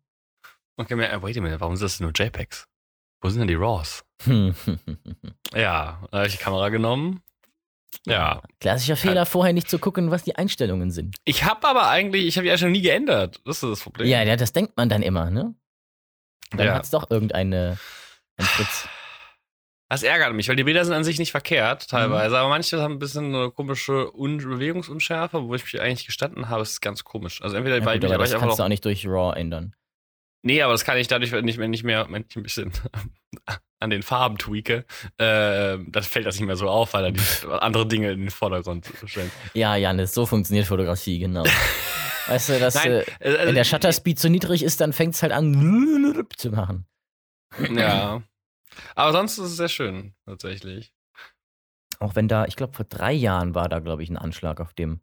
und 0.76 0.88
gemerkt, 0.88 1.14
äh, 1.14 1.22
wait 1.22 1.36
a 1.36 1.40
minute, 1.40 1.60
warum 1.60 1.76
sind 1.76 1.84
das 1.84 2.00
nur 2.00 2.12
JPEGs? 2.14 2.66
Wo 3.20 3.28
sind 3.30 3.40
denn 3.40 3.48
die 3.48 3.54
RAWs? 3.54 4.04
Ja, 5.54 6.02
da 6.10 6.18
habe 6.18 6.26
ich 6.26 6.36
die 6.36 6.42
Kamera 6.42 6.68
genommen. 6.68 7.22
Ja. 8.06 8.42
Klassischer 8.60 8.96
Fehler, 8.96 9.24
vorher 9.26 9.52
nicht 9.54 9.68
zu 9.70 9.78
gucken, 9.78 10.10
was 10.10 10.22
die 10.24 10.36
Einstellungen 10.36 10.90
sind. 10.90 11.16
Ich 11.24 11.44
habe 11.44 11.66
aber 11.66 11.88
eigentlich, 11.88 12.26
ich 12.26 12.36
habe 12.36 12.44
die 12.44 12.50
Einstellung 12.50 12.72
nie 12.72 12.82
geändert. 12.82 13.40
Das 13.44 13.62
ist 13.62 13.70
das 13.70 13.80
Problem. 13.80 14.06
Ja, 14.08 14.22
ja, 14.22 14.36
das 14.36 14.52
denkt 14.52 14.76
man 14.76 14.88
dann 14.88 15.02
immer, 15.02 15.30
ne? 15.30 15.54
Dann 16.50 16.66
Ja. 16.66 16.74
hat's 16.74 16.90
doch 16.90 17.10
irgendeine 17.10 17.78
ein 18.36 18.44
Fritz. 18.44 18.88
Das 19.90 20.02
ärgert 20.02 20.34
mich, 20.34 20.48
weil 20.48 20.56
die 20.56 20.64
Bilder 20.64 20.84
sind 20.84 20.92
an 20.94 21.02
sich 21.04 21.18
nicht 21.18 21.30
verkehrt, 21.30 21.84
Mhm. 21.84 21.90
teilweise, 21.90 22.38
aber 22.38 22.48
manche 22.50 22.80
haben 22.82 22.94
ein 22.94 22.98
bisschen 22.98 23.34
eine 23.34 23.50
komische 23.50 24.14
Un 24.14 24.36
Bewegungsunschärfe, 24.38 25.42
wo 25.44 25.54
ich 25.54 25.64
mich 25.64 25.80
eigentlich 25.80 26.04
gestanden 26.06 26.48
habe, 26.50 26.62
ist 26.62 26.80
ganz 26.82 27.04
komisch. 27.04 27.40
Also 27.42 27.56
entweder 27.56 27.78
Ja, 27.78 27.84
weil 27.86 27.98
gut, 27.98 28.08
ich, 28.08 28.14
aber 28.14 28.24
das 28.24 28.32
ich 28.32 28.38
kannst 28.38 28.58
du 28.58 28.62
auch 28.64 28.68
nicht 28.68 28.84
durch 28.84 29.06
RAW 29.06 29.34
ändern. 29.34 29.74
Nee, 30.42 30.62
aber 30.62 30.72
das 30.72 30.84
kann 30.84 30.96
ich 30.98 31.08
dadurch, 31.08 31.32
wenn 31.32 31.48
ich 31.48 31.58
wenn 31.58 31.72
ich 31.72 31.82
mehr, 31.84 32.06
wenn 32.10 32.24
ich 32.28 32.36
ein 32.36 32.42
bisschen 32.42 32.70
an 33.80 33.90
den 33.90 34.02
Farben 34.02 34.36
tweake, 34.38 34.84
äh, 35.18 35.78
dann 35.86 36.02
fällt 36.02 36.26
das 36.26 36.36
nicht 36.36 36.46
mehr 36.46 36.56
so 36.56 36.68
auf, 36.68 36.92
weil 36.94 37.04
dann 37.04 37.14
die 37.14 37.20
andere 37.60 37.86
Dinge 37.86 38.10
in 38.12 38.20
den 38.20 38.30
Vordergrund 38.30 38.86
stellen. 39.06 39.30
Ja, 39.54 39.74
Janis, 39.76 40.12
so 40.12 40.26
funktioniert 40.26 40.66
Fotografie, 40.66 41.18
genau. 41.18 41.44
weißt 42.28 42.50
du, 42.50 42.58
dass, 42.60 42.74
Nein, 42.74 42.92
äh, 42.92 43.00
äh, 43.20 43.36
also- 43.36 43.46
wenn 43.48 43.54
der 43.54 43.64
Shutter 43.64 43.92
Speed 43.92 44.18
zu 44.18 44.28
niedrig 44.28 44.62
ist, 44.62 44.80
dann 44.80 44.92
fängt's 44.92 45.22
halt 45.22 45.32
an 45.32 46.26
zu 46.36 46.50
machen. 46.50 46.86
Ja. 47.74 48.22
Aber 48.94 49.12
sonst 49.12 49.38
ist 49.38 49.44
es 49.50 49.56
sehr 49.56 49.68
schön, 49.68 50.14
tatsächlich. 50.26 50.92
Auch 52.00 52.14
wenn 52.14 52.28
da, 52.28 52.44
ich 52.44 52.56
glaube, 52.56 52.74
vor 52.74 52.84
drei 52.84 53.12
Jahren 53.12 53.54
war 53.54 53.68
da, 53.68 53.80
glaube 53.80 54.02
ich, 54.02 54.10
ein 54.10 54.16
Anschlag 54.16 54.60
auf 54.60 54.72
dem, 54.72 55.00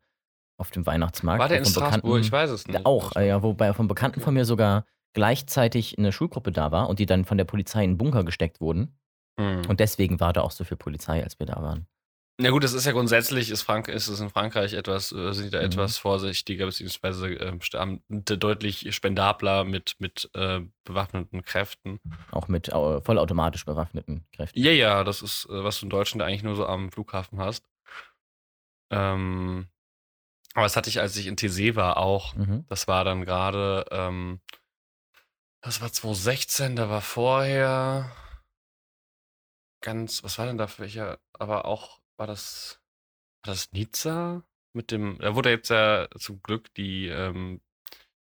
auf 0.58 0.72
dem 0.72 0.86
Weihnachtsmarkt. 0.86 1.42
War 1.42 1.50
der 1.50 1.60
in 1.60 1.66
Straßburg? 1.66 2.02
Bekannten- 2.04 2.22
Ich 2.22 2.32
weiß 2.32 2.50
es 2.52 2.68
nicht. 2.68 2.86
Auch, 2.86 3.16
ja, 3.16 3.44
wobei 3.44 3.74
von 3.74 3.88
Bekannten 3.88 4.22
von 4.22 4.34
mir 4.34 4.46
sogar 4.46 4.86
gleichzeitig 5.14 5.98
eine 5.98 6.12
Schulgruppe 6.12 6.52
da 6.52 6.72
war 6.72 6.88
und 6.90 7.00
die 7.00 7.06
dann 7.06 7.26
von 7.26 7.38
der 7.38 7.46
Polizei 7.46 7.84
in 7.84 7.92
den 7.92 7.98
Bunker 7.98 8.24
gesteckt 8.24 8.62
wurden. 8.62 8.98
Hm. 9.40 9.64
Und 9.68 9.80
deswegen 9.82 10.20
war 10.20 10.32
da 10.34 10.42
auch 10.42 10.52
so 10.52 10.64
viel 10.64 10.78
Polizei, 10.78 11.22
als 11.24 11.40
wir 11.40 11.46
da 11.46 11.62
waren. 11.62 11.88
Ja 12.38 12.50
gut, 12.50 12.66
das 12.66 12.74
ist 12.74 12.86
ja 12.86 12.92
grundsätzlich, 12.92 13.50
ist, 13.50 13.62
Frank 13.62 13.88
ist 13.88 14.10
es 14.10 14.20
in 14.20 14.30
Frankreich 14.30 14.74
etwas, 14.74 15.14
äh, 15.14 15.32
sind 15.32 15.46
die 15.46 15.50
da 15.52 15.60
Mhm. 15.60 15.66
etwas 15.66 15.98
vorsichtiger, 15.98 16.66
beziehungsweise 16.66 17.58
sta- 17.62 17.98
deutlich 18.10 18.94
spendabler 18.94 19.64
mit, 19.64 19.96
mit 20.00 20.30
äh, 20.34 20.60
bewaffneten 20.84 21.44
Kräften. 21.44 22.02
Auch 22.32 22.50
mit 22.50 22.68
äh, 22.68 23.02
vollautomatisch 23.02 23.64
bewaffneten 23.64 24.26
Kräften. 24.34 24.60
Ja, 24.60 24.72
ja, 24.72 25.04
das 25.06 25.22
ist, 25.22 25.46
äh, 25.50 25.64
was 25.64 25.80
du 25.80 25.86
in 25.86 25.90
Deutschland 25.92 26.24
eigentlich 26.24 26.44
nur 26.44 26.56
so 26.58 26.66
am 26.66 26.92
Flughafen 26.92 27.40
hast. 27.40 27.64
Ähm, 28.92 29.68
aber 30.56 30.64
das 30.66 30.76
hatte 30.76 30.90
ich, 30.90 31.00
als 31.00 31.16
ich 31.16 31.28
in 31.28 31.38
TC 31.38 31.76
war, 31.78 31.98
auch. 31.98 32.36
Mhm. 32.36 32.66
Das 32.68 32.88
war 32.90 33.06
dann 33.06 33.24
gerade, 33.24 33.86
ähm, 33.92 34.42
das 35.62 35.80
war 35.82 35.92
2016, 35.92 36.76
da 36.76 36.90
war 36.90 37.02
vorher 37.02 38.12
ganz, 39.82 40.24
was 40.24 40.38
war 40.38 40.46
denn 40.48 40.58
da 40.58 40.68
für 40.68 40.84
welcher, 40.84 41.20
aber 41.34 41.66
auch, 41.66 42.00
war 42.18 42.28
das, 42.28 42.82
war 43.44 43.54
das 43.54 43.72
Nizza? 43.72 44.44
Mit 44.74 44.92
dem, 44.92 45.18
da 45.20 45.36
wurde 45.36 45.52
jetzt 45.52 45.70
ja 45.70 46.08
zum 46.18 46.42
Glück 46.42 46.74
die, 46.74 47.08
ähm, 47.08 47.62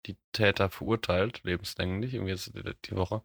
die 0.06 0.16
Täter 0.32 0.70
verurteilt, 0.70 1.42
lebenslänglich, 1.42 2.14
irgendwie 2.14 2.32
jetzt 2.32 2.52
die, 2.54 2.96
Woche. 2.96 3.22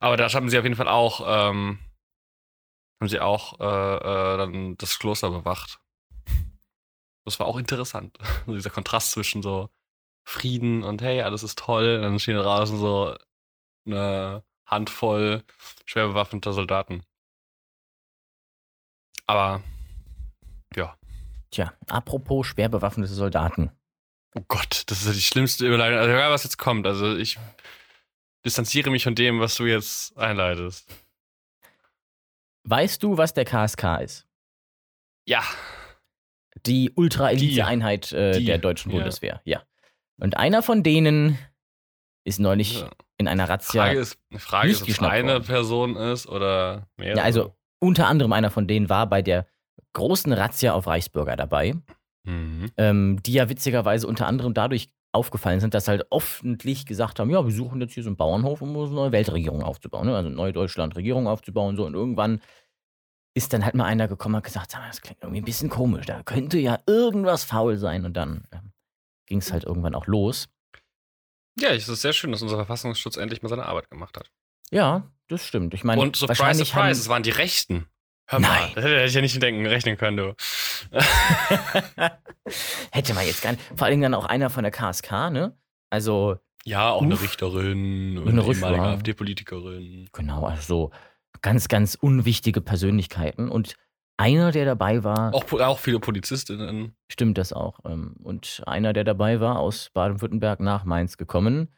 Aber 0.00 0.16
da 0.16 0.30
haben 0.32 0.50
sie 0.50 0.58
auf 0.58 0.64
jeden 0.64 0.76
Fall 0.76 0.88
auch, 0.88 1.20
ähm, 1.26 1.78
haben 3.00 3.08
sie 3.08 3.20
auch 3.20 3.58
äh, 3.60 3.64
äh, 3.64 4.38
dann 4.38 4.76
das 4.76 4.98
Kloster 4.98 5.30
bewacht. 5.30 5.80
Das 7.24 7.38
war 7.38 7.46
auch 7.46 7.56
interessant. 7.56 8.18
Also 8.40 8.54
dieser 8.54 8.70
Kontrast 8.70 9.12
zwischen 9.12 9.42
so 9.42 9.70
Frieden 10.24 10.82
und 10.84 11.02
hey, 11.02 11.22
alles 11.22 11.42
ist 11.42 11.58
toll. 11.58 12.00
Dann 12.00 12.18
stehen 12.18 12.36
draußen 12.36 12.78
so 12.78 13.16
eine 13.86 14.44
Handvoll 14.66 15.44
schwer 15.86 16.08
bewaffneter 16.08 16.52
Soldaten. 16.52 17.04
Aber 19.26 19.62
ja. 20.76 20.96
Tja, 21.50 21.72
apropos 21.88 22.46
schwer 22.46 22.68
bewaffnete 22.68 23.12
Soldaten. 23.12 23.70
Oh 24.34 24.42
Gott, 24.48 24.84
das 24.86 25.00
ist 25.00 25.06
ja 25.06 25.12
die 25.12 25.20
schlimmste 25.20 25.66
Überleitung. 25.66 25.98
Also 25.98 26.10
egal, 26.10 26.30
was 26.30 26.44
jetzt 26.44 26.56
kommt. 26.56 26.86
Also 26.86 27.14
ich 27.16 27.38
distanziere 28.44 28.90
mich 28.90 29.04
von 29.04 29.14
dem, 29.14 29.40
was 29.40 29.56
du 29.56 29.66
jetzt 29.66 30.16
einleitest. 30.16 30.88
Weißt 32.64 33.02
du, 33.02 33.18
was 33.18 33.34
der 33.34 33.44
KSK 33.44 34.00
ist? 34.02 34.26
Ja. 35.26 35.42
Die. 36.66 36.90
Ultra-Elite-Einheit 36.94 38.12
äh, 38.12 38.42
der 38.42 38.58
deutschen 38.58 38.90
ja. 38.90 38.98
Bundeswehr, 38.98 39.40
ja. 39.44 39.62
Und 40.18 40.36
einer 40.36 40.62
von 40.62 40.82
denen 40.82 41.38
ist 42.24 42.38
neulich 42.38 42.80
ja. 42.80 42.90
in 43.18 43.28
einer 43.28 43.48
Razzia. 43.48 43.84
Frage 43.84 43.98
ist, 43.98 44.18
Frage 44.36 44.68
nicht 44.68 44.76
ist, 44.76 44.82
ob 44.82 44.88
es 44.88 44.98
eine 45.00 45.32
worden. 45.32 45.44
Person 45.44 45.96
ist 45.96 46.26
oder 46.28 46.86
mehrere. 46.96 47.18
Ja, 47.18 47.24
also 47.24 47.56
unter 47.80 48.06
anderem 48.06 48.32
einer 48.32 48.50
von 48.50 48.68
denen 48.68 48.88
war 48.88 49.08
bei 49.08 49.22
der 49.22 49.46
großen 49.94 50.32
Razzia 50.32 50.72
auf 50.74 50.86
Reichsbürger 50.86 51.36
dabei, 51.36 51.74
Mhm. 52.24 52.70
ähm, 52.76 53.22
die 53.22 53.32
ja 53.32 53.48
witzigerweise 53.48 54.06
unter 54.06 54.26
anderem 54.26 54.54
dadurch 54.54 54.90
aufgefallen 55.14 55.60
sind, 55.60 55.74
dass 55.74 55.88
halt 55.88 56.06
öffentlich 56.10 56.86
gesagt 56.86 57.18
haben, 57.18 57.28
ja, 57.30 57.44
wir 57.44 57.52
suchen 57.52 57.80
jetzt 57.80 57.92
hier 57.94 58.02
so 58.02 58.08
einen 58.08 58.16
Bauernhof, 58.16 58.62
um 58.62 58.74
eine 58.76 58.88
neue 58.88 59.12
Weltregierung 59.12 59.62
aufzubauen, 59.62 60.06
ne? 60.06 60.16
also 60.16 60.28
eine 60.28 60.36
neue 60.36 60.52
Deutschland-Regierung 60.52 61.26
aufzubauen. 61.26 61.76
So. 61.76 61.84
Und 61.84 61.94
irgendwann 61.94 62.40
ist 63.34 63.52
dann 63.52 63.64
halt 63.64 63.74
mal 63.74 63.84
einer 63.84 64.08
gekommen 64.08 64.34
und 64.34 64.38
hat 64.38 64.44
gesagt, 64.44 64.72
das 64.74 65.00
klingt 65.02 65.22
irgendwie 65.22 65.40
ein 65.40 65.44
bisschen 65.44 65.68
komisch, 65.68 66.06
da 66.06 66.22
könnte 66.22 66.58
ja 66.58 66.78
irgendwas 66.86 67.44
faul 67.44 67.76
sein. 67.76 68.04
Und 68.06 68.14
dann 68.16 68.44
ähm, 68.52 68.72
ging 69.26 69.38
es 69.38 69.52
halt 69.52 69.64
irgendwann 69.64 69.94
auch 69.94 70.06
los. 70.06 70.48
Ja, 71.58 71.70
es 71.70 71.88
ist 71.88 72.00
sehr 72.00 72.12
schön, 72.14 72.32
dass 72.32 72.40
unser 72.40 72.56
Verfassungsschutz 72.56 73.16
endlich 73.18 73.42
mal 73.42 73.48
seine 73.50 73.66
Arbeit 73.66 73.90
gemacht 73.90 74.16
hat. 74.16 74.30
Ja, 74.70 75.10
das 75.28 75.46
stimmt. 75.46 75.74
Ich 75.74 75.84
meine, 75.84 76.00
Und 76.00 76.16
surprise, 76.16 76.64
surprise, 76.64 77.00
es 77.00 77.08
waren 77.08 77.22
die 77.22 77.30
Rechten. 77.30 77.86
Mal, 78.32 78.40
Nein. 78.40 78.70
das 78.74 78.84
hätte 78.84 79.04
ich 79.04 79.14
ja 79.14 79.20
nicht 79.20 79.42
denken, 79.42 79.66
rechnen 79.66 79.96
können, 79.96 80.16
du. 80.16 80.34
hätte 82.90 83.14
man 83.14 83.26
jetzt 83.26 83.42
gar 83.42 83.52
nicht. 83.52 83.62
Vor 83.76 83.86
allem 83.86 84.00
dann 84.00 84.14
auch 84.14 84.24
einer 84.26 84.50
von 84.50 84.62
der 84.62 84.72
KSK, 84.72 85.30
ne? 85.30 85.56
Also 85.90 86.36
Ja, 86.64 86.90
auch 86.90 87.00
Uff. 87.00 87.06
eine 87.06 87.20
Richterin 87.20 88.18
und 88.18 88.28
Eine 88.28 88.42
ehemalige 88.42 88.82
AfD-Politikerin. 88.82 90.08
Genau, 90.12 90.44
also 90.44 90.62
so 90.62 90.90
ganz, 91.42 91.68
ganz 91.68 91.94
unwichtige 91.94 92.60
Persönlichkeiten. 92.60 93.48
Und 93.48 93.74
einer, 94.16 94.52
der 94.52 94.64
dabei 94.64 95.02
war, 95.04 95.34
Auch, 95.34 95.50
auch 95.60 95.78
viele 95.78 95.98
Polizistinnen. 96.00 96.94
stimmt 97.10 97.38
das 97.38 97.52
auch. 97.52 97.80
ähm, 97.84 98.16
Und 98.22 98.62
einer, 98.66 98.92
der 98.92 99.04
dabei 99.04 99.40
war, 99.40 99.58
aus 99.58 99.90
Baden-Württemberg 99.92 100.60
nach 100.60 100.84
Mainz 100.84 101.16
gekommen, 101.16 101.68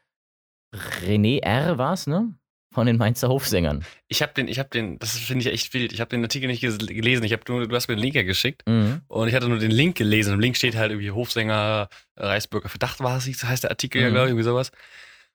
René 0.75 1.41
R. 1.43 1.79
war 1.79 1.93
es, 1.95 2.07
ne? 2.07 2.35
Von 2.75 2.87
den 2.87 2.97
Mainzer 2.99 3.29
Hofsängern. 3.29 3.85
Ich 4.09 4.21
habe 4.21 4.33
den, 4.35 4.49
ich 4.49 4.59
habe 4.59 4.69
den, 4.69 4.99
das 4.99 5.17
finde 5.17 5.47
ich 5.47 5.53
echt 5.55 5.73
wild. 5.75 5.93
Ich 5.93 6.01
habe 6.01 6.11
den 6.11 6.23
Artikel 6.25 6.49
nicht 6.49 6.61
gelesen. 6.61 7.23
Ich 7.25 7.33
habe 7.33 7.43
nur, 7.49 7.67
du 7.69 7.75
hast 7.77 7.87
mir 7.89 7.95
den 7.95 8.03
Link 8.03 8.17
ja 8.17 8.25
geschickt 8.25 8.63
Mhm. 8.69 9.01
und 9.07 9.29
ich 9.29 9.35
hatte 9.35 9.49
nur 9.49 9.59
den 9.59 9.71
Link 9.71 9.97
gelesen. 9.97 10.35
Im 10.35 10.41
Link 10.41 10.57
steht 10.57 10.75
halt 10.75 10.91
irgendwie 10.91 11.13
Hofsänger, 11.13 11.89
äh, 12.17 12.27
Reichsbürger 12.27 12.69
Verdacht 12.69 12.99
war 13.01 13.19
es, 13.19 13.25
so 13.27 13.47
heißt 13.47 13.63
der 13.63 13.71
Artikel 13.71 14.03
ja, 14.03 14.09
Mhm. 14.09 14.13
glaube 14.13 14.27
ich, 14.27 14.31
irgendwie 14.31 14.45
sowas. 14.45 14.73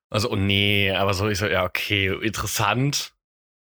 Also, 0.09 0.31
oh 0.31 0.35
nee, 0.35 0.91
aber 0.91 1.13
so, 1.13 1.29
ich 1.29 1.37
so, 1.37 1.47
ja, 1.47 1.63
okay, 1.63 2.07
interessant, 2.21 3.13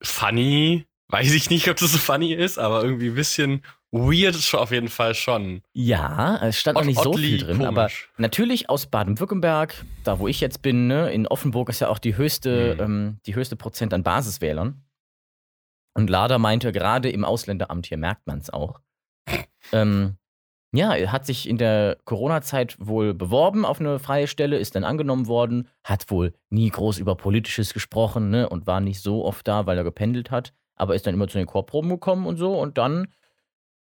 funny. 0.03 0.87
Weiß 1.09 1.33
ich 1.35 1.51
nicht, 1.51 1.69
ob 1.69 1.77
das 1.77 1.93
so 1.93 1.99
funny 1.99 2.33
ist, 2.33 2.59
aber 2.59 2.83
irgendwie 2.85 3.09
ein 3.09 3.15
bisschen 3.15 3.63
weird 3.93 4.55
auf 4.55 4.71
jeden 4.71 4.89
Fall 4.89 5.15
schon. 5.15 5.63
Ja, 5.73 6.39
es 6.43 6.59
stand 6.59 6.75
noch 6.77 6.83
Odd- 6.83 6.87
nicht 6.87 7.01
so 7.03 7.13
viel 7.15 7.39
drin, 7.39 7.63
aber 7.65 7.83
komisch. 7.83 8.09
natürlich 8.19 8.69
aus 8.71 8.87
Baden-Württemberg, 8.87 9.85
da 10.05 10.19
wo 10.19 10.29
ich 10.29 10.41
jetzt 10.41 10.63
bin, 10.63 10.87
ne, 10.87 11.11
in 11.13 11.27
Offenburg 11.27 11.69
ist 11.69 11.81
ja 11.81 11.89
auch 11.89 11.99
die 11.99 12.17
höchste, 12.17 12.75
Mhm. 12.77 12.81
ähm, 12.83 13.19
die 13.27 13.35
höchste 13.35 13.57
Prozent 13.57 13.93
an 13.95 14.03
Basiswählern. 14.03 14.83
Und 15.95 16.09
Lader 16.09 16.39
meinte, 16.39 16.71
gerade 16.73 17.11
im 17.11 17.25
Ausländeramt 17.25 17.87
hier 17.87 17.99
merkt 17.99 18.27
man 18.27 18.39
es 18.39 18.51
auch. 18.51 18.81
ähm, 19.73 20.17
ja, 20.73 20.95
er 20.95 21.11
hat 21.11 21.27
sich 21.27 21.49
in 21.49 21.59
der 21.59 21.99
Corona-Zeit 22.05 22.77
wohl 22.79 23.13
beworben 23.13 23.65
auf 23.65 23.81
eine 23.81 23.99
freie 23.99 24.29
Stelle, 24.29 24.57
ist 24.59 24.77
dann 24.77 24.85
angenommen 24.85 25.27
worden, 25.27 25.69
hat 25.83 26.09
wohl 26.13 26.33
nie 26.49 26.71
groß 26.71 26.99
über 26.99 27.17
Politisches 27.17 27.75
gesprochen 27.75 28.31
ne, 28.31 28.49
und 28.49 28.69
war 28.69 28.81
nicht 28.81 29.01
so 29.03 29.25
oft 29.25 29.49
da, 29.49 29.67
weil 29.67 29.79
er 29.79 29.83
gependelt 29.85 30.31
hat, 30.31 30.53
aber 30.77 30.95
ist 30.95 31.09
dann 31.09 31.15
immer 31.15 31.27
zu 31.27 31.39
den 31.39 31.49
Chorproben 31.49 31.91
gekommen 31.91 32.25
und 32.25 32.37
so. 32.37 32.55
Und 32.57 32.79
dann 32.79 33.09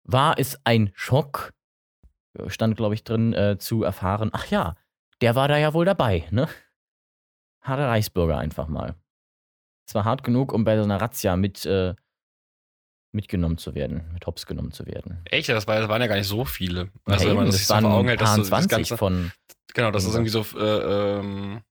war 0.03 0.37
es 0.37 0.59
ein 0.63 0.91
Schock, 0.95 1.53
stand 2.47 2.77
glaube 2.77 2.95
ich 2.95 3.03
drin, 3.03 3.33
äh, 3.33 3.57
zu 3.57 3.83
erfahren, 3.83 4.29
ach 4.33 4.47
ja, 4.47 4.75
der 5.21 5.35
war 5.35 5.47
da 5.47 5.57
ja 5.57 5.73
wohl 5.73 5.85
dabei, 5.85 6.27
ne? 6.31 6.47
Harter 7.61 7.87
Reichsbürger 7.87 8.37
einfach 8.37 8.67
mal. 8.67 8.95
Es 9.87 9.95
war 9.95 10.05
hart 10.05 10.23
genug, 10.23 10.53
um 10.53 10.63
bei 10.63 10.77
so 10.77 10.83
einer 10.83 10.99
Razzia 10.99 11.35
mit, 11.35 11.65
äh, 11.65 11.95
mitgenommen 13.13 13.57
zu 13.57 13.75
werden, 13.75 14.11
mit 14.13 14.25
Hops 14.25 14.45
genommen 14.45 14.71
zu 14.71 14.85
werden. 14.85 15.21
Echt, 15.25 15.49
das, 15.49 15.67
war, 15.67 15.79
das 15.79 15.87
waren 15.87 16.01
ja 16.01 16.07
gar 16.07 16.15
nicht 16.15 16.27
so 16.27 16.45
viele. 16.45 16.89
Also 17.05 17.25
Ja, 17.25 17.29
wenn 17.29 17.35
man 17.37 17.45
eben, 17.45 17.51
das 17.51 17.57
sich 17.57 17.67
so 17.67 17.73
waren 17.73 17.83
vor 17.83 17.93
Augen 17.93 18.07
hält, 18.07 18.21
dass 18.21 18.35
das 18.35 18.47
20 18.47 18.69
Ganze, 18.69 18.97
von, 18.97 19.31
genau, 19.73 19.91
dass 19.91 20.05
das 20.05 20.13
irgendwie 20.13 20.31
so 20.31 20.45
äh, 20.57 21.19
ähm, 21.19 21.61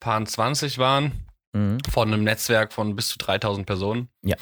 paar 0.00 0.24
20 0.24 0.78
waren 0.78 1.26
mhm. 1.52 1.78
von 1.88 2.12
einem 2.12 2.24
Netzwerk 2.24 2.72
von 2.72 2.96
bis 2.96 3.10
zu 3.10 3.18
3000 3.18 3.66
Personen. 3.66 4.08
Ja. 4.22 4.36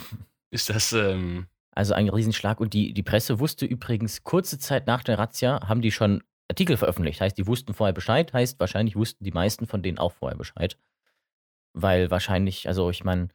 Ist 0.51 0.71
das, 0.71 0.93
ähm, 0.93 1.47
Also 1.73 1.95
ein 1.95 2.09
Riesenschlag. 2.09 2.61
Und 2.61 2.75
die, 2.75 2.93
die 2.93 3.03
Presse 3.03 3.39
wusste 3.39 3.67
übrigens, 3.67 4.25
kurze 4.25 4.59
Zeit 4.59 4.87
nach 4.87 5.05
der 5.05 5.19
Razzia 5.19 5.69
haben 5.69 5.83
die 5.83 5.93
schon 5.93 6.23
Artikel 6.49 6.77
veröffentlicht. 6.77 7.21
Heißt, 7.21 7.39
die 7.39 7.47
wussten 7.47 7.75
vorher 7.75 7.95
Bescheid. 7.95 8.33
Heißt, 8.33 8.59
wahrscheinlich 8.59 8.97
wussten 8.97 9.25
die 9.25 9.31
meisten 9.31 9.67
von 9.67 9.83
denen 9.83 9.99
auch 9.99 10.13
vorher 10.13 10.37
Bescheid. 10.37 10.77
Weil 11.73 12.11
wahrscheinlich, 12.11 12.67
also 12.67 12.91
ich 12.91 13.05
meine, 13.05 13.29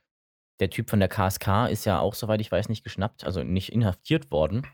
der 0.59 0.69
Typ 0.69 0.89
von 0.89 0.99
der 0.99 1.09
KSK 1.09 1.69
ist 1.69 1.85
ja 1.85 1.99
auch, 1.99 2.13
soweit 2.13 2.41
ich 2.41 2.51
weiß, 2.51 2.69
nicht 2.69 2.83
geschnappt, 2.83 3.23
also 3.23 3.43
nicht 3.43 3.71
inhaftiert 3.71 4.31
worden. 4.31 4.67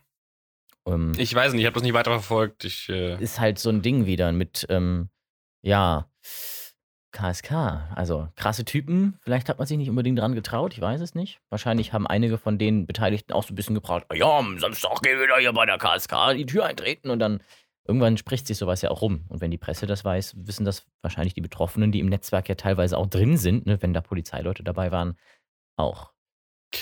Ähm, 0.86 1.14
ich 1.18 1.34
weiß 1.34 1.54
nicht, 1.54 1.62
ich 1.62 1.66
habe 1.66 1.76
das 1.76 1.84
nicht 1.84 1.94
weiter 1.94 2.12
verfolgt. 2.12 2.66
Ich, 2.66 2.90
äh, 2.90 3.22
ist 3.22 3.40
halt 3.40 3.60
so 3.60 3.70
ein 3.70 3.82
Ding 3.82 4.06
wieder 4.06 4.32
mit, 4.32 4.66
ähm, 4.70 5.10
ja, 5.62 6.10
KSK. 7.12 7.52
Also 7.96 8.28
krasse 8.36 8.66
Typen. 8.66 9.18
Vielleicht 9.22 9.50
hat 9.50 9.58
man 9.58 9.68
sich 9.68 9.78
nicht 9.78 9.90
unbedingt 9.90 10.18
dran 10.20 10.34
getraut, 10.34 10.74
ich 10.74 10.82
weiß 10.82 11.02
es 11.02 11.14
nicht. 11.16 11.40
Wahrscheinlich 11.50 11.94
haben 11.94 12.08
einige 12.08 12.38
von 12.38 12.58
den 12.58 12.86
Beteiligten 12.88 13.34
auch 13.34 13.44
so 13.44 13.54
ein 13.54 13.56
bisschen 13.56 13.76
gebraucht. 13.76 14.06
"Ah 14.10 14.16
Ja, 14.16 14.38
am 14.40 14.58
Samstag 14.60 15.02
gehen 15.02 15.20
wir 15.20 15.28
da 15.28 15.38
hier 15.38 15.54
bei 15.54 15.66
der 15.66 15.78
KSK 15.78 16.34
die 16.36 16.46
Tür 16.46 16.66
eintreten 16.66 17.10
und 17.10 17.20
dann 17.20 17.42
irgendwann 17.88 18.18
spricht 18.18 18.48
sich 18.48 18.58
sowas 18.58 18.82
ja 18.82 18.92
auch 18.92 19.02
rum. 19.02 19.26
Und 19.28 19.42
wenn 19.42 19.52
die 19.52 19.58
Presse 19.58 19.88
das 19.88 20.06
weiß, 20.06 20.36
wissen 20.46 20.66
das 20.66 20.86
wahrscheinlich 21.02 21.34
die 21.34 21.42
Betroffenen, 21.42 21.92
die 21.92 22.00
im 22.00 22.08
Netzwerk 22.08 22.48
ja 22.48 22.56
teilweise 22.56 22.98
auch 22.98 23.08
drin 23.08 23.38
sind, 23.38 23.66
ne, 23.66 23.82
wenn 23.82 23.94
da 23.94 24.02
Polizeileute 24.02 24.64
dabei 24.64 24.92
waren, 24.92 25.18
auch. 25.78 26.12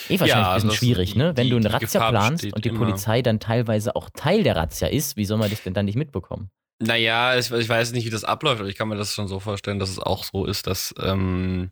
Eh 0.10 0.20
wahrscheinlich 0.20 0.36
ein 0.36 0.44
also 0.46 0.68
bisschen 0.68 0.78
schwierig, 0.88 1.14
die- 1.14 1.18
ne? 1.18 1.36
Wenn 1.36 1.46
die- 1.46 1.50
du 1.52 1.56
eine 1.58 1.74
Razzia 1.74 1.80
Gefahr 1.80 2.12
planst 2.12 2.54
und 2.54 2.64
die 2.64 2.70
immer. 2.70 2.80
Polizei 2.80 3.22
dann 3.24 3.40
teilweise 3.40 3.96
auch 3.96 4.10
Teil 4.12 4.44
der 4.44 4.56
Razzia 4.56 4.88
ist, 4.90 5.18
wie 5.18 5.26
soll 5.26 5.40
man 5.40 5.50
das 5.50 5.64
denn 5.64 5.74
dann 5.74 5.86
nicht 5.86 5.96
mitbekommen? 5.96 6.52
Naja, 6.80 7.38
ich, 7.38 7.52
ich 7.52 7.70
weiß 7.70 7.92
nicht, 7.92 8.06
wie 8.06 8.10
das 8.10 8.24
abläuft, 8.24 8.62
aber 8.62 8.70
ich 8.70 8.76
kann 8.76 8.88
mir 8.88 8.96
das 8.96 9.14
schon 9.14 9.28
so 9.28 9.40
vorstellen, 9.40 9.80
dass 9.80 9.90
es 9.90 10.00
auch 10.00 10.24
so 10.24 10.46
ist, 10.46 10.66
dass, 10.68 10.94
ähm, 11.00 11.72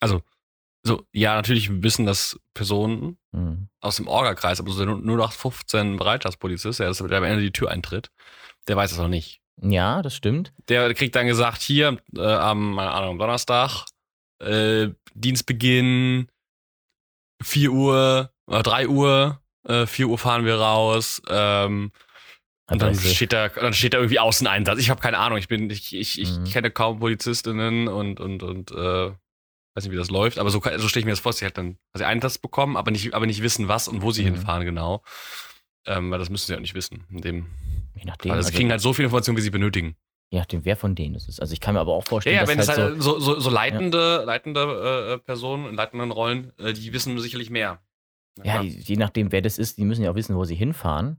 also, 0.00 0.22
so, 0.82 1.04
ja, 1.12 1.34
natürlich 1.34 1.82
wissen 1.82 2.06
das 2.06 2.38
Personen 2.54 3.18
Hm. 3.36 3.68
aus 3.80 3.96
dem 3.96 4.08
Orga-Kreis, 4.08 4.60
aber 4.60 4.70
so 4.70 4.84
der 4.84 4.94
0815 4.94 5.98
Bereitschaftspolizist, 5.98 6.80
der, 6.80 6.90
der 6.92 7.18
am 7.18 7.24
Ende 7.24 7.42
die 7.42 7.52
Tür 7.52 7.70
eintritt, 7.70 8.10
der 8.66 8.76
weiß 8.76 8.90
das 8.90 8.98
noch 8.98 9.08
nicht. 9.08 9.42
Ja, 9.60 10.00
das 10.00 10.14
stimmt. 10.14 10.52
Der 10.68 10.92
kriegt 10.94 11.14
dann 11.14 11.26
gesagt, 11.26 11.60
hier, 11.60 11.98
äh, 12.16 12.20
am, 12.20 12.78
Ahnung, 12.78 13.18
Donnerstag, 13.18 13.84
äh, 14.38 14.88
Dienstbeginn, 15.14 16.28
4 17.42 17.72
Uhr, 17.72 18.30
äh, 18.50 18.62
3 18.62 18.88
Uhr, 18.88 19.40
äh, 19.68 19.86
4 19.86 20.08
Uhr 20.08 20.18
fahren 20.18 20.46
wir 20.46 20.56
raus, 20.56 21.20
ähm, 21.28 21.92
und 22.70 22.82
dann 22.82 22.94
steht 22.94 23.32
da, 23.32 23.48
dann 23.48 23.72
steht 23.74 23.94
da 23.94 23.98
irgendwie 23.98 24.18
Außeneinsatz. 24.18 24.78
Ich 24.80 24.90
habe 24.90 25.00
keine 25.00 25.18
Ahnung. 25.18 25.38
Ich 25.38 25.48
bin, 25.48 25.70
ich, 25.70 25.94
ich, 25.94 26.20
ich 26.20 26.30
Mhm. 26.38 26.44
kenne 26.44 26.70
kaum 26.70 26.98
Polizistinnen 26.98 27.88
und 27.88 28.18
und 28.20 28.42
und 28.42 28.70
äh, 28.72 28.74
weiß 29.74 29.84
nicht, 29.84 29.90
wie 29.92 29.96
das 29.96 30.10
läuft. 30.10 30.38
Aber 30.38 30.50
so, 30.50 30.60
so 30.60 30.88
stelle 30.88 31.00
ich 31.00 31.04
mir 31.04 31.12
das 31.12 31.20
vor. 31.20 31.32
Sie 31.32 31.44
halt 31.44 31.56
dann, 31.58 31.78
also 31.92 32.04
Einsatz 32.04 32.38
bekommen, 32.38 32.76
aber 32.76 32.90
nicht, 32.90 33.14
aber 33.14 33.26
nicht 33.26 33.42
wissen, 33.42 33.68
was 33.68 33.86
und 33.88 34.02
wo 34.02 34.10
sie 34.10 34.22
Mhm. 34.22 34.34
hinfahren 34.34 34.64
genau. 34.64 35.02
Ähm, 35.86 36.10
weil 36.10 36.18
das 36.18 36.30
müssen 36.30 36.46
sie 36.48 36.56
auch 36.56 36.60
nicht 36.60 36.74
wissen. 36.74 37.04
In 37.10 37.20
dem, 37.20 37.46
Je 37.94 38.04
nachdem, 38.04 38.32
also 38.32 38.42
sie 38.42 38.46
also, 38.48 38.56
kriegen 38.58 38.70
halt 38.70 38.80
so 38.80 38.92
viel 38.92 39.04
Information, 39.04 39.36
wie 39.36 39.40
sie 39.40 39.50
benötigen. 39.50 39.94
je 40.30 40.38
nachdem, 40.40 40.64
wer 40.64 40.76
von 40.76 40.96
denen 40.96 41.14
das 41.14 41.28
ist. 41.28 41.40
Also 41.40 41.52
ich 41.52 41.60
kann 41.60 41.74
mir 41.74 41.80
aber 41.80 41.92
auch 41.92 42.02
Ja, 42.02 42.08
vorstellen, 42.08 42.34
ja, 42.34 42.40
dass 42.40 42.48
wenn 42.50 42.58
es 42.58 42.68
halt 42.68 42.78
halt 42.78 43.00
so, 43.02 43.20
so, 43.20 43.38
so 43.38 43.48
leitende, 43.50 44.24
leitende 44.26 45.12
äh, 45.14 45.18
Personen 45.24 45.66
in 45.68 45.76
leitenden 45.76 46.10
Rollen, 46.10 46.52
äh, 46.58 46.72
die 46.72 46.92
wissen 46.92 47.16
sicherlich 47.20 47.50
mehr. 47.50 47.78
ja, 48.42 48.60
die, 48.60 48.70
je 48.70 48.96
nachdem, 48.96 49.30
wer 49.30 49.40
das 49.42 49.56
ist, 49.58 49.78
die 49.78 49.84
müssen 49.84 50.02
ja 50.02 50.10
auch 50.10 50.16
wissen, 50.16 50.34
wo 50.34 50.44
sie 50.44 50.56
hinfahren. 50.56 51.18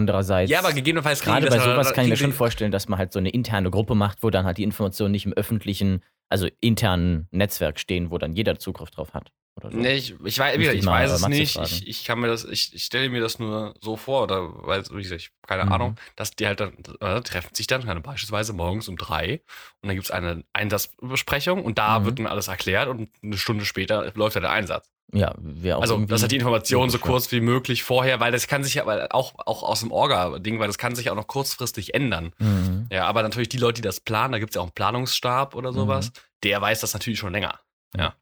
Andererseits, 0.00 0.50
ja, 0.50 0.58
aber 0.60 0.72
gegebenenfalls 0.72 1.20
gerade 1.20 1.46
bei 1.48 1.58
sowas 1.58 1.92
kann 1.92 2.04
ich 2.04 2.10
mir 2.10 2.16
schon 2.16 2.32
vorstellen, 2.32 2.72
dass 2.72 2.88
man 2.88 2.98
halt 2.98 3.12
so 3.12 3.18
eine 3.18 3.28
interne 3.30 3.70
Gruppe 3.70 3.94
macht, 3.94 4.22
wo 4.22 4.30
dann 4.30 4.46
halt 4.46 4.56
die 4.58 4.62
Informationen 4.62 5.12
nicht 5.12 5.26
im 5.26 5.32
öffentlichen, 5.34 6.02
also 6.30 6.48
internen 6.60 7.28
Netzwerk 7.30 7.78
stehen, 7.78 8.10
wo 8.10 8.18
dann 8.18 8.32
jeder 8.32 8.58
Zugriff 8.58 8.90
drauf 8.90 9.12
hat. 9.14 9.30
Oder 9.56 9.72
so. 9.72 9.78
Nee, 9.78 9.94
ich, 9.94 10.14
ich 10.24 10.38
weiß, 10.38 10.56
ich 10.56 10.68
ich 10.68 10.86
weiß 10.86 11.10
es 11.10 11.20
Matze 11.20 11.34
nicht. 11.34 11.56
Ich, 11.58 11.86
ich 11.88 12.04
kann 12.04 12.20
mir 12.20 12.28
das, 12.28 12.44
ich, 12.44 12.72
ich 12.72 12.84
stelle 12.84 13.10
mir 13.10 13.20
das 13.20 13.38
nur 13.38 13.74
so 13.82 13.96
vor, 13.96 14.22
oder 14.22 14.48
weil, 14.66 14.84
wie 14.92 15.02
gesagt, 15.02 15.20
ich 15.20 15.30
keine 15.46 15.64
Mhm. 15.66 15.72
Ahnung, 15.72 15.96
dass 16.16 16.30
die 16.30 16.46
halt 16.46 16.60
dann 16.60 16.72
äh, 17.00 17.20
treffen 17.20 17.54
sich 17.54 17.66
dann 17.66 17.84
keine, 17.84 18.00
beispielsweise 18.00 18.52
morgens 18.52 18.88
um 18.88 18.96
drei 18.96 19.42
und 19.82 19.88
dann 19.88 19.96
gibt 19.96 20.04
es 20.06 20.10
eine 20.12 20.44
Einsatzbesprechung 20.52 21.64
und 21.64 21.78
da 21.78 21.98
Mhm. 21.98 22.04
wird 22.06 22.18
dann 22.20 22.26
alles 22.26 22.48
erklärt 22.48 22.88
und 22.88 23.10
eine 23.22 23.36
Stunde 23.36 23.64
später 23.64 24.10
läuft 24.14 24.36
ja 24.36 24.40
der 24.40 24.50
Einsatz. 24.52 24.90
Ja, 25.12 25.34
wäre 25.38 25.78
auch 25.78 25.82
also, 25.82 25.98
dass 26.04 26.22
halt 26.22 26.30
die 26.30 26.36
Information 26.36 26.88
so 26.88 26.98
kurz 26.98 27.32
wie 27.32 27.40
möglich 27.40 27.82
vorher, 27.82 28.20
weil 28.20 28.30
das 28.30 28.46
kann 28.46 28.62
sich 28.62 28.74
ja, 28.74 28.86
weil 28.86 29.08
auch, 29.10 29.34
auch 29.38 29.62
aus 29.64 29.80
dem 29.80 29.90
Orga-Ding, 29.90 30.60
weil 30.60 30.68
das 30.68 30.78
kann 30.78 30.94
sich 30.94 31.10
auch 31.10 31.16
noch 31.16 31.26
kurzfristig 31.26 31.94
ändern. 31.94 32.32
Mhm. 32.38 32.86
Ja, 32.92 33.06
aber 33.06 33.22
natürlich 33.22 33.48
die 33.48 33.58
Leute, 33.58 33.82
die 33.82 33.86
das 33.86 34.00
planen, 34.00 34.32
da 34.32 34.38
gibt 34.38 34.50
es 34.50 34.54
ja 34.54 34.60
auch 34.60 34.66
einen 34.66 34.74
Planungsstab 34.74 35.54
oder 35.54 35.72
sowas, 35.72 36.12
der 36.44 36.60
weiß 36.60 36.80
das 36.80 36.94
natürlich 36.94 37.18
schon 37.18 37.32
länger. 37.32 37.58
Ja. 37.96 38.14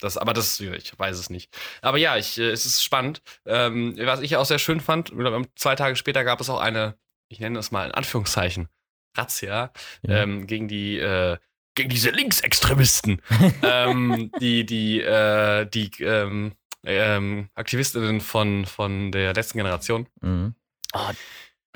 Das, 0.00 0.16
aber 0.16 0.32
das, 0.32 0.60
ich 0.60 0.98
weiß 0.98 1.18
es 1.18 1.30
nicht. 1.30 1.56
Aber 1.80 1.98
ja, 1.98 2.16
ich, 2.16 2.38
äh, 2.38 2.50
es 2.50 2.66
ist 2.66 2.82
spannend. 2.82 3.22
Ähm, 3.46 3.94
was 3.98 4.20
ich 4.20 4.36
auch 4.36 4.44
sehr 4.44 4.58
schön 4.58 4.80
fand, 4.80 5.12
zwei 5.56 5.76
Tage 5.76 5.96
später 5.96 6.24
gab 6.24 6.40
es 6.40 6.50
auch 6.50 6.60
eine, 6.60 6.96
ich 7.28 7.40
nenne 7.40 7.56
das 7.56 7.70
mal 7.70 7.86
in 7.86 7.92
Anführungszeichen, 7.92 8.68
Razzia 9.16 9.72
Ja. 10.02 10.22
ähm, 10.22 10.46
gegen 10.46 10.68
die, 10.68 10.98
äh, 10.98 11.38
gegen 11.74 11.90
diese 11.90 12.10
Linksextremisten. 12.10 13.20
ähm, 13.62 14.30
die, 14.40 14.64
die, 14.66 15.00
äh, 15.00 15.66
die 15.66 15.90
ähm, 16.00 16.52
ähm, 16.84 17.48
Aktivistinnen 17.54 18.20
von, 18.20 18.64
von 18.64 19.12
der 19.12 19.34
letzten 19.34 19.58
Generation. 19.58 20.06
Mhm. 20.20 20.54
Oh, 20.92 21.10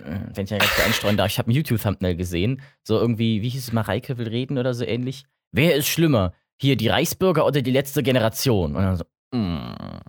wenn 0.01 0.45
ich 0.45 0.51
ja 0.51 0.59
ganz 0.59 0.79
einstreuen 0.81 1.17
darf, 1.17 1.29
ich 1.29 1.39
habe 1.39 1.51
ein 1.51 1.55
YouTube-Thumbnail 1.55 2.17
gesehen. 2.17 2.63
So 2.83 2.99
irgendwie, 2.99 3.43
wie 3.43 3.49
hieß 3.49 3.69
es, 3.69 3.73
Mareike 3.73 4.19
will 4.19 4.29
reden 4.29 4.59
oder 4.59 4.75
so 4.75 4.85
ähnlich. 4.85 5.25
Wer 5.53 5.75
ist 5.75 5.89
schlimmer? 5.89 6.35
Hier, 6.61 6.77
die 6.77 6.89
Reichsbürger 6.89 7.47
oder 7.47 7.63
die 7.63 7.71
letzte 7.71 8.03
Generation? 8.03 8.77
Und 8.77 8.83
dann 8.83 8.97
so, 8.97 9.05
mm, 9.33 10.01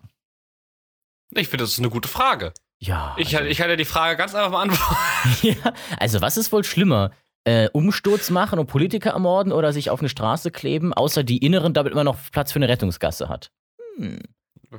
Ich 1.35 1.47
finde, 1.47 1.63
das 1.63 1.71
ist 1.71 1.79
eine 1.79 1.89
gute 1.89 2.09
Frage. 2.09 2.53
ja. 2.79 3.15
Ich, 3.17 3.35
also, 3.35 3.49
ich 3.49 3.57
dir 3.57 3.77
die 3.77 3.85
Frage 3.85 4.17
ganz 4.17 4.35
einfach 4.35 4.51
beantworten. 4.51 4.95
ja, 5.41 5.73
also, 5.97 6.21
was 6.21 6.37
ist 6.37 6.51
wohl 6.51 6.63
schlimmer? 6.63 7.11
Äh, 7.45 7.69
Umsturz 7.71 8.29
machen 8.29 8.59
und 8.59 8.67
Politiker 8.67 9.11
ermorden 9.11 9.51
oder 9.53 9.71
sich 9.73 9.89
auf 9.89 10.01
eine 10.01 10.09
Straße 10.09 10.51
kleben, 10.51 10.93
außer 10.93 11.23
die 11.23 11.37
Inneren 11.37 11.73
damit 11.73 11.93
immer 11.93 12.03
noch 12.03 12.17
Platz 12.31 12.51
für 12.51 12.57
eine 12.59 12.67
Rettungsgasse 12.67 13.29
hat? 13.29 13.51
Hm, 13.97 14.19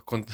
Grund, 0.06 0.28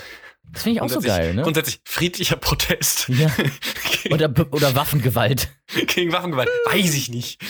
das 0.52 0.64
finde 0.64 0.76
ich 0.76 0.82
auch 0.82 0.88
so 0.88 1.00
geil, 1.00 1.34
ne? 1.34 1.42
Grundsätzlich 1.42 1.80
friedlicher 1.84 2.36
Protest 2.36 3.08
Ja. 3.08 3.30
Oder, 4.10 4.30
oder 4.52 4.74
Waffengewalt. 4.76 5.48
gegen 5.88 6.12
Waffengewalt. 6.12 6.48
Weiß 6.66 6.94
ich 6.94 7.08
nicht. 7.10 7.40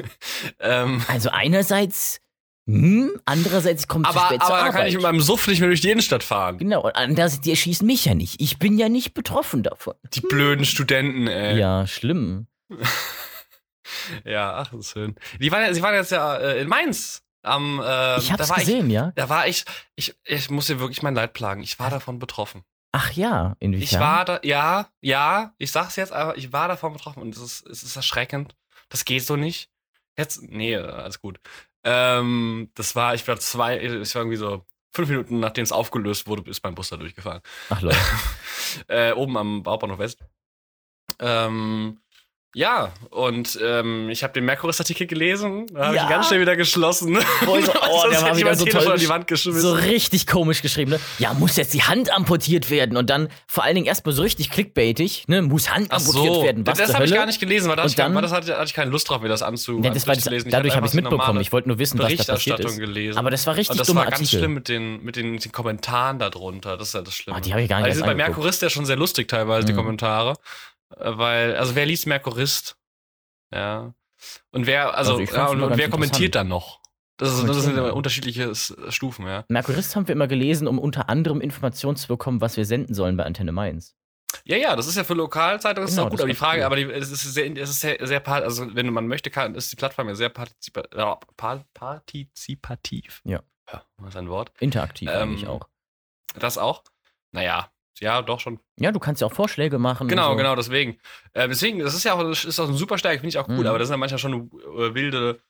ähm, 0.60 1.02
Also 1.08 1.30
einerseits, 1.30 2.20
hm, 2.68 3.18
andererseits 3.24 3.88
kommt 3.88 4.06
zu 4.06 4.10
aber 4.12 4.26
spät 4.26 4.40
zur 4.42 4.48
aber 4.48 4.56
da 4.56 4.62
Arbeit. 4.64 4.74
kann 4.74 4.86
ich 4.88 4.94
mit 4.94 5.02
meinem 5.02 5.20
Suff 5.22 5.46
nicht 5.48 5.60
mehr 5.60 5.68
durch 5.68 5.80
die 5.80 5.90
Innenstadt 5.90 6.22
fahren. 6.22 6.58
Genau, 6.58 6.82
und 6.82 6.94
andererseits, 6.96 7.40
die 7.42 7.50
erschießen 7.50 7.86
mich 7.86 8.04
ja 8.04 8.14
nicht. 8.14 8.40
Ich 8.42 8.58
bin 8.58 8.76
ja 8.78 8.88
nicht 8.90 9.14
betroffen 9.14 9.62
davon. 9.62 9.94
Die 10.12 10.20
blöden 10.20 10.64
Studenten, 10.66 11.26
ey. 11.26 11.58
Ja, 11.58 11.86
schlimm. 11.86 12.46
Ja, 14.24 14.54
ach, 14.54 14.68
das 14.70 14.80
ist 14.80 14.90
schön. 14.92 15.14
Die 15.40 15.50
waren, 15.52 15.62
ja- 15.62 15.74
sie 15.74 15.82
waren 15.82 15.94
jetzt 15.94 16.10
ja 16.12 16.36
äh, 16.36 16.60
in 16.62 16.68
Mainz. 16.68 17.22
Am, 17.42 17.78
äh, 17.78 18.18
ich 18.18 18.32
hab's 18.32 18.48
da 18.48 18.48
war 18.48 18.56
gesehen, 18.56 18.88
ja. 18.90 19.08
Ich, 19.08 19.14
da 19.16 19.28
war 19.28 19.46
ich, 19.46 19.64
ich, 19.96 20.16
ich 20.24 20.48
muss 20.48 20.66
dir 20.66 20.80
wirklich 20.80 21.02
mein 21.02 21.14
Leid 21.14 21.34
plagen. 21.34 21.62
Ich 21.62 21.78
war 21.78 21.90
davon 21.90 22.18
betroffen. 22.18 22.64
Ach 22.92 23.10
ja, 23.12 23.54
inwiefern? 23.60 23.84
Ich 23.84 23.98
war 24.00 24.24
da, 24.24 24.40
ja, 24.42 24.88
ja, 25.02 25.52
ich 25.58 25.70
sag's 25.70 25.96
jetzt, 25.96 26.12
aber 26.12 26.38
ich 26.38 26.52
war 26.52 26.68
davon 26.68 26.92
betroffen 26.94 27.20
und 27.22 27.36
es 27.36 27.42
ist, 27.42 27.66
es 27.66 27.82
ist 27.82 27.96
erschreckend. 27.96 28.54
Das 28.88 29.04
geht 29.04 29.24
so 29.26 29.36
nicht. 29.36 29.68
Jetzt, 30.16 30.42
nee, 30.42 30.76
alles 30.76 31.20
gut. 31.20 31.38
Ähm, 31.84 32.70
das 32.74 32.96
war, 32.96 33.14
ich 33.14 33.26
war 33.28 33.38
zwei, 33.38 33.78
ich 33.78 34.14
war 34.14 34.22
irgendwie 34.22 34.36
so 34.38 34.64
fünf 34.94 35.08
Minuten 35.10 35.40
nachdem 35.40 35.64
es 35.64 35.72
aufgelöst 35.72 36.26
wurde, 36.26 36.48
ist 36.48 36.62
mein 36.64 36.74
Bus 36.74 36.88
da 36.88 36.96
durchgefahren. 36.96 37.42
Ach 37.68 37.82
Leute. 37.82 37.98
äh, 38.88 39.12
oben 39.12 39.36
am 39.36 39.62
Baubahnhof 39.64 39.98
West. 39.98 40.24
Ähm, 41.20 42.00
ja, 42.54 42.92
und 43.10 43.58
ähm, 43.62 44.08
ich 44.10 44.22
habe 44.22 44.32
den 44.32 44.44
Merkuris-Artikel 44.44 45.06
gelesen, 45.06 45.66
da 45.72 45.86
habe 45.86 45.96
Ja. 45.96 46.02
ich 46.02 46.08
ihn 46.08 46.10
ganz 46.10 46.28
schnell 46.28 46.40
wieder 46.40 46.56
geschlossen. 46.56 47.14
Boah, 47.44 47.60
so- 47.62 47.72
oh, 47.72 48.04
der 48.10 48.22
war 48.22 48.30
ich 48.32 48.38
wieder 48.38 48.54
so 48.54 48.64
toll 48.64 48.90
an 48.92 48.98
die 48.98 49.08
Wand 49.08 49.26
geschmissen. 49.26 49.60
So 49.60 49.72
richtig 49.72 50.26
komisch 50.26 50.62
geschrieben, 50.62 50.92
ne? 50.92 51.00
Ja, 51.18 51.34
muss 51.34 51.56
jetzt 51.56 51.74
die 51.74 51.82
Hand 51.82 52.10
amputiert 52.14 52.70
werden 52.70 52.96
und 52.96 53.10
dann 53.10 53.28
vor 53.46 53.64
allen 53.64 53.74
Dingen 53.74 53.86
erstmal 53.86 54.14
so 54.14 54.22
richtig 54.22 54.50
clickbaitig, 54.50 55.24
ne? 55.26 55.42
Muss 55.42 55.70
Hand 55.70 55.88
Ach 55.90 55.98
amputiert 55.98 56.34
so, 56.34 56.42
werden. 56.44 56.66
Was 56.66 56.78
das 56.78 56.86
zur 56.86 56.94
habe 56.96 57.04
ich 57.06 57.12
gar 57.12 57.26
nicht 57.26 57.40
gelesen, 57.40 57.68
weil, 57.68 57.76
das 57.76 57.86
Und 57.86 57.90
ich, 57.92 57.98
weil 57.98 58.12
dann- 58.12 58.22
das 58.22 58.32
hatte, 58.32 58.54
hatte 58.54 58.64
ich 58.66 58.74
keine 58.74 58.90
Lust 58.90 59.08
drauf, 59.10 59.20
mir 59.20 59.28
das 59.28 59.42
anzu, 59.42 59.80
Ja, 59.82 59.90
das 59.90 60.06
war 60.06 60.14
das, 60.14 60.24
dadurch 60.24 60.44
hatte 60.54 60.76
habe 60.76 60.86
ich 60.86 60.90
es 60.90 60.94
mitbekommen. 60.94 61.40
Ich 61.40 61.52
wollte 61.52 61.68
nur 61.68 61.78
wissen, 61.78 61.98
was 61.98 62.14
da 62.16 62.34
passiert 62.34 62.60
ist. 62.60 62.78
gelesen. 62.78 63.18
Aber 63.18 63.30
das 63.30 63.46
war 63.46 63.56
richtig 63.56 63.72
Und 63.72 63.80
das 63.80 63.94
war 63.94 64.04
ganz 64.04 64.14
Artikel. 64.20 64.38
schlimm 64.38 64.54
mit 64.54 64.68
den, 64.68 65.02
mit 65.02 65.16
den, 65.16 65.38
den 65.38 65.52
Kommentaren 65.52 66.18
darunter. 66.18 66.76
Das 66.76 66.88
ist 66.88 66.94
ja 66.94 67.02
das 67.02 67.14
Schlimme. 67.14 67.36
Ah, 67.38 67.40
die 67.40 67.52
habe 67.52 67.62
ich 67.62 67.68
gar 67.68 67.78
nicht 67.78 67.86
Also 67.86 67.98
erst 68.00 68.06
bei 68.06 68.12
angeguckt. 68.12 68.36
Merkurist 68.36 68.62
ja 68.62 68.70
schon 68.70 68.86
sehr 68.86 68.96
lustig 68.96 69.28
teilweise, 69.28 69.66
die 69.66 69.72
Mhm. 69.72 69.76
Kommentare. 69.78 70.34
Äh, 70.96 71.18
Weil, 71.18 71.56
also 71.56 71.74
wer 71.74 71.86
liest 71.86 72.06
Merkurist? 72.06 72.76
Ja. 73.52 73.94
Und 74.50 74.66
wer, 74.66 74.96
also, 74.96 75.16
Also 75.18 75.34
ja, 75.34 75.46
und, 75.48 75.62
und 75.62 75.76
wer 75.76 75.90
kommentiert 75.90 76.34
dann 76.34 76.48
noch? 76.48 76.80
Das, 77.16 77.32
ist, 77.32 77.48
das 77.48 77.62
sind 77.62 77.78
unterschiedliche 77.78 78.52
Stufen, 78.54 79.26
ja. 79.26 79.44
Merkurist 79.48 79.94
haben 79.94 80.08
wir 80.08 80.14
immer 80.14 80.26
gelesen, 80.26 80.66
um 80.66 80.80
unter 80.80 81.08
anderem 81.08 81.40
Informationen 81.40 81.96
zu 81.96 82.08
bekommen, 82.08 82.40
was 82.40 82.56
wir 82.56 82.64
senden 82.64 82.92
sollen 82.94 83.16
bei 83.16 83.24
Antenne 83.24 83.52
Mainz. 83.52 83.94
Ja, 84.44 84.56
ja, 84.56 84.74
das 84.74 84.88
ist 84.88 84.96
ja 84.96 85.04
für 85.04 85.14
Lokalzeitungen, 85.14 85.84
das 85.86 85.92
ist 85.92 85.96
Genau, 85.96 86.08
auch 86.08 86.10
gut, 86.10 86.20
aber 86.20 86.28
die 86.28 86.34
Frage, 86.34 86.60
cool. 86.60 86.66
aber 86.66 86.76
die, 86.76 86.82
es 86.90 87.12
ist 87.12 87.22
sehr, 87.34 87.56
es 87.56 87.70
ist 87.70 87.80
sehr, 87.80 88.04
sehr, 88.04 88.26
also 88.26 88.74
wenn 88.74 88.92
man 88.92 89.06
möchte, 89.06 89.30
kann, 89.30 89.54
ist 89.54 89.70
die 89.70 89.76
Plattform 89.76 90.08
ja 90.08 90.16
sehr 90.16 90.28
partizipa 90.28 90.82
partizipativ. 91.76 93.22
Ja. 93.24 93.42
ja. 93.72 93.84
Was 93.98 94.10
ist 94.10 94.16
ein 94.16 94.28
Wort? 94.28 94.52
Interaktiv 94.58 95.08
Ähm, 95.08 95.30
eigentlich 95.30 95.46
auch. 95.46 95.68
Das 96.36 96.58
auch? 96.58 96.82
Naja, 97.30 97.70
ja, 98.00 98.22
doch 98.22 98.40
schon. 98.40 98.58
Ja, 98.78 98.92
du 98.92 98.98
kannst 98.98 99.20
ja 99.20 99.26
auch 99.28 99.32
Vorschläge 99.32 99.78
machen. 99.78 100.08
Genau, 100.08 100.30
so. 100.30 100.36
genau, 100.36 100.56
deswegen. 100.56 100.98
Äh, 101.32 101.48
deswegen, 101.48 101.78
das 101.78 101.94
ist 101.94 102.04
ja 102.04 102.14
auch, 102.14 102.28
ist 102.30 102.58
auch 102.60 102.68
ein 102.68 102.74
super 102.74 102.98
stark, 102.98 103.14
finde 103.14 103.28
ich 103.28 103.38
auch 103.38 103.46
gut, 103.46 103.60
Mhm. 103.60 103.66
aber 103.66 103.78
das 103.78 103.88
sind 103.88 103.94
ja 103.94 103.98
manchmal 103.98 104.18
schon 104.18 104.50
äh, 104.76 104.94
wilde 104.94 105.40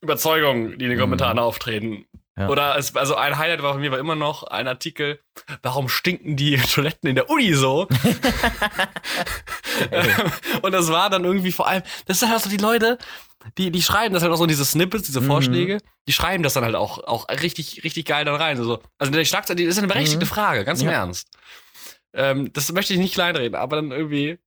Überzeugungen, 0.00 0.78
die 0.78 0.84
in 0.84 0.90
den 0.90 0.96
Mhm. 0.98 1.02
Kommentaren 1.02 1.38
auftreten. 1.38 2.06
Ja. 2.38 2.48
Oder 2.48 2.76
es, 2.78 2.96
also 2.96 3.14
ein 3.14 3.36
Highlight 3.36 3.62
war 3.62 3.72
von 3.72 3.80
mir 3.82 3.90
war 3.92 3.98
immer 3.98 4.14
noch 4.14 4.42
ein 4.44 4.66
Artikel, 4.66 5.20
warum 5.62 5.88
stinken 5.90 6.36
die 6.36 6.56
Toiletten 6.74 7.08
in 7.10 7.14
der 7.14 7.28
Uni 7.28 7.52
so? 7.54 7.86
und 10.62 10.72
das 10.72 10.88
war 10.90 11.10
dann 11.10 11.24
irgendwie 11.24 11.52
vor 11.52 11.66
allem, 11.68 11.82
das 12.06 12.20
sind 12.20 12.30
halt 12.30 12.42
so 12.42 12.50
die 12.50 12.56
Leute, 12.56 12.98
die, 13.58 13.70
die 13.70 13.82
schreiben 13.82 14.14
das 14.14 14.22
halt 14.22 14.32
auch 14.32 14.36
so 14.36 14.44
in 14.44 14.48
diese 14.48 14.64
Snippets, 14.64 15.04
diese 15.06 15.20
Mhm. 15.20 15.26
Vorschläge, 15.26 15.78
die 16.06 16.12
schreiben 16.12 16.42
das 16.42 16.54
dann 16.54 16.64
halt 16.64 16.74
auch, 16.74 16.98
auch 17.04 17.28
richtig, 17.28 17.82
richtig 17.84 18.06
geil 18.06 18.24
dann 18.24 18.36
rein. 18.36 18.56
Also, 18.58 18.80
also 18.98 19.12
die 19.12 19.24
Schlagzeile, 19.26 19.64
das 19.64 19.72
ist 19.74 19.78
eine 19.78 19.88
berechtigte 19.88 20.24
Mhm. 20.24 20.28
Frage, 20.30 20.64
ganz 20.64 20.80
im 20.80 20.86
Ja. 20.88 20.94
Ernst. 20.94 21.28
Ähm, 22.14 22.52
das 22.52 22.70
möchte 22.72 22.92
ich 22.92 22.98
nicht 22.98 23.14
kleinreden, 23.14 23.54
aber 23.56 23.76
dann 23.76 23.90
irgendwie 23.90 24.38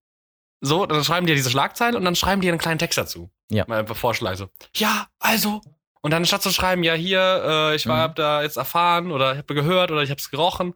so, 0.61 0.85
dann 0.85 1.03
schreiben 1.03 1.25
die 1.27 1.33
ja 1.33 1.35
diese 1.35 1.49
Schlagzeile 1.51 1.97
und 1.97 2.05
dann 2.05 2.15
schreiben 2.15 2.41
die 2.41 2.49
einen 2.49 2.57
kleinen 2.57 2.79
Text 2.79 2.97
dazu. 2.97 3.29
Ja. 3.51 3.65
Mal 3.67 3.79
einfach 3.79 3.95
Vorschlag 3.95 4.35
so. 4.37 4.49
Ja, 4.75 5.07
also. 5.19 5.61
Und 6.05 6.11
dann 6.11 6.23
statt 6.23 6.43
zu 6.43 6.51
schreiben, 6.51 6.83
ja, 6.83 6.93
hier, 6.93 7.41
äh, 7.71 7.75
ich 7.75 7.87
war, 7.87 7.95
Mhm. 7.97 8.01
hab 8.01 8.15
da 8.15 8.43
jetzt 8.43 8.57
erfahren 8.57 9.11
oder 9.11 9.31
ich 9.31 9.39
habe 9.39 9.55
gehört 9.55 9.89
oder 9.89 10.03
ich 10.03 10.11
hab's 10.11 10.29
gerochen, 10.29 10.75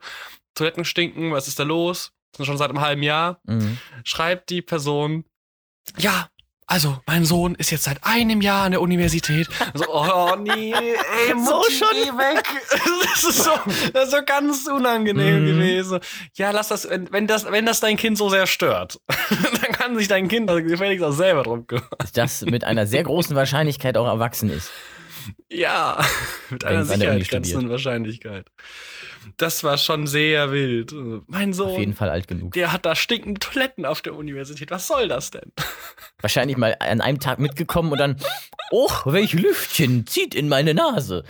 Toiletten 0.55 0.85
stinken, 0.85 1.31
was 1.33 1.47
ist 1.47 1.59
da 1.59 1.63
los? 1.63 2.13
Das 2.31 2.39
ist 2.39 2.47
schon 2.47 2.57
seit 2.57 2.69
einem 2.71 2.81
halben 2.81 3.03
Jahr. 3.03 3.39
Mhm. 3.45 3.77
Schreibt 4.03 4.49
die 4.49 4.63
Person, 4.63 5.25
ja, 5.97 6.29
also, 6.65 6.99
mein 7.07 7.25
Sohn 7.25 7.53
ist 7.55 7.71
jetzt 7.71 7.83
seit 7.83 8.03
einem 8.03 8.41
Jahr 8.41 8.63
an 8.65 8.71
der 8.71 8.81
Universität. 8.81 9.47
So, 9.73 9.85
oh 9.91 10.35
nee, 10.35 10.71
ey, 10.73 11.33
So 11.45 11.63
schon? 11.69 11.87
geh 11.93 12.09
weg. 12.17 12.43
Das 13.11 13.23
ist 13.23 13.43
so, 13.43 13.51
das 13.93 14.05
ist 14.05 14.11
so 14.11 14.23
ganz 14.25 14.67
unangenehm 14.67 15.41
Mhm. 15.43 15.45
gewesen. 15.47 15.99
Ja, 16.35 16.51
lass 16.51 16.69
das, 16.69 16.87
wenn, 16.89 17.27
das, 17.27 17.45
wenn 17.51 17.65
das 17.65 17.79
dein 17.81 17.97
Kind 17.97 18.17
so 18.17 18.29
sehr 18.29 18.47
stört, 18.47 18.99
dann 19.29 19.71
kann 19.73 19.97
sich 19.97 20.07
dein 20.07 20.27
Kind 20.27 20.49
also 20.49 20.63
gefälligst 20.63 21.03
auch 21.03 21.11
selber 21.11 21.43
drum 21.43 21.67
kümmern. 21.67 21.87
Dass 21.97 22.11
das 22.13 22.41
mit 22.45 22.63
einer 22.63 22.85
sehr 22.87 23.03
großen 23.03 23.35
Wahrscheinlichkeit 23.35 23.97
auch 23.97 24.07
erwachsen 24.07 24.49
ist. 24.49 24.69
Ja, 25.49 26.03
mit 26.49 26.63
einer 26.65 26.79
Uni 26.81 26.87
sicherheitsgrenzenden 26.87 27.69
Wahrscheinlichkeit. 27.69 28.47
Das 29.37 29.63
war 29.63 29.77
schon 29.77 30.07
sehr 30.07 30.51
wild. 30.51 30.93
Mein 31.27 31.53
Auf 31.59 31.77
jeden 31.77 31.91
Sohn, 31.91 31.93
Fall 31.93 32.09
alt 32.09 32.27
genug. 32.27 32.53
der 32.53 32.71
hat 32.71 32.85
da 32.85 32.95
stinkende 32.95 33.39
Toiletten 33.39 33.85
auf 33.85 34.01
der 34.01 34.15
Universität. 34.15 34.71
Was 34.71 34.87
soll 34.87 35.07
das 35.07 35.31
denn? 35.31 35.51
Wahrscheinlich 36.21 36.57
mal 36.57 36.75
an 36.79 37.01
einem 37.01 37.19
Tag 37.19 37.39
mitgekommen 37.39 37.91
und 37.91 37.97
dann, 37.99 38.17
oh, 38.71 38.89
welch 39.05 39.33
Lüftchen 39.33 40.07
zieht 40.07 40.33
in 40.35 40.49
meine 40.49 40.73
Nase. 40.73 41.23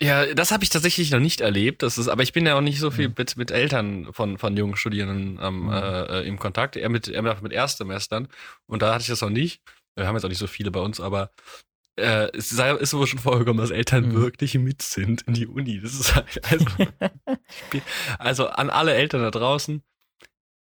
Ja, 0.00 0.32
das 0.32 0.52
habe 0.52 0.62
ich 0.62 0.70
tatsächlich 0.70 1.10
noch 1.10 1.18
nicht 1.18 1.40
erlebt. 1.40 1.82
Das 1.82 1.98
ist, 1.98 2.06
aber 2.06 2.22
ich 2.22 2.32
bin 2.32 2.46
ja 2.46 2.56
auch 2.56 2.60
nicht 2.60 2.78
so 2.78 2.92
viel 2.92 3.12
mit, 3.16 3.36
mit 3.36 3.50
Eltern 3.50 4.12
von, 4.12 4.38
von 4.38 4.56
jungen 4.56 4.76
Studierenden 4.76 5.40
ähm, 5.42 5.64
Mhm. 5.64 5.72
äh, 5.72 6.02
äh, 6.20 6.28
im 6.28 6.38
Kontakt, 6.38 6.76
eher 6.76 6.88
mit, 6.88 7.08
eher 7.08 7.22
mit 7.42 7.52
Erstsemestern. 7.52 8.28
Und 8.66 8.82
da 8.82 8.94
hatte 8.94 9.02
ich 9.02 9.08
das 9.08 9.20
noch 9.22 9.30
nicht. 9.30 9.60
Wir 9.96 10.06
haben 10.06 10.14
jetzt 10.14 10.24
auch 10.24 10.28
nicht 10.28 10.38
so 10.38 10.46
viele 10.46 10.70
bei 10.70 10.78
uns, 10.78 11.00
aber 11.00 11.32
äh, 11.98 12.30
es 12.36 12.48
sei- 12.48 12.74
ist 12.76 12.94
wohl 12.94 13.06
schon 13.06 13.18
vorgekommen, 13.18 13.60
dass 13.60 13.70
Eltern 13.70 14.08
Mhm. 14.08 14.14
wirklich 14.14 14.54
mit 14.54 14.82
sind 14.82 15.22
in 15.22 15.34
die 15.34 15.46
Uni. 15.46 15.80
Das 15.80 15.94
ist 15.94 16.14
halt, 16.14 16.40
also, 16.50 16.66
also 18.18 18.48
an 18.48 18.70
alle 18.70 18.94
Eltern 18.94 19.22
da 19.22 19.30
draußen. 19.30 19.82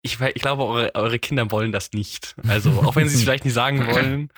Ich, 0.01 0.19
ich 0.19 0.41
glaube, 0.41 0.65
eure, 0.65 0.95
eure 0.95 1.17
Kinder 1.19 1.49
wollen 1.51 1.71
das 1.71 1.91
nicht. 1.93 2.35
Also, 2.47 2.71
auch 2.71 2.95
wenn 2.95 3.07
sie 3.07 3.15
es 3.15 3.21
vielleicht 3.23 3.45
nicht 3.45 3.53
sagen 3.53 3.87
wollen, 3.87 4.29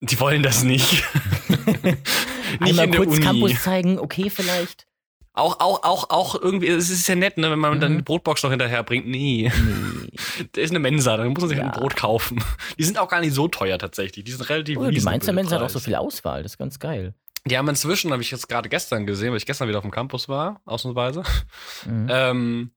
die 0.00 0.18
wollen 0.20 0.42
das 0.42 0.64
nicht. 0.64 1.04
nicht 2.60 2.78
Einmal 2.80 2.90
kurz 2.90 3.12
Uni. 3.12 3.20
Campus 3.20 3.62
zeigen, 3.62 3.98
okay, 3.98 4.28
vielleicht. 4.30 4.86
Auch, 5.36 5.58
auch, 5.58 5.82
auch, 5.82 6.10
auch 6.10 6.40
irgendwie, 6.40 6.68
es 6.68 6.90
ist 6.90 7.08
ja 7.08 7.16
nett, 7.16 7.38
ne, 7.38 7.50
wenn 7.50 7.58
man 7.58 7.74
Mhm. 7.76 7.80
dann 7.80 7.96
die 7.98 8.02
Brotbox 8.02 8.42
noch 8.44 8.50
hinterher 8.50 8.82
bringt. 8.84 9.06
Nee, 9.08 9.50
Nee. 9.52 10.10
da 10.52 10.60
ist 10.60 10.70
eine 10.70 10.78
Mensa, 10.78 11.16
dann 11.16 11.28
muss 11.28 11.40
man 11.40 11.48
sich 11.48 11.58
Ja. 11.58 11.64
ein 11.64 11.72
Brot 11.72 11.96
kaufen. 11.96 12.42
Die 12.78 12.84
sind 12.84 12.98
auch 12.98 13.08
gar 13.08 13.20
nicht 13.20 13.34
so 13.34 13.48
teuer 13.48 13.76
tatsächlich. 13.78 14.24
Die 14.24 14.30
sind 14.32 14.48
relativ 14.48 14.78
Oh, 14.78 14.88
die 14.88 15.00
Mainzer 15.00 15.32
Mensa 15.32 15.56
hat 15.56 15.62
auch 15.62 15.68
so 15.70 15.80
viel 15.80 15.96
Auswahl, 15.96 16.42
das 16.44 16.52
ist 16.52 16.58
ganz 16.58 16.78
geil. 16.78 17.14
Die 17.46 17.58
haben 17.58 17.68
inzwischen, 17.68 18.12
habe 18.12 18.22
ich 18.22 18.30
jetzt 18.30 18.48
gerade 18.48 18.68
gestern 18.68 19.06
gesehen, 19.06 19.30
weil 19.30 19.36
ich 19.38 19.44
gestern 19.44 19.68
wieder 19.68 19.78
auf 19.78 19.84
dem 19.84 19.90
Campus 19.90 20.28
war, 20.28 20.60
ausnahmsweise. 20.64 21.24
Mhm. 21.84 22.06
Ähm, 22.10 22.70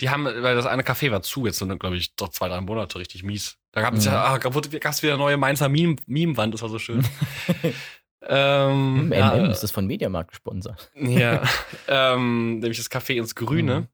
die 0.00 0.10
haben, 0.10 0.24
weil 0.26 0.56
das 0.56 0.66
eine 0.66 0.82
Café 0.82 1.10
war 1.10 1.22
zu, 1.22 1.46
jetzt 1.46 1.58
sind, 1.58 1.76
glaube 1.80 1.96
ich, 1.96 2.14
doch 2.16 2.28
zwei, 2.28 2.48
drei 2.48 2.60
Monate 2.60 2.98
richtig 2.98 3.22
mies. 3.22 3.56
Da 3.72 3.80
gab 3.80 3.94
es 3.94 4.04
Mhm. 4.04 4.12
ja, 4.12 4.24
ah, 4.24 4.38
gab 4.38 4.54
es 4.54 5.02
wieder 5.02 5.14
eine 5.14 5.22
neue 5.22 5.36
Mainzer 5.36 5.68
Meme- 5.68 5.96
Meme-Wand, 6.06 6.52
das 6.54 6.62
war 6.62 6.68
so 6.68 6.78
schön. 6.78 7.02
ähm, 8.26 9.08
MM 9.08 9.12
ja, 9.16 9.46
ist 9.50 9.62
das 9.62 9.70
von 9.70 9.86
Mediamarkt 9.86 10.30
gesponsert. 10.30 10.90
ja, 10.94 11.42
ähm, 11.88 12.58
nämlich 12.60 12.78
das 12.78 12.90
Café 12.90 13.14
ins 13.18 13.34
Grüne. 13.34 13.88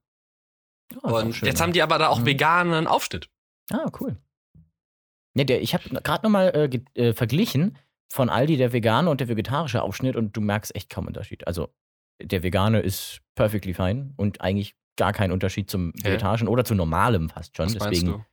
Ist 0.93 1.05
auch 1.05 1.23
Und 1.23 1.41
jetzt 1.43 1.61
haben 1.61 1.73
die 1.73 1.83
aber 1.83 1.99
da 1.99 2.09
auch 2.09 2.21
Mhm. 2.21 2.27
veganen 2.27 2.87
Aufschnitt. 2.87 3.29
Ah, 3.73 3.91
cool. 4.01 4.17
Ja, 5.37 5.45
der, 5.45 5.63
ich 5.63 5.75
habe 5.75 5.89
gerade 6.03 6.25
nochmal 6.27 6.49
äh, 6.97 7.01
äh, 7.01 7.13
verglichen 7.13 7.79
von 8.13 8.29
Aldi 8.29 8.57
der 8.57 8.73
vegane 8.73 9.09
und 9.09 9.21
der 9.21 9.29
vegetarische 9.29 9.83
Aufschnitt 9.83 10.17
und 10.17 10.37
du 10.37 10.41
merkst 10.41 10.75
echt 10.75 10.91
kaum 10.91 11.07
Unterschied. 11.07 11.47
Also 11.47 11.69
der 12.21 12.43
vegane 12.43 12.81
ist 12.81 13.21
perfectly 13.37 13.73
fine 13.73 14.13
und 14.17 14.41
eigentlich 14.41 14.75
gar 14.97 15.13
kein 15.13 15.31
Unterschied 15.31 15.71
zum 15.71 15.93
Hä? 16.03 16.09
vegetarischen 16.11 16.49
oder 16.49 16.65
zu 16.65 16.75
normalem 16.75 17.31
fast 17.31 17.57
schon. 17.57 17.67
Was 17.67 17.75
Deswegen, 17.75 18.07
du? 18.07 18.25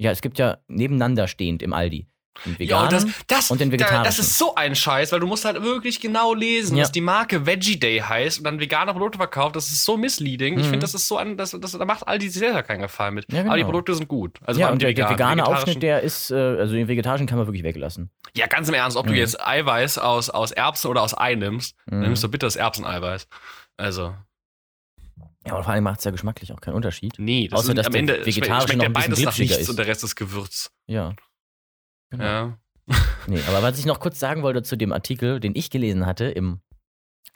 ja, 0.00 0.10
es 0.10 0.22
gibt 0.22 0.38
ja 0.38 0.58
nebeneinander 0.68 1.28
stehend 1.28 1.62
im 1.62 1.72
Aldi 1.74 2.08
den 2.44 2.58
veganen. 2.58 2.84
und 2.86 2.92
das, 2.92 3.06
das, 3.26 3.50
und 3.50 3.60
den 3.60 3.70
da, 3.70 3.76
das 3.76 3.86
vegetarischen. 3.88 4.20
ist 4.24 4.38
so 4.38 4.54
ein 4.54 4.74
Scheiß, 4.74 5.12
weil 5.12 5.20
du 5.20 5.26
musst 5.26 5.44
halt 5.44 5.62
wirklich 5.62 6.00
genau 6.00 6.34
lesen, 6.34 6.76
Ja. 6.76 6.82
dass 6.84 6.92
die 6.92 7.00
Marke 7.00 7.46
Veggie 7.46 7.78
Day 7.78 7.98
heißt 8.00 8.38
und 8.38 8.44
dann 8.44 8.60
vegane 8.60 8.92
Produkte 8.92 9.18
verkauft. 9.18 9.56
Das 9.56 9.68
ist 9.70 9.84
so 9.84 9.96
misleading. 9.96 10.54
Ich 10.58 10.66
Mhm. 10.66 10.70
finde, 10.70 10.78
das 10.80 10.94
ist 10.94 11.08
so 11.08 11.18
an, 11.18 11.36
das, 11.36 11.56
das, 11.60 11.72
da 11.72 11.84
macht 11.84 12.06
Aldi 12.06 12.28
selber 12.28 12.62
keinen 12.62 12.80
Gefallen 12.82 13.14
mit. 13.14 13.26
Ja, 13.32 13.38
genau. 13.42 13.50
Aber 13.52 13.58
die 13.58 13.64
Produkte 13.64 13.94
sind 13.94 14.08
gut. 14.08 14.38
Also 14.44 14.60
ja, 14.60 14.70
und 14.70 14.80
der, 14.82 14.90
die 14.90 14.96
veganen. 14.98 15.14
vegane 15.14 15.42
Die 15.42 15.48
Aufschnitt, 15.48 15.82
der 15.82 16.02
ist, 16.02 16.30
äh, 16.30 16.34
also 16.34 16.74
den 16.74 16.88
vegetarischen 16.88 17.26
kann 17.26 17.38
man 17.38 17.46
wirklich 17.46 17.64
weglassen. 17.64 18.10
Ja, 18.34 18.46
ganz 18.46 18.68
im 18.68 18.74
Ernst, 18.74 18.96
ob 18.96 19.06
du 19.06 19.12
Mhm. 19.12 19.18
jetzt 19.18 19.40
Eiweiß 19.40 19.98
aus, 19.98 20.30
aus 20.30 20.52
Erbsen 20.52 20.88
oder 20.90 21.02
aus 21.02 21.16
Ei 21.16 21.34
nimmst, 21.34 21.74
dann 21.86 21.98
Mhm. 21.98 22.04
nimmst 22.06 22.22
du 22.24 22.28
bitte 22.28 22.46
das 22.46 22.56
Erbseneiweiß. 22.56 23.26
Also, 23.76 24.14
Ja, 25.46 25.54
und 25.54 25.64
vor 25.64 25.72
allem 25.72 25.84
macht 25.84 26.00
es 26.00 26.04
ja 26.04 26.10
geschmacklich 26.10 26.52
auch 26.52 26.60
keinen 26.60 26.74
Unterschied. 26.74 27.14
nee, 27.18 27.48
das 27.48 27.60
Außer, 27.60 27.66
sind, 27.68 27.76
dass 27.78 27.86
am 27.86 27.92
der 27.92 28.00
Ende 28.00 28.26
vegetarische 28.26 28.42
schmeckt, 28.42 28.62
schmeckt 28.68 28.82
ja 28.82 28.88
ein 28.88 28.92
beides 28.92 29.24
nach 29.24 29.38
nichts 29.38 29.56
ist. 29.56 29.68
und 29.70 29.78
der 29.78 29.86
Rest 29.86 30.04
ist 30.04 30.14
Gewürz. 30.16 30.70
Ja. 30.86 31.14
Genau. 32.10 32.24
Ja. 32.24 32.58
Nee, 33.26 33.40
aber 33.48 33.62
was 33.62 33.78
ich 33.78 33.84
noch 33.84 34.00
kurz 34.00 34.18
sagen 34.18 34.42
wollte 34.42 34.62
zu 34.62 34.76
dem 34.76 34.92
Artikel, 34.92 35.40
den 35.40 35.54
ich 35.54 35.68
gelesen 35.68 36.06
hatte 36.06 36.24
im 36.24 36.60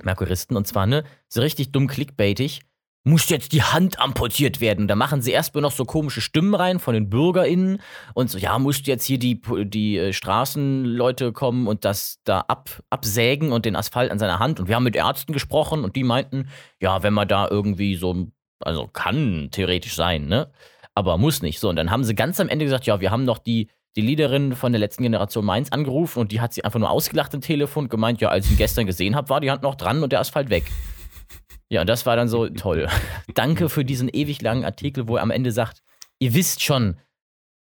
Merkuristen, 0.03 0.57
und 0.57 0.67
zwar, 0.67 0.87
ne, 0.87 1.05
so 1.29 1.43
richtig 1.43 1.73
dumm 1.73 1.89
clickbaitig, 1.89 2.63
muss 3.05 3.29
jetzt 3.29 3.53
die 3.53 3.63
Hand 3.63 3.99
amputiert 3.99 4.61
werden. 4.61 4.87
Da 4.87 4.95
machen 4.95 5.23
sie 5.23 5.33
erstmal 5.33 5.63
noch 5.63 5.73
so 5.73 5.85
komische 5.85 6.21
Stimmen 6.21 6.55
rein 6.55 6.79
von 6.79 6.95
den 6.95 7.11
BürgerInnen 7.11 7.81
und 8.15 8.31
so, 8.31 8.39
ja, 8.39 8.59
muss 8.59 8.81
jetzt 8.85 9.05
hier 9.05 9.19
die, 9.19 9.41
die 9.67 9.99
äh, 9.99 10.13
Straßenleute 10.13 11.33
kommen 11.33 11.67
und 11.67 11.85
das 11.85 12.21
da 12.25 12.41
ab, 12.41 12.71
absägen 12.91 13.53
und 13.53 13.65
den 13.65 13.77
Asphalt 13.77 14.11
an 14.11 14.19
seiner 14.19 14.39
Hand. 14.39 14.61
Und 14.61 14.69
wir 14.69 14.77
haben 14.77 14.85
mit 14.85 14.97
Ärzten 14.97 15.33
gesprochen 15.33 15.85
und 15.85 15.97
die 15.97 16.05
meinten, 16.05 16.49
ja, 16.81 17.03
wenn 17.03 17.13
man 17.13 17.27
da 17.27 17.49
irgendwie 17.49 17.97
so, 17.97 18.29
also 18.61 18.87
kann 18.87 19.49
theoretisch 19.51 19.95
sein, 19.95 20.27
ne? 20.27 20.51
Aber 20.95 21.17
muss 21.17 21.43
nicht. 21.43 21.59
So, 21.59 21.71
und 21.71 21.77
dann 21.77 21.91
haben 21.91 22.05
sie 22.05 22.15
ganz 22.15 22.39
am 22.39 22.49
Ende 22.49 22.67
gesagt, 22.67 22.85
ja, 22.87 23.01
wir 23.01 23.11
haben 23.11 23.25
noch 23.25 23.39
die, 23.39 23.69
die 23.97 24.01
Leaderin 24.01 24.57
von 24.57 24.73
der 24.73 24.81
letzten 24.81 25.03
Generation 25.03 25.45
Mainz 25.45 25.71
angerufen 25.71 26.21
und 26.21 26.33
die 26.33 26.41
hat 26.41 26.55
sie 26.55 26.65
einfach 26.65 26.81
nur 26.81 26.91
ausgelacht 26.91 27.35
im 27.35 27.41
Telefon 27.41 27.85
und 27.85 27.91
gemeint, 27.91 28.21
ja, 28.21 28.29
als 28.29 28.47
ich 28.47 28.53
ihn 28.53 28.59
gestern 28.59 28.87
gesehen 28.87 29.15
habe, 29.15 29.29
war 29.29 29.41
die 29.41 29.51
Hand 29.51 29.63
noch 29.63 29.75
dran 29.75 30.03
und 30.03 30.13
der 30.13 30.21
Asphalt 30.21 30.51
weg. 30.51 30.65
Ja, 31.69 31.83
und 31.83 31.87
das 31.87 32.05
war 32.05 32.17
dann 32.17 32.29
so 32.29 32.49
toll. 32.49 32.89
Danke 33.35 33.69
für 33.69 33.85
diesen 33.85 34.09
ewig 34.09 34.43
langen 34.43 34.65
Artikel, 34.65 35.09
wo 35.09 35.17
er 35.17 35.23
am 35.23 35.31
Ende 35.31 35.53
sagt, 35.53 35.83
ihr 36.19 36.35
wisst 36.35 36.63
schon, 36.63 36.97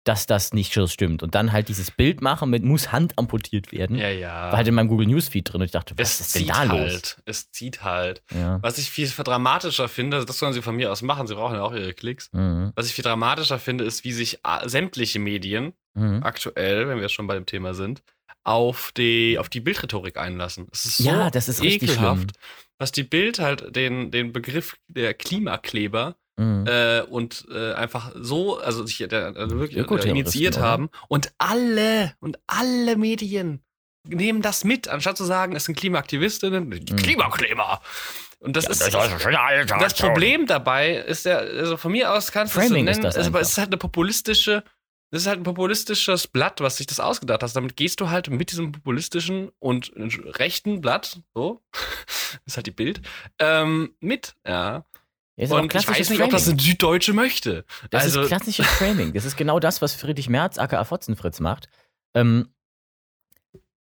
dass 0.03 0.25
das 0.25 0.53
nicht 0.53 0.73
so 0.73 0.87
stimmt. 0.87 1.23
Und 1.23 1.35
dann 1.35 1.53
halt 1.53 1.69
dieses 1.69 1.91
Bild 1.91 2.21
machen 2.21 2.49
mit 2.49 2.63
muss 2.63 2.91
Hand 2.91 3.17
amputiert 3.17 3.71
werden. 3.71 3.97
Ja, 3.97 4.09
ja. 4.09 4.51
War 4.51 4.57
halt 4.57 4.67
in 4.67 4.75
meinem 4.75 4.89
Google 4.89 5.07
Newsfeed 5.07 5.51
drin 5.51 5.61
und 5.61 5.65
ich 5.65 5.71
dachte, 5.71 5.97
was 5.97 6.19
es 6.19 6.27
ist 6.27 6.35
denn 6.35 6.47
da 6.47 6.67
halt. 6.67 6.91
los? 6.91 7.17
Es 7.25 7.51
zieht 7.51 7.83
halt. 7.83 8.21
Ja. 8.35 8.61
Was 8.61 8.77
ich 8.77 8.89
viel 8.89 9.07
dramatischer 9.07 9.87
finde, 9.87 10.25
das 10.25 10.37
sollen 10.37 10.53
sie 10.53 10.61
von 10.61 10.75
mir 10.75 10.91
aus 10.91 11.01
machen, 11.01 11.27
sie 11.27 11.35
brauchen 11.35 11.55
ja 11.55 11.63
auch 11.63 11.73
ihre 11.73 11.93
Klicks. 11.93 12.29
Mhm. 12.33 12.73
Was 12.75 12.87
ich 12.87 12.93
viel 12.93 13.03
dramatischer 13.03 13.59
finde, 13.59 13.85
ist, 13.85 14.03
wie 14.03 14.11
sich 14.11 14.39
sämtliche 14.65 15.19
Medien 15.19 15.73
Mhm. 15.95 16.23
aktuell, 16.23 16.87
wenn 16.87 16.99
wir 16.99 17.09
schon 17.09 17.27
bei 17.27 17.35
dem 17.35 17.45
Thema 17.45 17.73
sind, 17.73 18.01
auf 18.43 18.91
die, 18.91 19.37
auf 19.39 19.49
die 19.49 19.61
Bildrhetorik 19.61 20.17
einlassen. 20.17 20.67
Es 20.71 20.85
ist 20.85 20.97
so 20.97 21.09
Ja, 21.09 21.29
das 21.29 21.47
ist 21.47 21.61
richtig 21.61 21.91
ekelhaft, 21.91 22.31
was 22.77 22.91
die 22.91 23.03
Bild 23.03 23.39
halt 23.39 23.75
den, 23.75 24.11
den 24.11 24.33
Begriff 24.33 24.75
der 24.87 25.13
Klimakleber 25.13 26.15
Mhm. 26.35 26.65
äh, 26.65 27.01
und 27.01 27.45
äh, 27.53 27.73
einfach 27.73 28.11
so, 28.15 28.57
also 28.57 28.87
sich 28.87 28.97
der, 29.07 29.35
also 29.35 29.59
wirklich 29.59 29.77
äh, 29.77 30.09
initiiert 30.09 30.57
haben 30.57 30.89
und 31.07 31.31
alle 31.37 32.15
und 32.19 32.39
alle 32.47 32.95
Medien 32.95 33.61
nehmen 34.07 34.41
das 34.41 34.63
mit, 34.63 34.87
anstatt 34.87 35.15
zu 35.15 35.25
sagen, 35.25 35.55
es 35.55 35.65
sind 35.65 35.75
Klimaaktivistinnen, 35.77 36.67
Mhm. 36.69 36.95
Klimakleber. 36.95 37.81
Und 38.39 38.57
das 38.57 38.65
ist 38.67 38.81
das 38.81 38.87
ist 38.89 38.95
Alter, 38.95 39.77
das 39.77 39.93
Problem 39.93 40.47
dabei 40.47 40.95
ist 40.95 41.25
ja, 41.25 41.37
also 41.37 41.77
von 41.77 41.91
mir 41.91 42.11
aus 42.11 42.31
kannst 42.31 42.55
du 42.55 42.59
es 42.59 42.65
so 42.65 42.73
Framing 42.73 42.87
ist 42.87 42.97
nennen, 42.97 43.13
das 43.13 43.27
aber 43.27 43.39
es 43.39 43.51
ist 43.51 43.57
halt 43.57 43.69
eine 43.69 43.77
populistische, 43.77 44.63
das 45.13 45.21
ist 45.21 45.27
halt 45.27 45.41
ein 45.41 45.43
populistisches 45.43 46.25
Blatt, 46.27 46.59
was 46.59 46.77
sich 46.77 46.87
das 46.87 46.99
ausgedacht 46.99 47.43
hat. 47.43 47.55
Damit 47.55 47.77
gehst 47.77 48.01
du 48.01 48.09
halt 48.09 48.31
mit 48.31 48.49
diesem 48.49 48.71
populistischen 48.71 49.51
und 49.59 49.91
rechten 49.95 50.81
Blatt, 50.81 51.19
so, 51.35 51.61
ist 52.45 52.57
halt 52.57 52.65
die 52.65 52.71
Bild, 52.71 52.99
ähm, 53.37 53.93
mit, 53.99 54.35
ja. 54.43 54.85
Ist 55.35 55.51
Und 55.51 55.71
ich 55.75 55.87
weiß 55.87 56.09
nicht, 56.09 56.21
ob 56.23 56.31
das 56.31 56.49
ein 56.49 56.57
Süddeutsche 56.57 57.13
möchte. 57.13 57.63
Das 57.91 58.05
also, 58.05 58.21
ist 58.21 58.27
klassisches 58.29 58.65
Framing. 58.79 59.13
Das 59.13 59.25
ist 59.25 59.37
genau 59.37 59.59
das, 59.59 59.83
was 59.83 59.93
Friedrich 59.93 60.29
Merz, 60.29 60.57
aka 60.57 60.83
Fotzenfritz, 60.83 61.39
macht. 61.39 61.69
Ähm, 62.15 62.51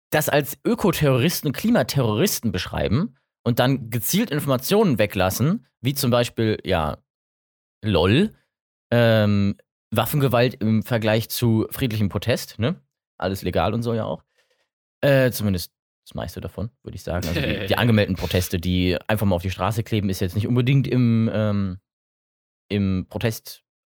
das 0.09 0.30
als 0.30 0.56
Ökoterroristen 0.64 1.48
und 1.48 1.56
Klimaterroristen 1.56 2.50
beschreiben 2.50 3.18
und 3.44 3.59
dann 3.59 3.90
gezielt 3.90 4.30
Informationen 4.30 4.98
weglassen, 4.98 5.66
wie 5.83 5.92
zum 5.92 6.11
Beispiel, 6.11 6.59
ja, 6.64 6.96
LOL, 7.85 8.35
ähm, 8.90 9.56
Waffengewalt 9.90 10.55
im 10.55 10.83
Vergleich 10.83 11.29
zu 11.29 11.66
friedlichem 11.70 12.09
Protest, 12.09 12.59
ne? 12.59 12.81
Alles 13.18 13.42
legal 13.42 13.74
und 13.74 13.83
so 13.83 13.92
ja 13.94 14.05
auch. 14.05 14.22
Äh, 15.00 15.31
zumindest 15.31 15.72
das 16.07 16.14
meiste 16.14 16.40
davon, 16.40 16.70
würde 16.83 16.96
ich 16.96 17.03
sagen. 17.03 17.26
Also 17.26 17.40
die, 17.40 17.66
die 17.68 17.76
angemeldeten 17.76 18.16
Proteste, 18.16 18.59
die 18.59 18.96
einfach 19.07 19.26
mal 19.26 19.37
auf 19.37 19.42
die 19.42 19.50
Straße 19.50 19.83
kleben, 19.83 20.09
ist 20.09 20.20
jetzt 20.20 20.35
nicht 20.35 20.48
unbedingt 20.48 20.87
im, 20.87 21.31
ähm, 21.33 21.79
im 22.68 23.07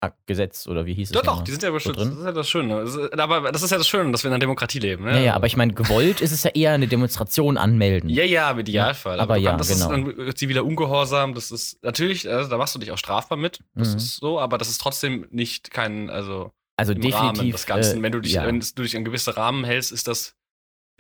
Protestgesetz 0.01 0.67
oder 0.69 0.87
wie 0.87 0.95
hieß 0.95 1.09
es? 1.11 1.13
doch, 1.13 1.23
doch, 1.23 1.27
nochmal? 1.29 1.45
die 1.45 1.51
sind 1.53 1.63
ja 1.63 1.71
beschützt. 1.71 1.99
drin? 1.99 2.09
das 2.11 2.19
ist 2.19 2.25
ja 2.25 2.33
das 2.33 2.49
Schöne. 2.49 2.81
Das 2.85 2.95
ist, 2.95 3.19
aber 3.19 3.53
das 3.53 3.63
ist 3.63 3.71
ja 3.71 3.79
das 3.79 3.89
Schöne, 3.89 4.13
dass 4.13 4.23
wir 4.23 4.29
in 4.29 4.35
einer 4.35 4.39
Demokratie 4.41 4.79
leben. 4.79 5.05
Ne? 5.05 5.13
Ja, 5.13 5.19
ja, 5.19 5.35
aber 5.35 5.47
ich 5.47 5.57
meine, 5.57 5.73
gewollt 5.75 6.21
ist 6.21 6.33
es 6.33 6.43
ja 6.45 6.51
eher 6.51 6.73
eine 6.73 6.87
Demonstration 6.87 7.57
anmelden. 7.57 8.09
Ja, 8.11 8.25
ja, 8.25 8.51
im 8.51 8.59
Idealfall. 8.61 9.19
aber 9.21 9.35
du 9.37 9.41
ja, 9.43 9.57
das 9.57 9.69
genau. 9.69 9.93
ist 9.93 10.17
dann 10.17 10.37
ziviler 10.37 10.65
Ungehorsam. 10.65 11.35
Das 11.35 11.51
ist 11.51 11.83
natürlich, 11.83 12.29
also, 12.31 12.49
da 12.49 12.57
machst 12.59 12.75
du 12.75 12.79
dich 12.79 12.93
auch 12.93 12.99
strafbar 12.99 13.37
mit. 13.39 13.61
Das 13.75 13.91
Mhm. 13.91 13.97
ist 13.97 14.17
so, 14.17 14.39
aber 14.41 14.59
das 14.59 14.69
ist 14.69 14.81
trotzdem 14.81 15.27
nicht 15.31 15.71
kein, 15.71 16.11
also 16.11 16.53
also 16.77 16.93
im 16.93 17.01
definitiv. 17.01 17.39
Rahmen 17.41 17.51
des 17.53 17.67
Ganzen. 17.67 17.99
äh, 17.99 18.03
wenn 18.03 18.13
du 18.13 18.21
dich, 18.21 18.33
ja. 18.35 18.47
wenn 18.47 18.61
du 18.61 18.83
dich 18.83 18.97
an 18.97 19.05
gewisse 19.05 19.37
Rahmen 19.37 19.65
hältst, 19.65 19.91
ist 19.93 20.07
das 20.07 20.35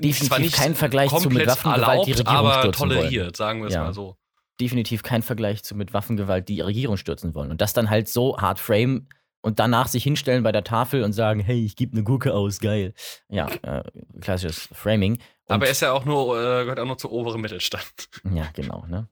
Definitiv 0.00 0.28
zwar 0.28 0.38
nicht 0.38 0.54
kein 0.54 0.74
Vergleich 0.76 1.10
zu 1.10 1.28
mit 1.28 1.44
Waffengewalt 1.46 1.78
die 1.78 1.90
erlaubt, 1.90 2.08
Regierung 2.08 2.26
aber 2.36 2.58
stürzen 2.60 2.80
wollen. 2.80 2.90
toleriert, 2.98 3.36
sagen 3.36 3.60
wir 3.60 3.68
es 3.68 3.74
Ja. 3.74 3.82
mal 3.84 3.94
so. 3.94 4.16
Definitiv 4.60 5.02
kein 5.02 5.22
Vergleich 5.22 5.62
zu 5.64 5.74
mit 5.74 5.92
Waffengewalt 5.92 6.48
die 6.48 6.60
Regierung 6.60 6.96
stürzen 6.96 7.34
wollen. 7.34 7.50
Und 7.50 7.60
das 7.60 7.72
dann 7.72 7.90
halt 7.90 8.08
so 8.08 8.38
hart 8.38 8.58
frame 8.58 9.08
und 9.40 9.60
danach 9.60 9.86
sich 9.88 10.02
hinstellen 10.02 10.42
bei 10.42 10.52
der 10.52 10.64
Tafel 10.64 11.02
und 11.04 11.12
sagen, 11.12 11.40
hey, 11.40 11.64
ich 11.64 11.76
gebe 11.76 11.92
eine 11.92 12.02
Gurke 12.02 12.34
aus, 12.34 12.58
geil. 12.60 12.92
Ja, 13.28 13.48
äh, 13.62 13.82
klassisches 14.20 14.68
Framing. 14.72 15.12
Und, 15.12 15.54
aber 15.54 15.66
er 15.66 15.72
ist 15.72 15.80
ja 15.80 15.92
auch 15.92 16.04
nur, 16.04 16.36
äh, 16.36 16.62
gehört 16.62 16.80
auch 16.80 16.86
nur 16.86 16.98
zu 16.98 17.10
oberen 17.10 17.40
Mittelstand. 17.40 17.84
Ja, 18.34 18.48
genau, 18.52 18.84
ne? 18.88 19.08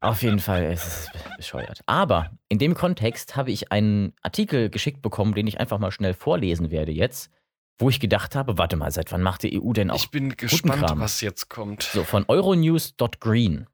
Auf 0.00 0.22
jeden 0.22 0.38
Fall 0.38 0.72
ist 0.72 0.86
es 0.86 1.10
bescheuert. 1.36 1.80
Aber 1.86 2.30
in 2.48 2.58
dem 2.58 2.74
Kontext 2.74 3.34
habe 3.34 3.50
ich 3.50 3.72
einen 3.72 4.12
Artikel 4.22 4.68
geschickt 4.68 5.02
bekommen, 5.02 5.34
den 5.34 5.46
ich 5.46 5.58
einfach 5.58 5.78
mal 5.78 5.90
schnell 5.90 6.14
vorlesen 6.14 6.70
werde 6.70 6.92
jetzt, 6.92 7.30
wo 7.78 7.88
ich 7.88 7.98
gedacht 7.98 8.36
habe, 8.36 8.58
warte 8.58 8.76
mal, 8.76 8.90
seit 8.90 9.10
wann 9.10 9.22
macht 9.22 9.42
die 9.42 9.60
EU 9.60 9.72
denn 9.72 9.90
auch 9.90 9.96
Ich 9.96 10.10
bin 10.10 10.36
gespannt, 10.36 10.86
Kram. 10.86 11.00
was 11.00 11.20
jetzt 11.22 11.48
kommt. 11.48 11.82
So, 11.82 12.04
von 12.04 12.24
euronews.green. 12.28 13.66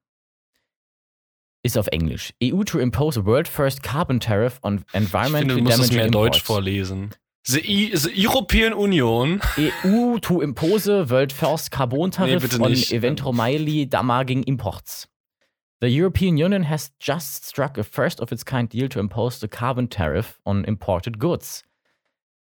Ist 1.64 1.78
auf 1.78 1.86
Englisch. 1.92 2.32
EU 2.42 2.64
to 2.64 2.80
impose 2.80 3.24
world 3.24 3.46
first 3.46 3.82
carbon 3.82 4.18
tariff 4.18 4.58
on 4.62 4.78
Ich 4.78 4.84
finde, 4.90 4.98
environmental 5.06 5.56
du 5.58 5.62
musst 5.62 5.78
es 5.80 5.92
mehr 5.92 6.10
Deutsch 6.10 6.38
imports. 6.38 6.46
vorlesen. 6.46 7.10
The, 7.46 7.60
I 7.60 7.94
the 7.96 8.10
European 8.14 8.72
Union. 8.72 9.40
EU 9.56 10.18
to 10.18 10.40
impose 10.40 10.86
world 10.88 11.32
first 11.32 11.70
carbon 11.70 11.98
Nee, 12.00 12.10
tariff 12.10 12.42
bitte 12.42 12.60
on 12.60 12.72
eventually 12.72 13.86
damaging 13.86 14.44
imports. 14.44 15.08
The 15.80 15.88
European 15.88 16.36
Union 16.36 16.62
has 16.64 16.92
just 17.00 17.44
struck 17.44 17.76
a 17.78 17.82
first 17.82 18.20
of 18.20 18.30
its 18.30 18.44
kind 18.44 18.68
deal 18.68 18.88
to 18.88 19.00
impose 19.00 19.40
the 19.40 19.48
carbon 19.48 19.88
tariff 19.88 20.40
on 20.46 20.64
imported 20.64 21.18
goods. 21.18 21.64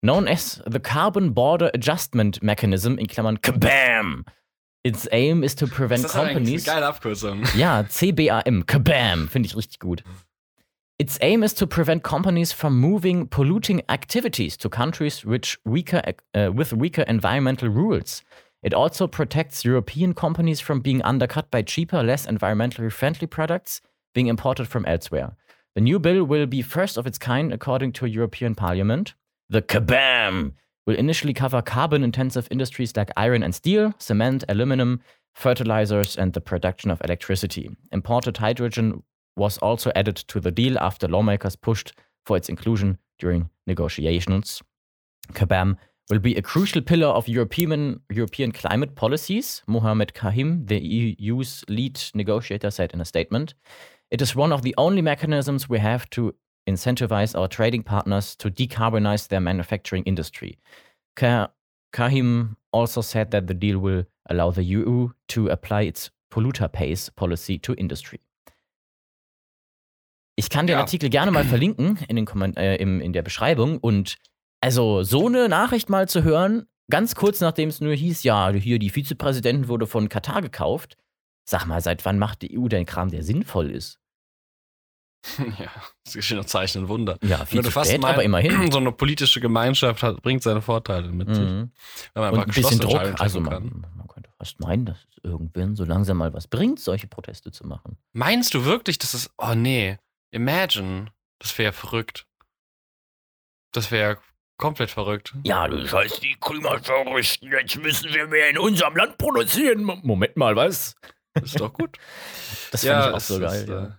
Known 0.03 0.29
as 0.29 0.61
the 0.65 0.81
Carbon 0.81 1.31
Border 1.31 1.71
Adjustment 1.75 2.41
Mechanism, 2.43 2.99
in 2.99 3.07
Klammern 3.07 3.39
KBAM. 3.39 4.25
Its 4.85 5.09
aim 5.13 5.43
is 5.43 5.55
to 5.57 5.67
prevent 5.67 6.05
Das 6.05 6.13
ist 6.13 6.17
companies. 6.17 6.69
eine 6.69 6.77
geile 6.77 6.87
Abkürzung. 6.87 7.43
Ja, 7.57 7.85
CBAM, 7.89 8.65
Kabam, 8.67 9.29
finde 9.29 9.49
ich 9.49 9.57
richtig 9.57 9.81
gut. 9.81 10.03
Its 11.01 11.19
aim 11.21 11.43
is 11.43 11.55
to 11.55 11.67
prevent 11.67 12.03
companies 12.03 12.53
from 12.53 12.81
moving 12.81 13.29
polluting 13.29 13.83
activities 13.89 14.57
to 14.59 14.69
countries 14.69 15.25
which 15.25 15.59
weaker, 15.65 16.03
uh, 16.35 16.51
with 16.53 16.73
weaker 16.73 17.03
environmental 17.03 17.69
rules. 17.69 18.23
It 18.63 18.75
also 18.75 19.07
protects 19.07 19.65
European 19.65 20.13
companies 20.15 20.61
from 20.61 20.81
being 20.81 21.01
undercut 21.03 21.51
by 21.51 21.63
cheaper, 21.63 22.03
less 22.03 22.27
environmentally 22.27 22.91
friendly 22.91 23.29
products 23.29 23.81
being 24.13 24.27
imported 24.27 24.67
from 24.67 24.85
elsewhere. 24.87 25.37
The 25.77 25.81
new 25.83 26.01
bill 26.01 26.25
will 26.25 26.47
be 26.47 26.63
first 26.63 26.97
of 26.99 27.07
its 27.07 27.19
kind 27.19 27.53
according 27.53 27.93
to 27.95 28.07
European 28.07 28.57
Parliament. 28.57 29.15
The 29.49 29.63
Kabam 29.63 30.55
will 30.89 30.97
initially 30.97 31.35
cover 31.35 31.61
carbon 31.61 32.03
intensive 32.03 32.49
industries 32.51 32.97
like 32.97 33.11
iron 33.15 33.43
and 33.43 33.55
steel, 33.55 33.93
cement, 33.99 34.43
aluminum, 34.49 35.03
fertilizers, 35.35 36.17
and 36.17 36.33
the 36.33 36.41
production 36.41 36.91
of 36.91 36.99
electricity. 37.05 37.69
Imported 37.93 38.39
hydrogen 38.39 39.03
was 39.37 39.59
also 39.59 39.93
added 39.95 40.17
to 40.17 40.41
the 40.41 40.51
deal 40.51 40.79
after 40.79 41.07
lawmakers 41.07 41.57
pushed 41.57 41.93
for 42.25 42.39
its 42.39 42.49
inclusion 42.49 42.97
during 43.19 43.51
negotiations. 43.67 44.63
Kabam 45.35 45.77
will 46.09 46.21
be 46.21 46.37
a 46.37 46.43
crucial 46.43 46.81
pillar 46.81 47.09
of 47.09 47.29
European, 47.29 48.01
European 48.11 48.51
climate 48.51 48.95
policies, 48.95 49.63
Mohamed 49.67 50.15
Kahim, 50.15 50.69
the 50.69 50.81
EU's 50.81 51.67
lead 51.69 52.01
negotiator, 52.15 52.71
said 52.71 52.95
in 52.95 53.03
a 53.03 53.05
statement. 53.05 53.53
It 54.11 54.23
is 54.23 54.35
one 54.35 54.53
of 54.53 54.63
the 54.63 54.75
only 54.79 55.03
mechanisms 55.03 55.69
we 55.69 55.81
have 55.81 56.09
to 56.11 56.35
incentivize 56.69 57.35
our 57.39 57.49
trading 57.49 57.83
partners 57.83 58.37
to 58.37 58.49
decarbonize 58.51 59.29
their 59.29 59.41
manufacturing 59.41 60.05
industry. 60.05 60.59
Ka- 61.17 61.51
Kahim 61.93 62.57
also 62.73 63.01
said 63.03 63.31
that 63.31 63.45
the 63.49 63.55
deal 63.55 63.79
will 63.83 64.05
allow 64.29 64.51
the 64.53 64.63
EU 64.63 65.09
to 65.29 65.49
apply 65.49 65.83
its 65.87 66.11
polluter 66.31 66.69
pays 66.69 67.11
policy 67.11 67.59
to 67.59 67.73
industry. 67.75 68.21
Ich 70.37 70.51
kann 70.51 70.67
den 70.67 70.75
Ja. 70.75 70.81
Artikel 70.81 71.09
gerne 71.11 71.31
mal 71.33 71.45
verlinken 71.45 71.99
in, 72.09 72.15
den 72.17 72.25
Komment 72.27 72.57
äh, 72.57 72.77
im, 72.77 73.01
in 73.01 73.13
der 73.13 73.23
Beschreibung. 73.23 73.79
Und 73.79 74.17
also 74.61 75.03
so 75.03 75.27
eine 75.27 75.49
Nachricht 75.49 75.89
mal 75.89 76.09
zu 76.09 76.23
hören, 76.23 76.67
ganz 76.91 77.15
kurz 77.15 77.41
nachdem 77.41 77.69
es 77.71 77.81
nur 77.81 77.95
hieß, 77.95 78.23
ja, 78.23 78.51
hier 78.53 78.79
die 78.79 78.91
Vizepräsidentin 78.91 79.69
wurde 79.69 79.87
von 79.87 80.09
Katar 80.09 80.43
gekauft. 80.43 80.97
Sag 81.45 81.67
mal, 81.67 81.81
seit 81.81 82.05
wann 82.05 82.19
macht 82.19 82.43
die 82.43 82.57
EU 82.59 82.69
denn 82.69 82.87
Kram, 82.87 83.11
der 83.11 83.23
sinnvoll 83.25 83.71
ist? 83.71 83.99
ja, 85.59 85.71
das 86.05 86.15
geschehen 86.15 86.37
noch 86.39 86.45
Zeichen 86.47 86.83
und 86.83 86.89
Wunder. 86.89 87.19
Ja, 87.23 87.45
viel 87.47 87.63
zu 87.63 87.71
fast 87.71 87.91
spät, 87.91 88.01
meinen, 88.01 88.15
aber 88.15 88.23
immerhin. 88.25 88.73
So 88.73 88.79
eine 88.79 88.93
politische 88.93 89.41
Gemeinschaft 89.41 90.03
hat, 90.03 90.23
bringt 90.23 90.43
seine 90.43 90.63
Vorteile 90.63 91.09
mit 91.09 91.29
sich. 91.35 91.45
Mhm. 91.45 91.71
Wenn 92.15 92.23
man 92.23 92.33
Und 92.35 92.41
ein 92.41 92.47
bisschen 92.51 92.81
Druck. 92.81 93.21
Also 93.21 93.41
man, 93.41 93.85
man 93.97 94.09
könnte 94.09 94.31
fast 94.39 94.61
meinen, 94.61 94.87
dass 94.87 94.99
es 94.99 95.19
irgendwann 95.25 95.77
so 95.77 95.85
langsam 95.85 96.17
mal 96.19 96.33
was 96.33 96.47
bringt, 96.49 96.81
solche 96.81 97.07
Proteste 97.07 97.51
zu 97.53 97.67
machen. 97.67 97.99
Meinst 98.13 98.55
du 98.55 98.65
wirklich, 98.65 98.99
dass 98.99 99.15
es. 99.15 99.31
Oh 99.39 99.55
nee. 99.55 99.99
Imagine. 100.31 101.07
Das 101.41 101.57
wäre 101.59 101.73
verrückt. 101.73 102.27
Das 103.73 103.91
wäre 103.91 104.19
komplett 104.57 104.91
verrückt. 104.91 105.35
Ja, 105.45 105.69
das 105.69 105.93
heißt, 105.93 106.23
die 106.23 106.37
Klimaterroristen, 106.41 107.51
jetzt 107.51 107.77
müssen 107.77 108.13
wir 108.13 108.27
mehr 108.27 108.49
in 108.51 108.59
unserem 108.59 108.97
Land 108.97 109.19
produzieren. 109.19 109.85
Mo- 109.85 109.99
Moment 110.03 110.37
mal, 110.37 110.57
was? 110.57 110.95
Ist 111.41 111.61
doch 111.61 111.73
gut. 111.73 111.97
Das 112.71 112.85
fand 112.85 113.07
ich 113.07 113.13
auch 113.13 113.17
es 113.17 113.29
so 113.29 113.39
geil. 113.41 113.63
ist, 113.63 113.69
ja. 113.69 113.98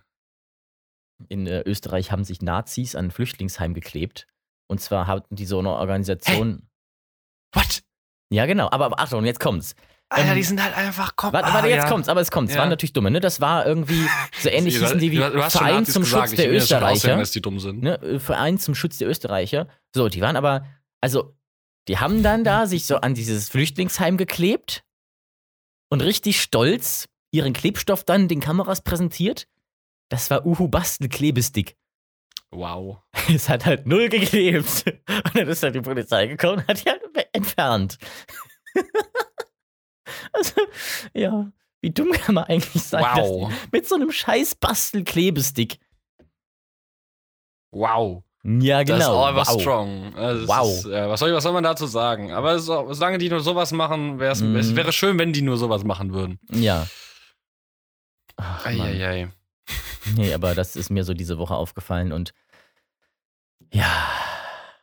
In 1.28 1.46
äh, 1.46 1.62
Österreich 1.62 2.10
haben 2.12 2.24
sich 2.24 2.42
Nazis 2.42 2.94
an 2.94 3.06
ein 3.06 3.10
Flüchtlingsheim 3.10 3.74
geklebt. 3.74 4.26
Und 4.68 4.80
zwar 4.80 5.06
hatten 5.06 5.34
die 5.36 5.46
so 5.46 5.58
eine 5.58 5.70
Organisation. 5.70 6.68
What? 7.54 7.82
Ja, 8.32 8.46
genau. 8.46 8.68
Aber 8.70 8.98
Achtung, 9.00 9.24
jetzt 9.24 9.40
kommt's. 9.40 9.74
Alter, 10.08 10.30
Ähm, 10.30 10.36
die 10.36 10.42
sind 10.42 10.62
halt 10.62 10.76
einfach 10.76 11.14
Kopf. 11.16 11.32
Warte, 11.32 11.48
Ah, 11.48 11.54
warte, 11.54 11.68
jetzt 11.68 11.84
ja. 11.84 11.88
kommt's, 11.88 12.08
aber 12.08 12.20
es 12.20 12.30
kommt. 12.30 12.48
Es 12.48 12.54
Ja. 12.54 12.62
waren 12.62 12.68
natürlich 12.68 12.92
dumme, 12.92 13.10
ne? 13.10 13.20
Das 13.20 13.40
war 13.40 13.64
irgendwie 13.66 14.06
so 14.40 14.48
ähnlich 14.50 14.78
hießen 14.78 14.98
die 14.98 15.12
wie 15.12 15.18
Verein 15.18 15.86
zum 15.86 16.02
gesagt. 16.02 16.28
Schutz 16.30 16.32
Ich 16.32 16.36
der 16.36 16.52
Österreicher. 16.52 17.16
dass 17.16 17.30
die 17.32 17.40
dumm 17.42 17.58
sind. 17.60 17.82
Ne? 17.82 18.00
äh, 18.02 18.18
Verein 18.18 18.58
zum 18.58 18.74
Schutz 18.74 18.98
der 18.98 19.08
Österreicher. 19.08 19.68
So, 19.94 20.08
die 20.08 20.20
waren 20.20 20.36
aber, 20.36 20.66
also, 21.00 21.36
die 21.88 21.98
haben 21.98 22.22
dann 22.22 22.42
da 22.44 22.66
sich 22.66 22.86
so 22.86 22.96
an 22.96 23.14
dieses 23.14 23.48
Flüchtlingsheim 23.48 24.16
geklebt 24.16 24.82
und 25.90 26.02
richtig 26.02 26.40
stolz 26.40 27.08
ihren 27.32 27.52
Klebstoff 27.52 28.02
dann 28.04 28.26
den 28.28 28.40
Kameras 28.40 28.82
präsentiert. 28.82 29.46
Das 30.10 30.28
war 30.30 30.44
Uhu 30.44 30.68
Bastel 30.68 31.08
Klebestick. 31.08 31.76
Wow. 32.50 32.98
Es 33.32 33.48
hat 33.48 33.64
halt 33.64 33.86
null 33.86 34.08
geklebt. 34.08 34.84
Und 35.08 35.36
dann 35.36 35.48
ist 35.48 35.62
halt 35.62 35.74
die 35.76 35.80
Polizei 35.80 36.26
gekommen 36.26 36.58
und 36.58 36.68
hat 36.68 36.84
die 36.84 36.90
halt 36.90 37.00
entfernt. 37.32 37.96
also, 40.32 40.60
ja, 41.14 41.50
wie 41.80 41.90
dumm 41.90 42.10
kann 42.12 42.34
man 42.34 42.44
eigentlich 42.44 42.82
sein, 42.82 43.04
Wow. 43.04 43.52
mit 43.72 43.88
so 43.88 43.94
einem 43.94 44.10
scheiß 44.10 44.56
Bastel-Klebestick. 44.56 45.78
Wow. 47.72 48.24
Ja, 48.42 48.82
genau. 48.82 48.98
Das 48.98 49.06
ist 49.06 49.38
einfach 49.38 49.54
wow. 49.54 49.60
strong. 49.60 50.14
Also, 50.16 50.48
Wow. 50.48 50.68
Ist, 50.78 50.84
äh, 50.86 51.08
was, 51.08 51.20
soll, 51.20 51.32
was 51.32 51.42
soll 51.44 51.52
man 51.52 51.62
dazu 51.62 51.86
sagen? 51.86 52.32
Aber 52.32 52.52
es 52.52 52.68
auch, 52.68 52.92
solange 52.92 53.18
die 53.18 53.28
nur 53.28 53.40
sowas 53.40 53.70
machen, 53.70 54.16
Mhm. 54.16 54.22
es 54.56 54.74
wäre 54.74 54.92
schön, 54.92 55.18
wenn 55.18 55.32
die 55.32 55.42
nur 55.42 55.56
sowas 55.56 55.84
machen 55.84 56.12
würden. 56.12 56.40
Ja. 56.50 56.86
Ach, 58.36 58.64
Mann. 58.64 58.80
Eieiei. 58.80 59.30
Nee, 60.16 60.34
aber 60.34 60.54
das 60.54 60.76
ist 60.76 60.90
mir 60.90 61.04
so 61.04 61.14
diese 61.14 61.38
Woche 61.38 61.54
aufgefallen 61.54 62.12
und 62.12 62.32
ja, 63.72 64.08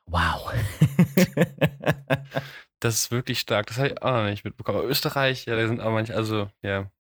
wow. 0.06 0.54
Das 2.80 2.94
ist 2.94 3.12
wirklich 3.12 3.40
stark. 3.40 3.66
Das 3.68 3.78
habe 3.78 3.88
ich 3.88 4.02
auch 4.04 4.12
noch 4.12 4.26
nicht 4.26 4.44
mitbekommen. 4.46 4.78
Aber 4.78 4.88
Österreich, 4.88 5.46
ja, 5.46 5.56
da 5.56 5.68
sind 5.68 5.82
auch 5.82 5.90
manche, 5.92 6.14
also, 6.16 6.48
ja. 6.62 6.92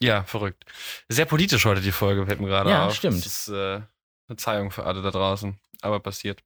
Ja, 0.00 0.22
verrückt. 0.24 0.64
Sehr 1.08 1.26
politisch 1.26 1.64
heute 1.66 1.80
die 1.80 1.92
Folge, 1.92 2.24
fällt 2.26 2.40
mir 2.40 2.46
gerade 2.48 2.70
Ja, 2.70 2.86
auf. 2.86 2.94
stimmt. 2.94 3.26
Das 3.26 3.48
ist 3.48 3.48
äh, 3.48 3.80
Verzeihung 4.26 4.70
für 4.70 4.84
alle 4.84 5.02
da 5.02 5.10
draußen. 5.10 5.58
Aber 5.82 6.00
passiert. 6.00 6.42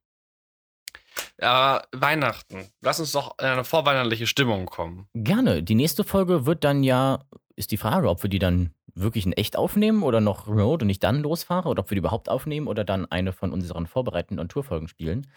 Aber 1.39 1.87
Weihnachten. 1.91 2.69
Lass 2.81 2.99
uns 2.99 3.11
doch 3.11 3.37
in 3.39 3.45
eine 3.45 3.63
vorweihnachtliche 3.63 4.27
Stimmung 4.27 4.65
kommen. 4.65 5.07
Gerne. 5.13 5.63
Die 5.63 5.75
nächste 5.75 6.03
Folge 6.03 6.45
wird 6.45 6.63
dann 6.63 6.83
ja, 6.83 7.23
ist 7.55 7.71
die 7.71 7.77
Frage, 7.77 8.09
ob 8.09 8.21
wir 8.23 8.29
die 8.29 8.39
dann 8.39 8.71
wirklich 8.93 9.25
in 9.25 9.33
echt 9.33 9.57
aufnehmen 9.57 10.03
oder 10.03 10.21
noch 10.21 10.47
remote 10.47 10.83
und 10.85 10.89
ich 10.89 10.99
dann 10.99 11.21
losfahre 11.21 11.69
oder 11.69 11.81
ob 11.81 11.89
wir 11.89 11.95
die 11.95 11.99
überhaupt 11.99 12.29
aufnehmen 12.29 12.67
oder 12.67 12.83
dann 12.83 13.05
eine 13.11 13.33
von 13.33 13.51
unseren 13.51 13.87
vorbereitenden 13.87 14.41
und 14.41 14.49
Tourfolgen 14.51 14.87
spielen. 14.87 15.27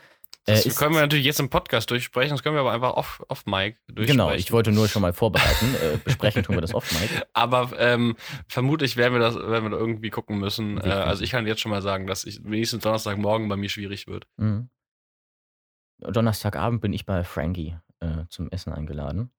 Das 0.45 0.65
Äh, 0.65 0.71
können 0.71 0.95
wir 0.95 1.01
natürlich 1.01 1.27
jetzt 1.27 1.41
im 1.41 1.51
Podcast 1.51 1.91
durchsprechen, 1.91 2.31
das 2.31 2.43
können 2.43 2.55
wir 2.57 2.61
aber 2.61 2.73
einfach 2.73 2.95
off, 2.95 3.23
off 3.29 3.45
Mic 3.47 3.77
durchsprechen. 3.89 4.07
Genau, 4.07 4.33
ich 4.33 4.51
wollte 4.53 4.73
nur 4.73 4.89
schon 4.89 5.03
mal 5.03 5.13
vorbereiten. 5.13 5.75
äh, 5.75 5.99
besprechen 5.99 6.43
tun 6.43 6.57
wir 6.57 6.61
das 6.63 6.75
oft, 6.75 6.91
Mike. 6.93 7.27
Aber 7.35 7.71
ähm, 7.79 8.17
vermutlich 8.49 8.97
werden 8.97 9.13
wir 9.13 9.21
das, 9.21 9.35
werden 9.37 9.65
wir 9.65 9.71
da 9.71 9.77
irgendwie 9.77 10.11
gucken 10.11 10.39
müssen. 10.39 10.79
Äh, 10.79 10.89
also 10.91 11.23
ich 11.23 11.31
kann 11.31 11.47
jetzt 11.47 11.61
schon 11.61 11.71
mal 11.71 11.83
sagen, 11.83 12.07
dass 12.07 12.25
ich 12.25 12.43
wenigstens 12.45 12.83
Donnerstagmorgen 12.83 13.49
bei 13.49 13.57
mir 13.57 13.69
schwierig 13.69 14.07
wird. 14.07 14.27
Mhm. 14.37 14.71
Donnerstagabend 15.99 16.81
bin 16.81 16.93
ich 16.93 17.05
bei 17.05 17.25
Frankie 17.25 17.77
äh, 18.01 18.25
zum 18.29 18.51
Essen 18.51 18.73
eingeladen. 18.73 19.31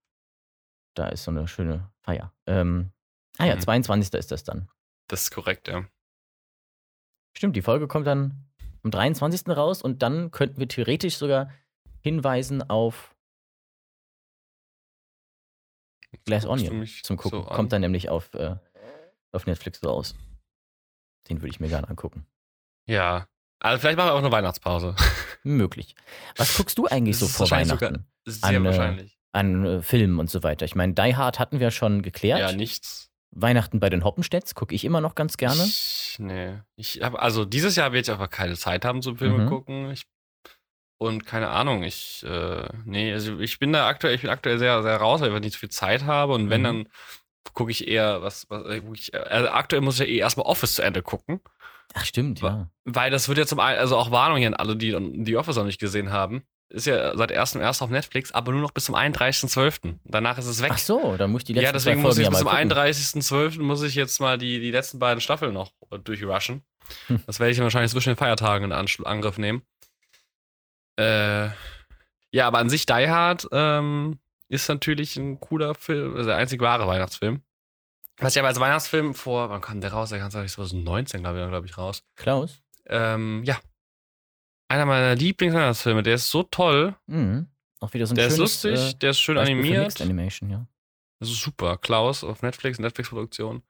Da 0.99 1.07
ist 1.07 1.23
so 1.23 1.31
eine 1.31 1.47
schöne 1.47 1.89
Feier. 2.01 2.33
Ähm, 2.45 2.91
ah 3.37 3.45
ja, 3.45 3.55
Mhm. 3.55 3.61
22. 3.61 4.13
ist 4.19 4.31
das 4.31 4.43
dann. 4.43 4.69
Das 5.07 5.21
ist 5.21 5.31
korrekt, 5.31 5.69
ja. 5.69 5.85
Stimmt, 7.37 7.55
die 7.55 7.61
Folge 7.61 7.87
kommt 7.87 8.05
dann 8.05 8.49
am 8.83 8.91
23. 8.91 9.47
raus 9.55 9.81
und 9.81 10.01
dann 10.01 10.29
könnten 10.31 10.59
wir 10.59 10.67
theoretisch 10.67 11.15
sogar 11.15 11.49
hinweisen 12.01 12.69
auf 12.69 13.15
Glass 16.25 16.43
Guckst 16.45 16.65
Onion 16.69 16.85
zum 17.03 17.17
Gucken. 17.17 17.43
so 17.43 17.45
kommt 17.47 17.71
dann 17.71 17.81
nämlich 17.81 18.09
auf, 18.09 18.33
äh, 18.33 18.55
auf 19.31 19.45
Netflix 19.45 19.81
raus. 19.85 20.15
Den 21.29 21.41
würde 21.41 21.49
ich 21.51 21.59
mir 21.59 21.69
gerne 21.69 21.87
angucken. 21.87 22.25
Ja. 22.87 23.27
Also 23.59 23.79
vielleicht 23.79 23.97
machen 23.97 24.09
wir 24.09 24.13
auch 24.15 24.17
eine 24.19 24.31
Weihnachtspause. 24.31 24.95
Möglich. 25.43 25.95
Was 26.35 26.57
guckst 26.57 26.77
du 26.77 26.87
eigentlich 26.87 27.17
so 27.17 27.27
vor 27.27 27.49
Weihnachten? 27.51 27.79
sogar- 27.85 28.05
Sehr 28.25 28.49
An, 28.49 28.55
äh, 28.55 28.63
wahrscheinlich. 28.65 29.18
An 29.31 29.65
äh, 29.65 29.81
Filmen 29.81 30.19
und 30.19 30.29
so 30.29 30.41
weiter. 30.43 30.65
Ich 30.65 30.75
meine, 30.75 30.93
Die 30.93 31.15
Hard 31.15 31.39
hatten 31.39 31.59
wir 31.59 31.71
schon 31.71 32.01
geklärt. 32.01 32.39
Ja, 32.39 32.51
nichts. 32.51 33.09
Weihnachten 33.31 33.79
bei 33.79 33.89
den 33.91 34.03
Hoppenstedts 34.03 34.55
gucke 34.55 34.73
ich 34.73 34.83
immer 34.83 35.01
noch 35.01 35.13
ganz 35.13 35.37
gerne. 35.37 35.61
Ich, 35.63 36.15
nee. 36.19 36.57
Ich 36.75 37.01
hab, 37.03 37.13
also 37.21 37.45
dieses 37.45 37.75
Jahr 37.75 37.91
werde 37.91 38.01
ich 38.01 38.11
einfach 38.11 38.29
keine 38.31 38.55
Zeit 38.55 38.85
haben 38.85 39.03
zum 39.03 39.17
Filme 39.17 39.43
Mhm. 39.43 39.47
gucken. 39.49 39.91
Ich, 39.91 40.05
und 40.97 41.25
keine 41.27 41.49
Ahnung, 41.49 41.83
ich, 41.83 42.23
äh, 42.27 42.67
nee, 42.85 43.13
also 43.13 43.39
ich 43.39 43.59
bin 43.59 43.71
da 43.71 43.87
aktuell, 43.87 44.15
ich 44.15 44.21
bin 44.21 44.31
aktuell 44.31 44.57
sehr, 44.57 44.81
sehr 44.81 44.97
raus, 44.97 45.21
weil 45.21 45.31
ich 45.33 45.39
nicht 45.41 45.53
so 45.53 45.59
viel 45.59 45.69
Zeit 45.69 46.05
habe. 46.05 46.33
Und 46.33 46.49
wenn, 46.49 46.61
Mhm. 46.61 46.65
dann 46.65 46.87
gucke 47.53 47.71
ich 47.71 47.87
eher, 47.87 48.23
was, 48.23 48.49
was 48.49 48.65
äh, 48.65 48.81
ich, 48.93 49.13
also 49.13 49.49
aktuell 49.49 49.81
muss 49.81 49.99
ich 49.99 50.07
ja 50.07 50.13
eh 50.13 50.17
erstmal 50.17 50.47
Office 50.47 50.73
zu 50.75 50.81
Ende 50.81 51.03
gucken. 51.03 51.39
Ach, 51.93 52.05
stimmt, 52.05 52.41
ja. 52.41 52.69
Weil 52.85 53.11
das 53.11 53.27
wird 53.29 53.37
ja 53.37 53.45
zum 53.45 53.59
einen, 53.59 53.79
also 53.79 53.95
auch 53.97 54.09
Warnung 54.11 54.37
hier 54.39 54.47
an 54.47 54.53
alle, 54.55 54.75
die 54.75 54.95
die 55.23 55.37
Office 55.37 55.55
noch 55.55 55.65
nicht 55.65 55.79
gesehen 55.79 56.11
haben. 56.11 56.43
Ist 56.71 56.85
ja 56.85 57.17
seit 57.17 57.31
1.1. 57.31 57.81
auf 57.81 57.89
Netflix, 57.89 58.31
aber 58.31 58.51
nur 58.51 58.61
noch 58.61 58.71
bis 58.71 58.85
zum 58.85 58.95
31.12. 58.95 59.95
Danach 60.03 60.37
ist 60.37 60.45
es 60.45 60.61
weg. 60.61 60.71
Ach 60.73 60.77
so, 60.77 61.17
dann 61.17 61.31
muss 61.31 61.41
ich 61.41 61.45
die 61.45 61.53
letzten 61.53 61.65
ja, 61.65 61.71
deswegen 61.71 62.01
muss 62.01 62.17
ich 62.19 62.25
ja 62.25 62.29
bis 62.29 62.39
zum 62.39 62.47
gucken. 62.47 62.71
31.12. 62.71 63.61
muss 63.61 63.81
ich 63.81 63.95
jetzt 63.95 64.19
mal 64.21 64.37
die, 64.37 64.59
die 64.59 64.69
letzten 64.69 64.99
beiden 64.99 65.19
Staffeln 65.19 65.53
noch 65.53 65.71
durchrushen. 66.03 66.63
Hm. 67.07 67.23
Das 67.25 67.39
werde 67.39 67.51
ich 67.51 67.59
wahrscheinlich 67.59 67.91
zwischen 67.91 68.11
den 68.11 68.17
Feiertagen 68.17 68.65
in 68.65 68.73
Anschl- 68.73 69.03
Angriff 69.05 69.39
nehmen. 69.39 69.63
Äh, 70.97 71.49
ja, 72.31 72.45
aber 72.47 72.59
an 72.59 72.69
sich 72.69 72.85
Die 72.85 73.09
Hard 73.09 73.47
ähm, 73.51 74.19
ist 74.47 74.69
natürlich 74.69 75.17
ein 75.17 75.39
cooler 75.39 75.73
Film, 75.73 76.15
also 76.15 76.27
der 76.27 76.37
einzig 76.37 76.61
wahre 76.61 76.85
Weihnachtsfilm. 76.85 77.41
Was 78.19 78.35
ich 78.35 78.39
aber 78.39 78.49
als 78.49 78.59
Weihnachtsfilm 78.59 79.15
vor, 79.15 79.49
wann 79.49 79.61
kam 79.61 79.81
der 79.81 79.93
raus? 79.93 80.09
Der 80.09 80.19
kam 80.19 80.29
2019, 80.29 81.21
glaube 81.21 81.41
ich, 81.41 81.47
glaub 81.49 81.65
ich, 81.65 81.77
raus. 81.77 82.03
Klaus? 82.15 82.61
Ähm, 82.87 83.43
ja. 83.45 83.57
Einer 84.69 84.85
meiner 84.85 85.15
Lieblingsweihnachtsfilme, 85.15 86.03
der 86.03 86.15
ist 86.15 86.29
so 86.29 86.43
toll, 86.43 86.95
Mhm. 87.07 87.47
Auch 87.81 87.93
wieder 87.93 88.05
so 88.05 88.13
ein 88.13 88.17
der 88.17 88.27
ist 88.27 88.35
schönes, 88.35 88.63
lustig, 88.63 88.79
äh, 88.95 88.97
der 88.99 89.09
ist 89.11 89.19
schön 89.21 89.35
Beispiel 89.35 89.55
animiert. 89.57 89.83
Mixed 89.83 90.01
Animation, 90.01 90.49
ja. 90.49 90.67
Das 91.19 91.29
ist 91.29 91.41
super. 91.41 91.77
Klaus 91.77 92.23
auf 92.25 92.41
Netflix, 92.41 92.77
Netflix-Produktion. 92.77 93.63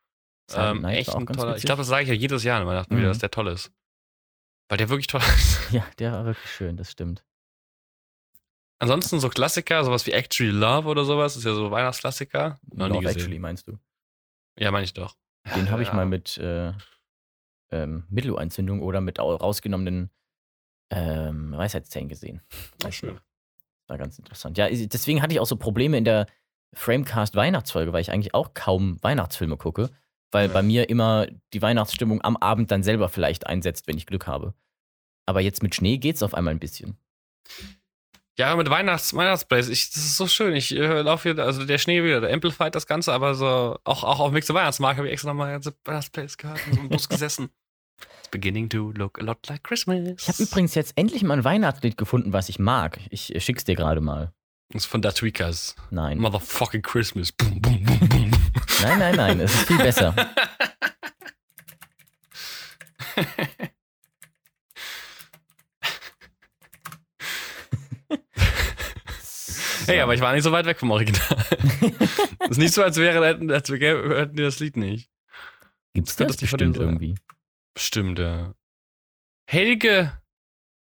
Ähm, 0.53 0.83
echt 0.85 1.13
ein 1.15 1.27
toller. 1.27 1.57
Ich 1.57 1.63
glaube, 1.63 1.79
das 1.81 1.87
sage 1.87 2.03
ich 2.03 2.09
ja 2.09 2.15
jedes 2.15 2.43
Jahr 2.43 2.59
an 2.59 2.65
Weihnachten 2.67 2.95
wieder, 2.95 3.05
Mhm. 3.07 3.11
dass 3.11 3.19
der 3.19 3.29
toll 3.29 3.47
ist. 3.49 3.71
Weil 4.67 4.79
der 4.79 4.89
wirklich 4.89 5.05
toll 5.07 5.21
ist. 5.35 5.71
Ja, 5.71 5.85
der 5.99 6.11
war 6.11 6.25
wirklich 6.25 6.51
schön, 6.51 6.75
das 6.75 6.91
stimmt. 6.91 7.23
Ansonsten 8.79 9.19
so 9.19 9.29
Klassiker, 9.29 9.83
sowas 9.83 10.05
wie 10.07 10.11
Actually 10.11 10.51
Love 10.51 10.87
oder 10.87 11.03
sowas, 11.05 11.35
ist 11.35 11.43
ja 11.43 11.53
so 11.53 11.69
Weihnachtsklassiker. 11.69 12.59
Noch 12.73 12.87
nie 12.87 12.93
Love 12.95 13.01
gesehen. 13.05 13.17
Actually 13.19 13.39
meinst 13.39 13.67
du? 13.67 13.77
Ja, 14.57 14.71
meine 14.71 14.85
ich 14.85 14.93
doch. 14.93 15.15
Den 15.55 15.69
habe 15.69 15.81
ich 15.83 15.89
Ja. 15.89 15.93
mal 15.95 16.05
mit 16.05 16.37
äh, 16.37 16.73
ähm, 17.71 18.05
Mittelohrentzündung 18.09 18.81
oder 18.81 19.01
mit 19.01 19.19
au- 19.19 19.35
rausgenommenen 19.35 20.09
ähm, 20.89 21.51
Weisheitszähnen 21.55 22.09
gesehen. 22.09 22.41
Weiß 22.81 22.95
schön. 22.95 23.19
War 23.87 23.97
ganz 23.97 24.17
interessant. 24.19 24.57
Ja, 24.57 24.67
deswegen 24.69 25.21
hatte 25.21 25.33
ich 25.33 25.39
auch 25.39 25.45
so 25.47 25.55
Probleme 25.55 25.97
in 25.97 26.05
der 26.05 26.27
Framecast 26.73 27.35
Weihnachtsfolge, 27.35 27.93
weil 27.93 28.01
ich 28.01 28.11
eigentlich 28.11 28.33
auch 28.33 28.53
kaum 28.53 28.97
Weihnachtsfilme 29.01 29.57
gucke, 29.57 29.89
weil 30.31 30.47
Ja. 30.47 30.53
bei 30.53 30.61
mir 30.61 30.89
immer 30.89 31.25
die 31.53 31.61
Weihnachtsstimmung 31.61 32.23
am 32.23 32.37
Abend 32.37 32.69
dann 32.71 32.83
selber 32.83 33.09
vielleicht 33.09 33.47
einsetzt, 33.47 33.87
wenn 33.87 33.97
ich 33.97 34.05
Glück 34.05 34.27
habe. 34.27 34.53
Aber 35.25 35.41
jetzt 35.41 35.63
mit 35.63 35.73
Schnee 35.75 35.97
geht's 35.97 36.21
auf 36.23 36.33
einmal 36.33 36.53
ein 36.53 36.59
bisschen. 36.59 36.97
Ja, 38.37 38.55
mit 38.55 38.69
Weihnachts 38.69 39.13
Weihnachtsplays, 39.13 39.67
ich, 39.67 39.89
das 39.91 39.97
ist 40.03 40.15
so 40.17 40.25
schön. 40.27 40.55
Ich 40.55 40.73
äh, 40.73 41.01
laufe 41.01 41.33
hier, 41.33 41.43
also 41.43 41.65
der 41.65 41.77
Schnee 41.77 42.03
wieder, 42.03 42.21
der 42.21 42.31
amplified 42.33 42.73
das 42.73 42.87
Ganze, 42.87 43.11
aber 43.11 43.35
so, 43.35 43.77
auch, 43.83 44.03
auch 44.03 44.19
auf 44.21 44.31
Mixer 44.31 44.53
Weihnachtsmarkt 44.53 44.97
habe 44.97 45.07
ich 45.07 45.13
extra 45.13 45.29
nochmal 45.29 45.51
ganze 45.51 45.73
Weihnachtsplays 45.83 46.37
gehört 46.37 46.59
und 46.67 46.73
so 46.75 46.79
im 46.79 46.89
Bus 46.89 47.09
gesessen. 47.09 47.49
Beginning 48.31 48.69
to 48.69 48.91
look 48.91 49.19
a 49.19 49.23
lot 49.23 49.47
like 49.47 49.63
Christmas. 49.63 50.21
Ich 50.21 50.27
habe 50.27 50.43
übrigens 50.43 50.75
jetzt 50.75 50.93
endlich 50.95 51.23
mal 51.23 51.37
ein 51.37 51.43
Weihnachtslied 51.43 51.97
gefunden, 51.97 52.33
was 52.33 52.49
ich 52.49 52.59
mag. 52.59 52.99
Ich 53.09 53.33
schick's 53.37 53.63
dir 53.63 53.75
gerade 53.75 54.01
mal. 54.01 54.33
Das 54.71 54.83
ist 54.83 54.85
von 54.87 55.01
Tweakers. 55.01 55.75
Nein. 55.89 56.19
Motherfucking 56.19 56.81
Christmas. 56.83 57.31
Boom, 57.31 57.59
boom, 57.59 57.83
boom, 57.83 57.99
boom. 58.09 58.31
Nein, 58.81 58.99
nein, 58.99 59.15
nein, 59.15 59.39
es 59.39 59.53
ist 59.53 59.67
viel 59.67 59.77
besser. 59.77 60.15
Hey, 69.89 70.01
aber 70.01 70.13
ich 70.13 70.21
war 70.21 70.33
nicht 70.33 70.43
so 70.43 70.51
weit 70.51 70.67
weg 70.67 70.77
vom 70.77 70.91
Original. 70.91 71.21
ist 72.49 72.59
nicht 72.59 72.75
so, 72.75 72.83
als 72.83 72.97
wäre, 72.97 73.25
hätten, 73.25 73.49
als 73.49 73.69
hätten 73.69 74.35
die 74.35 74.43
das 74.43 74.59
Lied 74.59 74.77
nicht. 74.77 75.09
Gibt's 75.95 76.15
das 76.15 76.27
das 76.27 76.37
bestimmt 76.37 76.77
irgendwie? 76.77 77.15
Bestimmt, 77.79 78.19
ja. 78.19 78.53
Helge, 79.49 80.21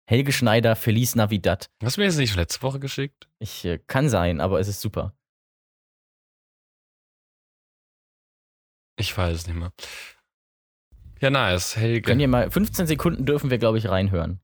Helge 0.09 0.33
Schneider, 0.33 0.75
Feliz 0.75 1.15
Navidad. 1.17 1.71
hast 1.83 1.99
du 1.99 2.01
mir 2.01 2.07
das 2.07 2.17
nicht 2.17 2.35
letzte 2.35 2.63
Woche 2.63 2.81
geschickt? 2.81 3.29
Ich 3.39 3.63
äh, 3.67 3.79
kann 3.87 4.09
sein, 4.09 4.41
aber 4.41 4.59
es 4.59 4.69
ist 4.69 4.81
super. 4.81 5.15
Ich 8.99 9.15
weiß 9.15 9.37
es 9.37 9.47
nicht 9.47 9.57
mehr. 9.57 9.71
Ja, 11.21 11.29
nice. 11.29 11.77
Helge. 11.77 12.01
Können 12.01 12.21
ihr 12.21 12.29
mal 12.29 12.51
15 12.51 12.87
Sekunden 12.87 13.27
dürfen 13.27 13.51
wir, 13.51 13.59
glaube 13.59 13.77
ich, 13.77 13.87
reinhören. 13.91 14.41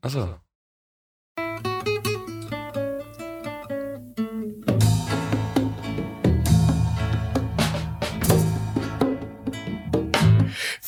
Achso. 0.00 0.40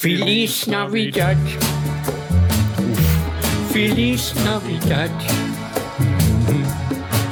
Feliz 0.05 0.66
Navidad. 0.66 1.38
Feliz 3.72 4.34
Navidad. 4.44 5.11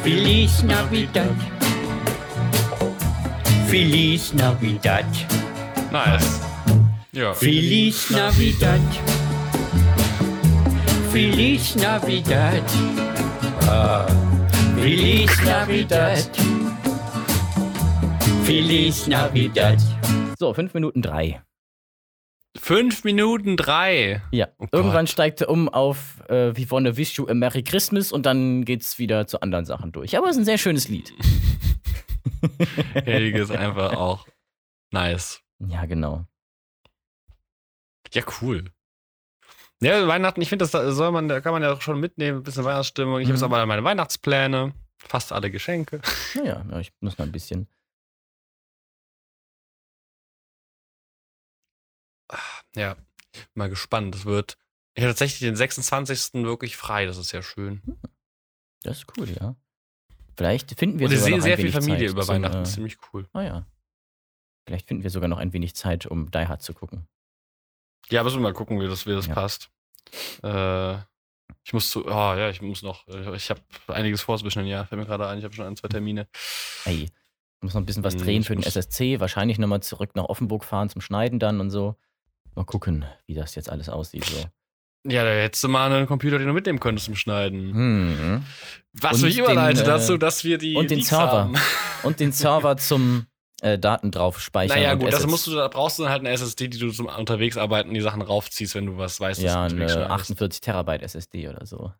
Feliz 0.02 0.62
Navidad. 0.62 1.36
Feliz 3.68 4.32
Navidad. 4.32 5.04
Nice. 5.92 6.40
Ja. 7.12 7.34
Feliz 7.34 8.08
Navidad. 8.08 8.80
Feliz 11.12 11.76
Navidad. 11.76 12.62
Ah. 13.68 14.06
Feliz 14.76 15.30
Navidad. 15.44 16.24
Feliz 18.44 19.06
Navidad. 19.06 19.78
So, 20.38 20.54
fünf 20.54 20.72
Minuten 20.72 21.02
drei. 21.02 21.38
Fünf 22.56 23.04
Minuten 23.04 23.56
drei. 23.56 24.22
Ja, 24.30 24.48
Oh 24.58 24.66
irgendwann 24.72 25.06
Gott. 25.06 25.10
steigt 25.10 25.40
er 25.40 25.48
um 25.48 25.68
auf 25.68 26.20
äh, 26.28 26.54
wie 26.56 26.66
vorne 26.66 26.96
Wish 26.96 27.16
You 27.18 27.26
a 27.28 27.34
Merry 27.34 27.62
Christmas 27.62 28.12
und 28.12 28.26
dann 28.26 28.64
geht's 28.64 28.98
wieder 28.98 29.26
zu 29.26 29.40
anderen 29.40 29.64
Sachen 29.64 29.90
durch. 29.92 30.16
Aber 30.18 30.26
es 30.28 30.36
ist 30.36 30.42
ein 30.42 30.44
sehr 30.44 30.58
schönes 30.58 30.88
Lied. 30.88 31.12
Helge 33.04 33.40
ist 33.40 33.50
einfach 33.50 33.94
auch 33.94 34.26
nice. 34.92 35.40
Ja, 35.60 35.86
genau. 35.86 36.26
Ja, 38.12 38.22
cool. 38.42 38.64
Ja, 39.80 40.06
Weihnachten, 40.06 40.40
ich 40.42 40.48
finde, 40.48 40.64
das 40.64 40.70
da 40.72 40.92
soll 40.92 41.10
man, 41.10 41.28
da 41.28 41.40
kann 41.40 41.52
man 41.52 41.62
ja 41.62 41.72
auch 41.72 41.80
schon 41.80 41.98
mitnehmen, 41.98 42.38
ein 42.38 42.42
bisschen 42.42 42.64
Weihnachtsstimmung. 42.64 43.20
Ich 43.20 43.26
habe 43.26 43.34
jetzt 43.34 43.40
Mhm. 43.40 43.52
aber 43.54 43.66
meine 43.66 43.82
Weihnachtspläne, 43.82 44.74
fast 44.98 45.32
alle 45.32 45.50
Geschenke. 45.50 46.00
Naja, 46.34 46.64
ja, 46.70 46.78
ich 46.80 46.92
muss 47.00 47.16
noch 47.18 47.24
ein 47.26 47.32
bisschen. 47.32 47.66
Ja, 52.76 52.96
mal 53.54 53.68
gespannt. 53.68 54.14
Es 54.14 54.24
wird. 54.24 54.56
Ich 54.94 55.02
habe 55.02 55.12
tatsächlich 55.12 55.40
den 55.40 55.56
26. 55.56 56.44
wirklich 56.44 56.76
frei, 56.76 57.06
das 57.06 57.16
ist 57.16 57.28
sehr 57.28 57.42
schön. 57.42 57.80
Das 58.82 58.98
ist 58.98 59.06
cool, 59.16 59.28
ja. 59.30 59.56
Vielleicht 60.36 60.78
finden 60.78 60.98
wir 60.98 61.06
Und 61.08 61.12
sogar 61.14 61.24
sehe 61.28 61.36
noch 61.38 61.44
sehr 61.44 61.52
ein 61.52 61.56
viel 61.56 61.64
wenig 61.66 61.74
Familie 61.74 62.06
Zeit 62.06 62.12
über 62.12 62.22
zum, 62.22 62.34
Weihnachten, 62.34 62.60
Äh, 62.62 62.64
ziemlich 62.64 62.96
cool. 63.12 63.28
ah 63.32 63.42
ja. 63.42 63.66
Vielleicht 64.66 64.88
finden 64.88 65.02
wir 65.02 65.10
sogar 65.10 65.28
noch 65.28 65.38
ein 65.38 65.52
wenig 65.52 65.74
Zeit, 65.74 66.06
um 66.06 66.30
Die 66.30 66.38
Hard 66.46 66.62
zu 66.62 66.74
gucken. 66.74 67.06
Ja, 68.10 68.22
müssen 68.22 68.36
wir 68.36 68.42
mal 68.42 68.52
gucken, 68.52 68.80
wie 68.80 68.86
das, 68.86 69.06
wie 69.06 69.12
das 69.12 69.26
Ja. 69.26 69.34
passt. 69.34 69.70
Äh, 70.42 70.96
ich 71.64 71.72
muss 71.72 71.90
zu, 71.90 72.04
oh 72.06 72.08
ja, 72.10 72.50
ich 72.50 72.60
muss 72.60 72.82
noch, 72.82 73.06
äh, 73.08 73.34
ich 73.36 73.50
habe 73.50 73.60
einiges 73.88 74.22
vor 74.22 74.38
zwischen 74.38 74.60
den 74.60 74.68
Jahren, 74.68 74.86
fällt 74.86 75.00
mir 75.00 75.06
gerade 75.06 75.26
ein, 75.28 75.38
ich 75.38 75.44
habe 75.44 75.54
schon 75.54 75.66
ein, 75.66 75.76
zwei 75.76 75.88
Termine. 75.88 76.28
Ey, 76.84 77.04
ich 77.04 77.12
muss 77.62 77.74
noch 77.74 77.80
ein 77.80 77.86
bisschen 77.86 78.04
was 78.04 78.14
Hm, 78.14 78.20
drehen 78.22 78.40
ich 78.42 78.46
für 78.48 78.54
den 78.56 78.62
SSC. 78.64 79.20
Wahrscheinlich 79.20 79.58
nochmal 79.58 79.82
zurück 79.82 80.14
nach 80.16 80.24
Offenburg 80.24 80.64
fahren 80.64 80.88
zum 80.88 81.00
Schneiden 81.00 81.38
dann 81.38 81.60
und 81.60 81.70
so. 81.70 81.96
Mal 82.54 82.64
gucken, 82.64 83.04
wie 83.26 83.34
das 83.34 83.54
jetzt 83.54 83.70
alles 83.70 83.88
aussieht. 83.88 84.24
So. 84.24 84.44
Ja, 85.10 85.24
da 85.24 85.30
hättest 85.30 85.64
du 85.64 85.68
mal 85.68 85.90
einen 85.90 86.06
Computer, 86.06 86.38
den 86.38 86.46
du 86.46 86.52
mitnehmen 86.52 86.78
könntest 86.78 87.06
zum 87.06 87.16
Schneiden. 87.16 87.74
Hm. 87.74 88.44
Was 88.92 89.14
Und 89.14 89.22
mich 89.22 89.38
überleitet 89.38 89.82
äh, 89.82 89.86
dazu, 89.86 90.16
dass 90.16 90.44
wir 90.44 90.58
die 90.58 90.76
und 90.76 90.90
den 90.90 90.98
Leaks 90.98 91.08
Server. 91.10 91.32
haben. 91.32 91.54
Und 92.02 92.18
den 92.18 92.32
Server 92.32 92.76
zum 92.76 93.26
äh, 93.62 93.78
Daten 93.78 94.10
drauf 94.10 94.40
speichern. 94.40 94.76
Naja, 94.76 94.94
gut, 94.94 95.12
das 95.12 95.24
musst 95.26 95.46
du, 95.46 95.54
da 95.54 95.68
brauchst 95.68 95.98
du 95.98 96.02
dann 96.02 96.10
halt 96.10 96.20
eine 96.20 96.30
SSD, 96.30 96.66
die 96.66 96.78
du 96.78 96.90
zum 96.90 97.06
unterwegs 97.06 97.56
arbeiten 97.56 97.94
die 97.94 98.00
Sachen 98.00 98.20
raufziehst, 98.22 98.74
wenn 98.74 98.86
du 98.86 98.98
was 98.98 99.20
weißt, 99.20 99.40
Ja, 99.40 99.62
eine 99.62 99.72
unterwegs 99.72 99.92
schneidest. 99.92 100.10
48 100.10 100.60
Terabyte 100.60 101.02
SSD 101.02 101.48
oder 101.48 101.64
so. 101.64 101.92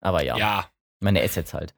Aber 0.00 0.22
ja, 0.22 0.38
Ja, 0.38 0.70
meine 1.00 1.22
Assets 1.22 1.52
halt. 1.52 1.74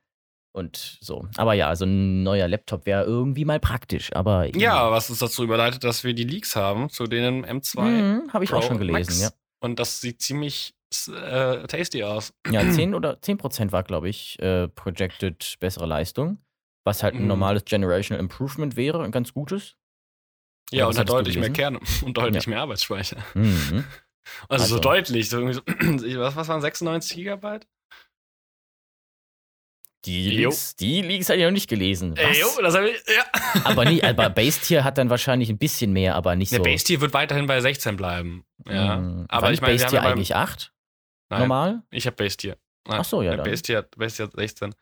Und 0.55 0.98
so. 1.00 1.26
Aber 1.38 1.55
ja, 1.55 1.68
also 1.68 1.86
ein 1.86 2.22
neuer 2.22 2.46
Laptop 2.46 2.84
wäre 2.84 3.05
irgendwie 3.05 3.44
mal 3.46 3.59
praktisch. 3.59 4.12
Aber 4.14 4.55
ja, 4.55 4.90
was 4.90 5.09
uns 5.09 5.18
dazu 5.20 5.42
überleitet, 5.44 5.82
dass 5.82 6.05
wir 6.05 6.12
die 6.12 6.24
Leaks 6.24 6.57
haben 6.57 6.90
zu 6.90 7.05
denen 7.05 7.46
M2. 7.46 7.80
Mhm, 7.80 8.32
habe 8.34 8.44
ich 8.44 8.53
auch 8.53 8.61
Pro 8.61 8.66
schon 8.68 8.78
gelesen, 8.78 9.12
Max. 9.12 9.20
ja. 9.22 9.30
Und 9.61 9.78
das 9.78 10.00
sieht 10.03 10.20
ziemlich 10.20 10.74
äh, 11.09 11.66
tasty 11.68 12.05
aus. 12.05 12.34
Ja, 12.50 12.61
10 12.70 12.94
oder 12.94 13.20
10 13.22 13.38
Prozent 13.38 13.72
war, 13.72 13.82
glaube 13.82 14.11
ich, 14.11 14.38
äh, 14.40 14.68
projected 14.68 15.57
bessere 15.59 15.86
Leistung. 15.86 16.38
Was 16.84 17.03
halt 17.03 17.14
ein 17.14 17.22
Mhm. 17.22 17.28
normales 17.28 17.64
Generational 17.64 18.20
Improvement 18.20 18.76
wäre, 18.76 19.03
ein 19.05 19.12
ganz 19.12 19.32
gutes. 19.32 19.76
Ja, 20.70 20.86
und 20.86 20.98
hat 20.98 21.09
deutlich 21.09 21.38
mehr? 21.38 21.50
Kerne 21.50 21.78
und 22.05 22.16
deutlich 22.16 22.46
mehr 22.46 22.61
Arbeitsspeicher. 22.61 23.18
Mhm. 23.34 23.84
Also, 24.48 24.66
so 24.66 24.74
Also. 24.74 24.78
deutlich. 24.80 25.28
So 25.30 25.50
so, 25.53 25.61
was, 25.66 26.36
was 26.36 26.48
waren 26.48 26.61
96 26.61 27.16
Gigabyte? 27.16 27.66
Die 30.05 30.34
Jo. 30.40 30.48
Leaks, 30.50 30.74
die 30.76 31.00
Leaks 31.03 31.28
hatte 31.28 31.38
ich 31.38 31.44
noch 31.44 31.53
nicht 31.53 31.68
gelesen. 31.70 32.14
Jo, 32.16 32.46
Was? 32.46 32.57
das 32.62 32.74
hab 32.74 32.82
ich, 32.84 32.96
ja. 33.07 33.24
aber 33.64 33.84
nie, 33.84 34.03
aber 34.03 34.30
Base-Tier 34.30 34.82
hat 34.82 34.98
dann 34.98 35.11
wahrscheinlich 35.11 35.48
ein 35.48 35.59
bisschen 35.59 35.92
mehr, 35.92 36.16
aber 36.16 36.34
nicht 36.34 36.50
Der 36.50 36.59
so. 36.59 36.64
Base 36.64 36.84
Tier 36.84 37.00
wird 37.00 37.14
weiterhin 37.14 37.46
bei 37.46 37.61
16 37.61 37.96
bleiben. 37.96 38.44
Ja. 38.68 38.96
Mhm. 38.96 39.26
Aber 39.28 39.42
War 39.42 39.50
ich 39.53 39.61
nicht 39.61 39.62
meine, 39.62 39.74
Base-Tier 39.74 40.00
beim- 40.00 40.12
eigentlich 40.12 40.34
8? 40.34 40.72
Nein, 41.30 41.40
Normal? 41.40 41.82
ich 41.90 42.07
habe 42.07 42.16
Base 42.16 42.36
Tier. 42.36 42.57
Nein, 42.88 42.98
Ach 43.00 43.05
so, 43.05 43.22
ja, 43.22 43.36
dann. 43.36 43.44
Base 43.44 43.62
Tier, 43.62 43.78
hat- 43.78 43.96
Base 43.96 44.16
Tier 44.16 44.26
hat 44.26 44.32
16. 44.34 44.74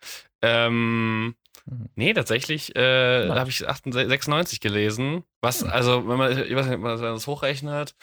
Ähm, 0.42 1.34
Mhm. 1.66 1.90
nee, 1.94 2.14
tatsächlich 2.14 2.74
äh, 2.74 3.28
habe 3.28 3.50
ich 3.50 3.68
98, 3.68 4.08
96 4.08 4.60
gelesen. 4.60 5.24
Was, 5.42 5.60
Hm. 5.62 5.68
also, 5.70 6.08
wenn 6.08 6.16
man, 6.16 6.32
ich 6.32 6.54
weiß 6.54 6.64
nicht, 6.66 6.72
wenn 6.76 6.80
man 6.80 6.98
das 6.98 7.26
hochrechnet, 7.26 7.94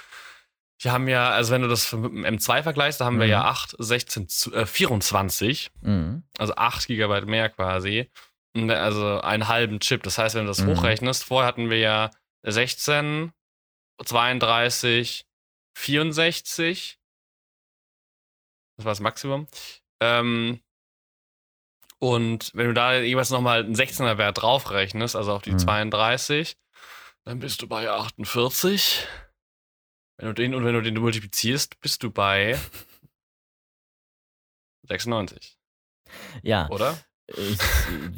wir 0.80 0.92
haben 0.92 1.08
ja, 1.08 1.30
also 1.32 1.52
wenn 1.54 1.62
du 1.64 1.68
das 1.68 1.92
mit 1.94 2.12
dem 2.12 2.24
M2 2.26 2.62
vergleichst, 2.64 3.02
da 3.02 3.06
haben 3.06 3.18
wir 3.20 3.26
Mhm. 3.26 3.32
ja 3.32 3.46
8, 3.46 3.76
16, 3.80 4.28
zu- 4.30 4.54
äh, 4.54 4.66
24, 4.66 5.72
Mhm. 5.82 6.24
also 6.38 6.56
8 6.56 6.88
Gigabyte 6.88 7.26
mehr 7.26 7.50
quasi. 7.50 8.10
Also 8.56 9.22
einen 9.22 9.48
halben 9.48 9.80
Chip. 9.80 10.04
Das 10.04 10.18
heißt, 10.18 10.36
wenn 10.36 10.44
du 10.44 10.48
das 10.50 10.62
Mhm. 10.62 10.70
hochrechnest, 10.78 11.24
vorher 11.24 11.48
hatten 11.48 11.70
wir 11.70 11.80
ja 11.80 12.10
16, 12.44 13.32
32, 14.04 15.26
64. 15.76 16.98
Das 18.78 18.86
war 18.86 18.92
das 18.92 19.00
Maximum. 19.00 19.48
Ähm, 20.00 20.60
und 22.00 22.52
wenn 22.54 22.68
du 22.68 22.74
da 22.74 22.94
jeweils 22.96 23.32
nochmal 23.32 23.64
einen 23.64 23.74
16er 23.76 24.18
Wert 24.20 24.42
draufrechnest, 24.42 25.16
also 25.16 25.34
auf 25.34 25.42
die 25.42 25.54
Mhm. 25.54 25.60
32, 25.60 26.56
dann 27.26 27.40
bist 27.40 27.62
du 27.62 27.68
bei 27.68 27.90
48. 27.90 29.08
Wenn 30.18 30.28
du 30.30 30.34
den, 30.34 30.56
und 30.56 30.66
wenn 30.66 30.74
du 30.74 30.82
den 30.82 30.96
multiplizierst, 31.00 31.80
bist 31.80 32.02
du 32.04 32.12
bei 32.12 32.58
96, 34.88 35.58
Ja, 36.44 36.70
oder? 36.70 36.98
ich, 37.28 37.58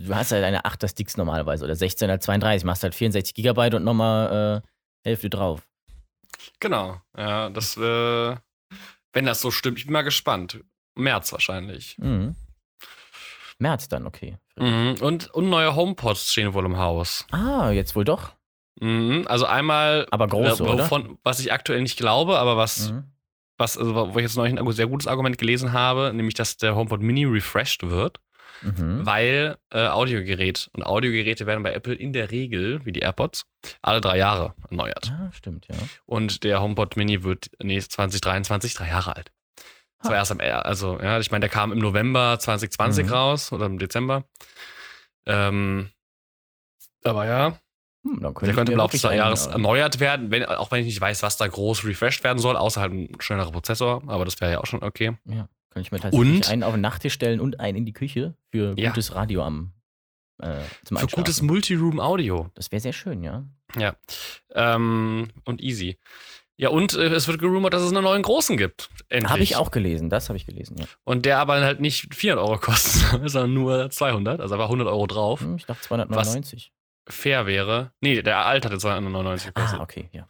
du 0.05 0.15
hast 0.15 0.31
halt 0.31 0.43
eine 0.43 0.65
8er 0.65 0.87
Sticks 0.87 1.17
normalerweise 1.17 1.65
oder 1.65 1.73
16er 1.73 2.19
32, 2.19 2.63
machst 2.63 2.83
halt 2.83 2.95
64 2.95 3.33
Gigabyte 3.33 3.73
und 3.75 3.83
nochmal 3.83 4.61
äh, 4.63 4.67
Hälfte 5.07 5.29
drauf. 5.29 5.67
Genau. 6.59 7.01
Ja, 7.17 7.49
das, 7.49 7.75
äh, 7.77 8.35
wenn 9.13 9.25
das 9.25 9.41
so 9.41 9.51
stimmt, 9.51 9.79
ich 9.79 9.85
bin 9.85 9.93
mal 9.93 10.03
gespannt. 10.03 10.63
März 10.95 11.31
wahrscheinlich. 11.31 11.97
Mhm. 11.97 12.35
März 13.57 13.87
dann, 13.89 14.05
okay. 14.05 14.37
Mhm. 14.57 14.97
Und, 15.01 15.29
und 15.31 15.49
neue 15.49 15.75
HomePods 15.75 16.31
stehen 16.31 16.53
wohl 16.53 16.65
im 16.65 16.77
Haus. 16.77 17.25
Ah, 17.31 17.71
jetzt 17.71 17.95
wohl 17.95 18.05
doch. 18.05 18.33
Mhm. 18.79 19.25
Also 19.27 19.45
einmal, 19.45 20.07
Aber 20.11 20.27
große, 20.27 20.63
äh, 20.63 20.67
oder? 20.67 20.83
wovon, 20.83 21.17
was 21.23 21.39
ich 21.39 21.51
aktuell 21.53 21.81
nicht 21.81 21.97
glaube, 21.97 22.39
aber 22.39 22.57
was, 22.57 22.91
Mhm. 22.91 23.03
was 23.57 23.77
also, 23.77 23.93
wo 24.13 24.17
ich 24.17 24.23
jetzt 24.23 24.37
neulich 24.37 24.57
ein 24.57 24.71
sehr 24.71 24.87
gutes 24.87 25.07
Argument 25.07 25.37
gelesen 25.37 25.73
habe, 25.73 26.11
nämlich, 26.13 26.33
dass 26.35 26.57
der 26.57 26.75
HomePod 26.75 27.01
Mini 27.01 27.25
refreshed 27.25 27.83
wird, 27.89 28.19
Mhm. 28.61 29.05
weil 29.05 29.57
äh, 29.71 29.87
Audiogerät 29.87 30.69
und 30.73 30.83
Audiogeräte 30.83 31.45
werden 31.45 31.63
bei 31.63 31.73
Apple 31.73 31.93
in 31.93 32.11
der 32.13 32.29
Regel, 32.31 32.85
wie 32.85 32.91
die 32.91 32.99
AirPods, 33.01 33.45
alle 33.81 34.01
drei 34.01 34.17
Jahre 34.17 34.53
erneuert. 34.69 35.11
Ah, 35.13 35.31
stimmt, 35.33 35.67
ja. 35.69 35.75
Und 36.05 36.43
der 36.43 36.61
HomePod 36.61 36.97
Mini 36.97 37.23
wird 37.23 37.49
nee, 37.61 37.79
2023 37.79 38.73
drei 38.73 38.87
Jahre 38.89 39.15
alt. 39.15 39.31
Das 40.01 40.09
war 40.09 40.15
erst 40.17 40.31
am, 40.31 40.39
also, 40.39 40.97
ja, 41.01 41.19
ich 41.19 41.29
meine, 41.31 41.41
der 41.41 41.49
kam 41.49 41.73
im 41.73 41.79
November 41.79 42.37
2020 42.39 43.07
Mhm. 43.07 43.11
raus 43.13 43.51
oder 43.51 43.65
im 43.65 43.79
Dezember. 43.79 44.23
Ähm, 45.25 45.89
aber 47.03 47.25
ja, 47.25 47.59
Hm, 48.03 48.19
dann 48.21 48.33
der 48.33 48.53
könnte 48.53 48.71
im 48.71 48.77
Laufe 48.77 48.93
des 48.93 49.01
Jahres 49.03 49.47
äh, 49.47 49.51
erneuert 49.51 49.99
werden, 49.99 50.31
wenn, 50.31 50.45
auch 50.45 50.71
wenn 50.71 50.79
ich 50.81 50.85
nicht 50.85 51.01
weiß, 51.01 51.21
was 51.23 51.37
da 51.37 51.47
groß 51.47 51.83
refreshed 51.85 52.23
werden 52.23 52.39
soll, 52.39 52.55
außer 52.55 52.79
halt 52.81 52.93
ein 52.93 53.09
schnellerer 53.19 53.51
Prozessor, 53.51 54.01
aber 54.07 54.23
das 54.25 54.39
wäre 54.39 54.51
ja 54.53 54.59
auch 54.59 54.65
schon 54.65 54.83
okay. 54.83 55.17
Ja, 55.25 55.49
kann 55.69 55.81
ich 55.81 55.91
mir 55.91 55.99
tatsächlich 55.99 56.35
Und? 56.35 56.49
einen 56.49 56.63
auf 56.63 56.73
den 56.73 56.81
Nachttisch 56.81 57.13
stellen 57.13 57.39
und 57.39 57.59
einen 57.59 57.79
in 57.79 57.85
die 57.85 57.93
Küche 57.93 58.35
für 58.51 58.73
Ja. 58.77 58.89
gutes 58.89 59.15
Radio 59.15 59.43
am 59.43 59.73
äh, 60.41 60.61
zum 60.85 60.95
Für 60.97 61.07
gutes. 61.07 61.41
Multiroom-Audio. 61.41 62.49
Das 62.55 62.71
wäre 62.71 62.79
sehr 62.79 62.93
schön, 62.93 63.23
ja. 63.23 63.43
Ähm, 64.55 65.27
und 65.43 65.61
easy. 65.61 65.97
Ja, 66.55 66.69
und 66.69 66.93
äh, 66.93 67.07
es 67.07 67.27
wird 67.27 67.39
gerumort, 67.39 67.73
dass 67.73 67.81
es 67.83 67.91
einen 67.93 68.03
neuen 68.03 68.21
großen 68.21 68.57
gibt. 68.57 68.89
Habe 69.25 69.43
ich 69.43 69.55
auch 69.55 69.71
gelesen, 69.71 70.09
das 70.09 70.29
habe 70.29 70.37
ich 70.37 70.45
gelesen, 70.45 70.77
ja. 70.77 70.85
Und 71.03 71.25
der 71.25 71.39
aber 71.39 71.61
halt 71.61 71.79
nicht 71.79 72.13
400 72.13 72.45
Euro 72.45 72.57
kostet, 72.59 73.01
sondern 73.29 73.53
nur 73.53 73.89
200, 73.89 74.41
also 74.41 74.55
einfach 74.55 74.67
100 74.67 74.87
Euro 74.87 75.07
drauf. 75.07 75.41
Hm, 75.41 75.55
ich 75.57 75.65
dachte 75.65 75.81
299. 75.83 76.71
Fair 77.09 77.45
wäre. 77.45 77.91
Nee, 78.01 78.21
der 78.21 78.45
alte 78.45 78.67
hatte 78.69 78.77
299 78.79 79.47
gekostet. 79.53 79.79
Ah, 79.79 79.83
okay, 79.83 80.09
ja. 80.11 80.27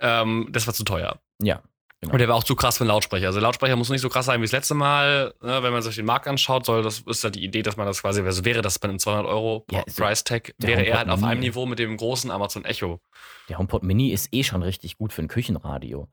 Ähm, 0.00 0.48
das 0.50 0.66
war 0.66 0.74
zu 0.74 0.84
teuer. 0.84 1.20
Ja. 1.40 1.62
Genau. 2.00 2.14
Und 2.14 2.18
der 2.18 2.26
war 2.26 2.34
auch 2.34 2.42
zu 2.42 2.56
krass 2.56 2.78
für 2.78 2.82
einen 2.82 2.88
Lautsprecher. 2.88 3.28
Also 3.28 3.38
Lautsprecher 3.38 3.76
muss 3.76 3.88
nicht 3.88 4.00
so 4.00 4.08
krass 4.08 4.26
sein 4.26 4.40
wie 4.40 4.44
das 4.44 4.50
letzte 4.50 4.74
Mal. 4.74 5.34
Ne? 5.40 5.62
Wenn 5.62 5.72
man 5.72 5.82
sich 5.82 5.94
den 5.94 6.04
Markt 6.04 6.26
anschaut, 6.26 6.66
soll 6.66 6.82
das 6.82 6.98
ist 6.98 7.22
ja 7.22 7.30
die 7.30 7.44
Idee, 7.44 7.62
dass 7.62 7.76
man 7.76 7.86
das 7.86 8.00
quasi, 8.02 8.20
also 8.22 8.44
wäre 8.44 8.60
das 8.60 8.80
bei 8.80 8.88
einem 8.88 8.98
200 8.98 9.24
Euro 9.26 9.64
Ja, 9.70 9.84
so 9.86 10.02
Price 10.02 10.24
Tag, 10.24 10.52
wäre 10.58 10.82
er 10.82 10.98
halt 10.98 11.08
auf 11.10 11.22
einem. 11.22 11.38
Niveau 11.40 11.64
mit 11.64 11.78
dem 11.78 11.96
großen 11.96 12.32
Amazon 12.32 12.64
Echo. 12.64 13.00
Der 13.48 13.58
HomePod 13.58 13.84
Mini 13.84 14.10
ist 14.10 14.34
eh 14.34 14.42
schon 14.42 14.64
richtig 14.64 14.98
gut 14.98 15.12
für 15.12 15.22
ein 15.22 15.28
Küchenradio. 15.28 16.08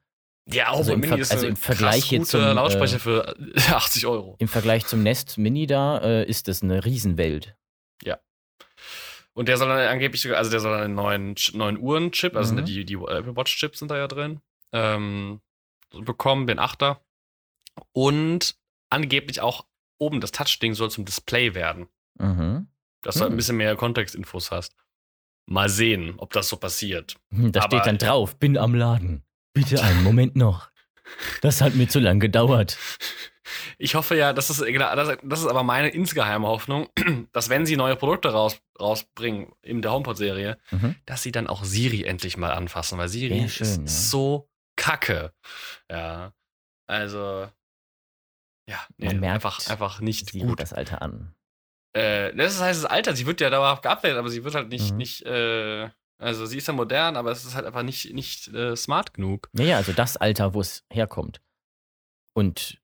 Ja, 0.45 0.67
Also 0.71 0.91
HomePod 0.91 0.93
im 0.93 0.99
Mini 1.01 1.09
Ver- 1.15 1.21
ist 1.21 1.31
also 1.31 1.45
ein 1.47 1.49
im 1.51 1.55
Vergleich 1.55 2.01
krass 2.01 2.09
guter 2.19 2.25
zum, 2.29 2.41
äh, 2.41 2.53
Lautsprecher 2.53 2.99
für 2.99 3.35
80 3.71 4.05
Euro. 4.05 4.35
Im 4.37 4.47
Vergleich 4.47 4.85
zum 4.85 5.01
Nest 5.01 5.39
Mini 5.39 5.65
da 5.65 5.97
äh, 5.97 6.23
ist 6.29 6.47
das 6.47 6.61
eine 6.61 6.85
Riesenwelt. 6.85 7.55
Und 9.39 9.47
der 9.47 9.55
soll 9.57 9.69
dann 9.69 9.79
angeblich 9.87 10.35
also 10.35 10.51
der 10.51 10.59
soll 10.59 10.73
dann 10.73 10.83
einen 10.83 10.95
neuen, 10.95 11.35
neuen 11.53 11.77
Uhren-Chip, 11.77 12.35
also 12.35 12.53
Mhm. 12.55 12.65
die, 12.65 12.83
die 12.83 12.95
Apple 12.95 13.37
Watch-Chips 13.37 13.79
sind 13.79 13.89
da 13.89 13.95
ja 13.97 14.07
drin, 14.07 14.41
ähm, 14.73 15.39
bekommen, 15.93 16.45
den 16.45 16.59
Achter. 16.59 16.99
Und 17.93 18.55
angeblich 18.89 19.39
auch 19.39 19.65
oben 19.97 20.19
das 20.19 20.31
Touch-Ding 20.31 20.73
soll 20.73 20.91
zum 20.91 21.05
Display 21.05 21.55
werden. 21.55 21.87
Mhm. 22.19 22.67
Dass 23.01 23.15
du 23.15 23.21
halt 23.21 23.29
Hm. 23.29 23.35
ein 23.35 23.37
bisschen 23.37 23.55
mehr 23.55 23.77
Kontextinfos 23.77 24.51
hast. 24.51 24.75
Mal 25.45 25.69
sehen, 25.69 26.15
ob 26.17 26.33
das 26.33 26.49
so 26.49 26.57
passiert. 26.57 27.15
Hm, 27.31 27.53
Da 27.53 27.61
Aber- 27.61 27.77
steht 27.77 27.87
dann 27.87 27.97
drauf, 27.97 28.35
bin 28.37 28.57
am 28.57 28.75
Laden. 28.75 29.23
Bitte 29.53 29.81
einen 29.81 30.03
Moment 30.03 30.35
noch. 30.35 30.69
Das 31.41 31.61
hat 31.61 31.75
mir 31.75 31.87
zu 31.87 31.99
lang 31.99 32.19
gedauert. 32.19 32.77
Ich 33.77 33.95
hoffe 33.95 34.15
ja, 34.15 34.33
das 34.33 34.49
ist, 34.49 34.63
genau, 34.65 34.95
das, 34.95 35.39
ist 35.41 35.47
aber 35.47 35.63
meine 35.63 35.89
insgeheime 35.89 36.47
Hoffnung, 36.47 36.89
dass 37.33 37.49
wenn 37.49 37.65
sie 37.65 37.75
neue 37.77 37.95
Produkte 37.95 38.29
raus, 38.31 38.59
rausbringen 38.79 39.51
in 39.61 39.81
der 39.81 39.91
HomePod-Serie, 39.91 40.57
Mhm. 40.71 40.95
dass 41.05 41.23
sie 41.23 41.31
dann 41.31 41.47
auch 41.47 41.63
Siri 41.63 42.03
endlich 42.03 42.37
mal 42.37 42.51
anfassen, 42.51 42.97
weil 42.97 43.09
Siri 43.09 43.47
schön, 43.49 43.65
ist 43.65 43.77
ja. 43.81 43.87
so 43.87 44.49
kacke. 44.75 45.33
Ja, 45.91 46.33
also 46.87 47.49
ja, 48.69 48.79
nee, 48.97 49.07
einfach, 49.27 49.67
einfach 49.67 49.99
nicht 49.99 50.31
Siri 50.31 50.45
gut. 50.47 50.59
das 50.59 50.73
Alter 50.73 51.01
an. 51.01 51.33
Äh, 51.93 52.35
das 52.35 52.61
heißt, 52.61 52.83
das 52.83 52.89
Alter, 52.89 53.15
sie 53.15 53.25
wird 53.25 53.41
ja 53.41 53.49
dauerhaft 53.49 53.81
geupdatet, 53.81 54.17
aber 54.17 54.29
sie 54.29 54.43
wird 54.43 54.53
halt 54.53 54.69
nicht, 54.69 54.91
Mhm. 54.91 54.97
nicht, 54.97 55.25
äh, 55.25 55.89
also 56.21 56.45
sie 56.45 56.57
ist 56.59 56.67
ja 56.67 56.73
modern, 56.73 57.17
aber 57.17 57.31
es 57.31 57.45
ist 57.45 57.55
halt 57.55 57.65
einfach 57.65 57.81
nicht, 57.81 58.13
nicht 58.13 58.47
äh, 58.49 58.75
smart 58.75 59.13
genug. 59.15 59.49
Naja, 59.53 59.77
also 59.77 59.91
das 59.91 60.17
Alter, 60.17 60.53
wo 60.53 60.61
es 60.61 60.85
herkommt. 60.91 61.41
Und 62.33 62.79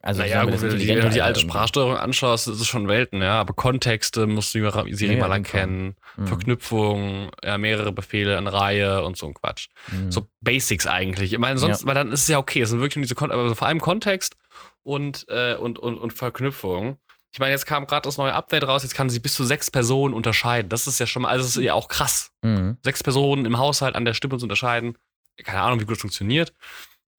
also 0.00 0.20
naja, 0.20 0.44
gut, 0.44 0.52
wenn 0.52 0.60
du 0.60 0.66
die, 0.68 0.72
intelligente 0.74 1.02
wenn 1.02 1.08
du 1.10 1.14
die 1.14 1.22
alte. 1.22 1.40
Sprachsteuerung 1.40 1.96
anschaust, 1.96 2.48
ist 2.48 2.60
es 2.60 2.66
schon 2.66 2.88
Welten, 2.88 3.20
ja, 3.22 3.40
aber 3.40 3.54
Kontexte 3.54 4.26
musst 4.26 4.54
du 4.54 4.58
Ja, 4.58 4.64
ja, 4.70 4.74
auf 4.82 4.86
jeden 4.86 5.20
Fall. 5.20 5.32
erkennen, 5.32 5.96
Mhm. 6.16 6.26
Verknüpfung, 6.26 7.30
ja, 7.44 7.58
mehrere 7.58 7.92
Befehle 7.92 8.36
in 8.38 8.46
Reihe 8.46 9.02
und 9.04 9.16
so 9.16 9.26
ein 9.26 9.34
Quatsch. 9.34 9.68
Mhm. 9.92 10.10
So 10.10 10.26
Basics 10.40 10.86
eigentlich. 10.86 11.32
Ich 11.32 11.38
meine, 11.38 11.58
sonst, 11.58 11.86
weil 11.86 11.94
dann 11.94 12.10
ist 12.12 12.22
es 12.22 12.28
ja 12.28 12.38
okay. 12.38 12.60
Es 12.62 12.70
sind 12.70 12.80
wirklich 12.80 12.96
nur 12.96 13.02
diese 13.02 13.14
Kon 13.14 13.30
aber 13.30 13.54
vor 13.54 13.68
allem 13.68 13.80
Kontext 13.80 14.36
und, 14.82 15.26
äh, 15.28 15.54
und, 15.54 15.78
und, 15.78 15.96
und 15.98 16.12
Verknüpfung. 16.12 16.98
Ich 17.32 17.38
meine, 17.40 17.52
jetzt 17.52 17.66
kam 17.66 17.86
gerade 17.86 18.02
das 18.02 18.16
neue 18.16 18.34
Update 18.34 18.66
raus, 18.66 18.82
jetzt 18.82 18.94
kann 18.94 19.10
sie 19.10 19.20
bis 19.20 19.34
zu 19.34 19.44
sechs 19.44 19.70
Personen 19.70 20.14
unterscheiden. 20.14 20.68
Das 20.70 20.86
ist 20.86 20.98
ja 20.98 21.06
schon 21.06 21.22
mal, 21.22 21.28
also 21.28 21.44
das 21.44 21.56
ist 21.56 21.62
ja 21.62 21.74
auch 21.74 21.88
krass. 21.88 22.30
Mhm. 22.42 22.78
Sechs 22.82 23.02
Personen 23.02 23.44
im 23.44 23.58
Haushalt 23.58 23.94
an 23.96 24.04
der 24.04 24.14
Stimme 24.14 24.38
zu 24.38 24.44
unterscheiden. 24.46 24.96
Keine 25.44 25.60
Ahnung, 25.60 25.78
wie 25.78 25.84
gut 25.84 25.96
das 25.96 26.00
funktioniert. 26.00 26.52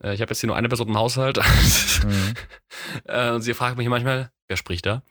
Äh, 0.04 0.14
ich 0.14 0.22
habe 0.22 0.32
jetzt 0.32 0.40
hier 0.40 0.48
nur 0.48 0.56
eine 0.56 0.70
Person 0.70 0.88
im 0.88 0.98
Haushalt. 0.98 1.38
Mhm. 1.38 2.34
äh, 3.06 3.32
und 3.32 3.42
sie 3.42 3.54
fragt 3.54 3.78
mich 3.78 3.88
manchmal, 3.88 4.32
wer 4.48 4.58
spricht 4.58 4.86
da? 4.86 5.04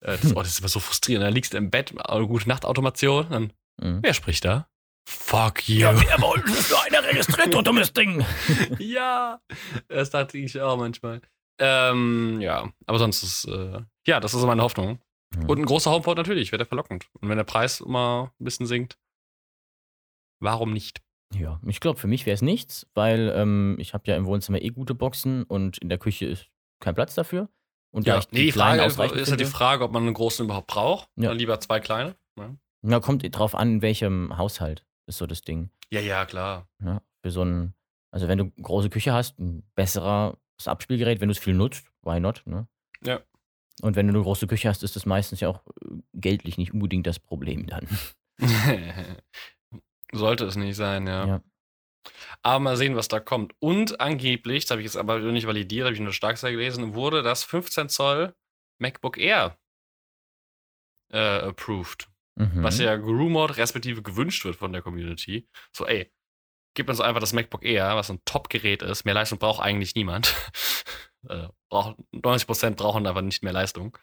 Äh, 0.00 0.18
das, 0.18 0.32
oh, 0.36 0.40
das 0.40 0.48
ist 0.50 0.58
immer 0.60 0.68
so 0.68 0.80
frustrierend. 0.80 1.24
Da 1.24 1.28
liegst 1.28 1.52
du 1.52 1.56
im 1.58 1.70
Bett, 1.70 1.92
äh, 1.96 2.26
gute 2.26 2.48
Nacht-Automation, 2.48 3.26
dann, 3.30 3.52
Mhm. 3.80 4.00
wer 4.02 4.12
spricht 4.12 4.44
da? 4.44 4.68
Fuck 5.08 5.68
you. 5.68 5.80
wer 5.88 6.20
wollte 6.20 6.52
für 6.52 6.78
eine 6.82 7.02
registriert, 7.02 7.54
du 7.54 7.62
dummes 7.62 7.92
Ding? 7.94 8.24
ja, 8.78 9.40
das 9.88 10.10
dachte 10.10 10.36
ich 10.38 10.60
auch 10.60 10.76
manchmal. 10.76 11.22
Ähm, 11.58 12.40
ja, 12.40 12.70
aber 12.86 12.98
sonst 12.98 13.22
ist, 13.22 13.44
äh, 13.46 13.80
ja, 14.06 14.20
das 14.20 14.34
ist 14.34 14.42
meine 14.44 14.62
Hoffnung. 14.62 15.00
Mhm. 15.34 15.48
Und 15.48 15.58
ein 15.60 15.64
großer 15.64 15.90
HomePod 15.90 16.16
natürlich, 16.16 16.52
wäre 16.52 16.58
der 16.58 16.66
verlockend. 16.66 17.08
Und 17.20 17.28
wenn 17.28 17.38
der 17.38 17.44
Preis 17.44 17.80
mal 17.80 18.24
ein 18.38 18.44
bisschen 18.44 18.66
sinkt, 18.66 18.98
warum 20.40 20.72
nicht? 20.72 21.00
Ja, 21.34 21.60
ich 21.66 21.80
glaube, 21.80 21.98
für 21.98 22.08
mich 22.08 22.26
wäre 22.26 22.34
es 22.34 22.42
nichts, 22.42 22.86
weil 22.94 23.32
ähm, 23.36 23.76
ich 23.78 23.94
habe 23.94 24.04
ja 24.06 24.16
im 24.16 24.26
Wohnzimmer 24.26 24.60
eh 24.62 24.68
gute 24.70 24.94
Boxen 24.94 25.44
und 25.44 25.78
in 25.78 25.88
der 25.88 25.98
Küche 25.98 26.26
ist 26.26 26.48
kein 26.80 26.94
Platz 26.94 27.14
dafür. 27.14 27.48
Und 27.92 28.06
da 28.06 28.18
ich 28.18 28.30
nee, 28.30 28.46
die 28.46 28.52
Frage 28.52 28.82
ist, 28.84 28.98
ist 28.98 29.00
ja 29.00 29.14
die 29.14 29.44
finde- 29.44 29.46
Frage, 29.46 29.84
ob 29.84 29.92
man 29.92 30.02
einen 30.04 30.14
großen 30.14 30.44
überhaupt 30.44 30.66
braucht. 30.68 31.08
Ja. 31.16 31.28
Dann 31.28 31.38
lieber 31.38 31.58
zwei 31.60 31.80
kleine. 31.80 32.16
Ja, 32.38 32.54
Ja, 32.82 33.00
kommt 33.00 33.24
drauf 33.36 33.54
an, 33.54 33.74
in 33.74 33.82
welchem 33.82 34.36
Haushalt 34.36 34.84
ist 35.06 35.18
so 35.18 35.26
das 35.26 35.42
Ding. 35.42 35.70
ja, 35.90 36.00
ja 36.00 36.24
klar. 36.24 36.68
Ja, 36.84 37.02
für 37.22 37.30
so 37.30 37.42
ein, 37.44 37.74
also 38.12 38.26
wenn 38.28 38.38
du 38.38 38.44
eine 38.44 38.62
große 38.62 38.90
Küche 38.90 39.12
hast, 39.12 39.38
ein 39.38 39.62
besseres 39.74 40.36
Abspielgerät, 40.66 41.20
wenn 41.20 41.28
du 41.28 41.32
es 41.32 41.38
viel 41.38 41.54
nutzt, 41.54 41.90
why 42.02 42.20
not, 42.20 42.42
ne? 42.46 42.66
Ja. 43.04 43.20
Und 43.82 43.96
wenn 43.96 44.06
du 44.06 44.12
eine 44.14 44.22
große 44.22 44.46
Küche 44.46 44.68
hast, 44.68 44.82
ist 44.82 44.94
das 44.96 45.06
meistens 45.06 45.40
ja 45.40 45.48
auch 45.48 45.62
äh, 45.82 45.96
geldlich 46.14 46.58
nicht 46.58 46.72
unbedingt 46.74 47.06
das 47.06 47.18
Problem 47.18 47.66
dann. 47.66 47.86
Sollte 50.12 50.44
es 50.44 50.56
nicht 50.56 50.76
sein, 50.76 51.06
ja. 51.06 51.26
Ja. 51.26 51.42
Aber 52.42 52.60
mal 52.60 52.76
sehen, 52.76 52.96
was 52.96 53.08
da 53.08 53.20
kommt. 53.20 53.52
Und 53.58 54.00
angeblich, 54.00 54.64
das 54.64 54.70
habe 54.72 54.80
ich 54.80 54.86
jetzt 54.86 54.96
aber 54.96 55.18
nicht 55.18 55.46
validiert, 55.46 55.84
habe 55.84 55.94
ich 55.94 56.00
nur 56.00 56.12
stark 56.12 56.40
gelesen, 56.40 56.94
wurde 56.94 57.22
das 57.22 57.44
15 57.44 57.88
Zoll 57.88 58.34
MacBook 58.78 59.18
Air 59.18 59.58
äh, 61.12 61.40
approved. 61.40 62.08
Mhm. 62.36 62.62
Was 62.62 62.78
ja 62.78 62.96
gerumort, 62.96 63.56
respektive 63.58 64.02
gewünscht 64.02 64.44
wird 64.44 64.56
von 64.56 64.72
der 64.72 64.82
Community. 64.82 65.46
So, 65.72 65.86
ey, 65.86 66.10
gib 66.74 66.88
uns 66.88 67.00
einfach 67.00 67.20
das 67.20 67.32
MacBook 67.32 67.64
Air, 67.64 67.96
was 67.96 68.10
ein 68.10 68.20
Top-Gerät 68.24 68.82
ist. 68.82 69.04
Mehr 69.04 69.14
Leistung 69.14 69.38
braucht 69.38 69.62
eigentlich 69.62 69.94
niemand. 69.94 70.34
äh, 71.28 71.48
braucht, 71.68 71.96
90% 72.14 72.76
brauchen 72.76 73.06
aber 73.06 73.22
nicht 73.22 73.42
mehr 73.42 73.52
Leistung. 73.52 73.98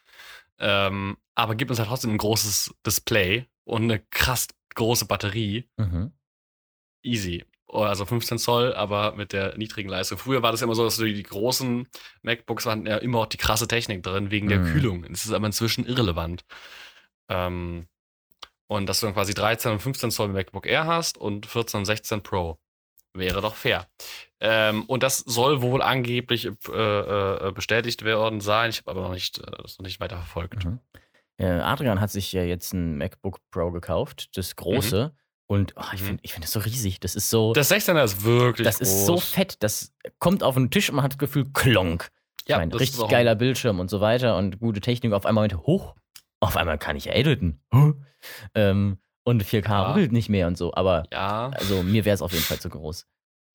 Ähm, 0.59 1.17
aber 1.35 1.55
gib 1.55 1.69
uns 1.69 1.79
halt 1.79 1.89
trotzdem 1.89 2.11
ein 2.11 2.17
großes 2.17 2.75
Display 2.85 3.47
und 3.63 3.83
eine 3.83 3.99
krass 4.11 4.47
große 4.77 5.05
Batterie. 5.05 5.69
Mhm. 5.77 6.13
Easy. 7.03 7.45
Oh, 7.69 7.81
Also 7.83 8.05
15 8.05 8.37
Zoll, 8.37 8.73
aber 8.73 9.13
mit 9.15 9.33
der 9.33 9.57
niedrigen 9.57 9.89
Leistung. 9.89 10.17
Früher 10.17 10.41
war 10.41 10.51
das 10.53 10.61
immer 10.61 10.73
so, 10.75 10.85
dass 10.85 10.97
die 10.97 11.21
großen 11.23 11.85
MacBooks 12.21 12.65
waren 12.65 12.85
ja 12.85 12.97
immer 12.97 13.19
auch 13.19 13.25
die 13.25 13.37
krasse 13.37 13.67
Technik 13.67 14.03
drin, 14.03 14.31
wegen 14.31 14.47
der 14.47 14.59
Mhm. 14.59 14.71
Kühlung. 14.71 15.05
Das 15.09 15.25
ist 15.25 15.33
aber 15.33 15.45
inzwischen 15.45 15.85
irrelevant. 15.85 16.45
Ähm, 17.29 17.87
und 18.67 18.87
dass 18.87 18.99
du 19.01 19.05
dann 19.07 19.13
quasi 19.15 19.33
13 19.33 19.73
und 19.73 19.79
15 19.81 20.11
Zoll 20.11 20.29
MacBook 20.29 20.65
Air 20.65 20.85
hast 20.85 21.17
und 21.17 21.45
14 21.45 21.79
und 21.79 21.85
16 21.85 22.23
Pro. 22.23 22.57
Wäre 23.13 23.41
doch 23.41 23.55
fair. 23.55 23.87
Ähm, 24.39 24.83
und 24.85 25.03
das 25.03 25.19
soll 25.19 25.61
wohl 25.61 25.81
angeblich 25.81 26.45
äh, 26.45 27.47
äh, 27.47 27.51
bestätigt 27.51 28.03
worden 28.05 28.41
sein. 28.41 28.69
Ich 28.69 28.79
habe 28.79 28.91
aber 28.91 29.01
noch 29.01 29.13
nicht, 29.13 29.39
äh, 29.39 29.51
das 29.61 29.77
noch 29.79 29.85
nicht 29.85 29.99
weiter 29.99 30.17
verfolgt. 30.17 30.65
Mhm. 30.65 30.79
Äh, 31.37 31.45
Adrian 31.47 32.01
hat 32.01 32.09
sich 32.11 32.31
ja 32.33 32.43
jetzt 32.43 32.73
ein 32.73 32.97
MacBook 32.97 33.39
Pro 33.51 33.71
gekauft, 33.71 34.35
das 34.37 34.55
große. 34.55 35.13
Und 35.49 35.73
oh, 35.77 35.83
ich 35.93 36.01
Mhm. 36.01 36.05
finde 36.05 36.19
ich 36.23 36.33
find 36.33 36.43
das 36.43 36.51
so 36.51 36.59
riesig. 36.59 36.99
Das 36.99 37.15
ist 37.15 37.29
so, 37.29 37.53
Das 37.53 37.71
16er 37.71 38.03
ist 38.03 38.23
wirklich 38.23 38.65
das 38.65 38.81
ist 38.81 39.05
so 39.05 39.13
groß. 39.13 39.29
fett. 39.29 39.63
Das 39.63 39.93
kommt 40.19 40.43
auf 40.43 40.55
den 40.55 40.69
Tisch 40.71 40.89
und 40.89 40.95
man 40.95 41.03
hat 41.03 41.13
das 41.13 41.17
Gefühl, 41.19 41.45
klonk. 41.53 42.09
Ich 42.43 42.49
Ja, 42.49 42.57
das 42.65 42.75
ist 42.75 42.79
richtig 42.81 43.01
auch- 43.01 43.09
geiler 43.09 43.35
Bildschirm 43.35 43.79
und 43.79 43.89
so 43.89 44.01
weiter 44.01 44.37
und 44.37 44.59
gute 44.59 44.81
Technik. 44.81 45.13
Auf 45.13 45.25
einmal 45.25 45.43
mit 45.43 45.55
hoch. 45.57 45.95
Auf 46.39 46.57
einmal 46.57 46.77
kann 46.77 46.95
ich 46.95 47.09
editen. 47.09 47.61
Huh? 47.73 47.93
Ähm, 48.55 48.97
und 49.23 49.43
4K 49.43 49.69
Ja. 49.69 49.87
ruckelt 49.89 50.11
nicht 50.11 50.29
mehr 50.29 50.47
und 50.47 50.57
so. 50.57 50.73
Aber 50.73 51.03
Ja. 51.13 51.49
also 51.53 51.81
mir 51.83 52.03
wäre 52.05 52.13
es 52.13 52.21
auf 52.21 52.31
jeden 52.33 52.43
Fall 52.43 52.59
zu 52.59 52.69
groß. 52.69 53.05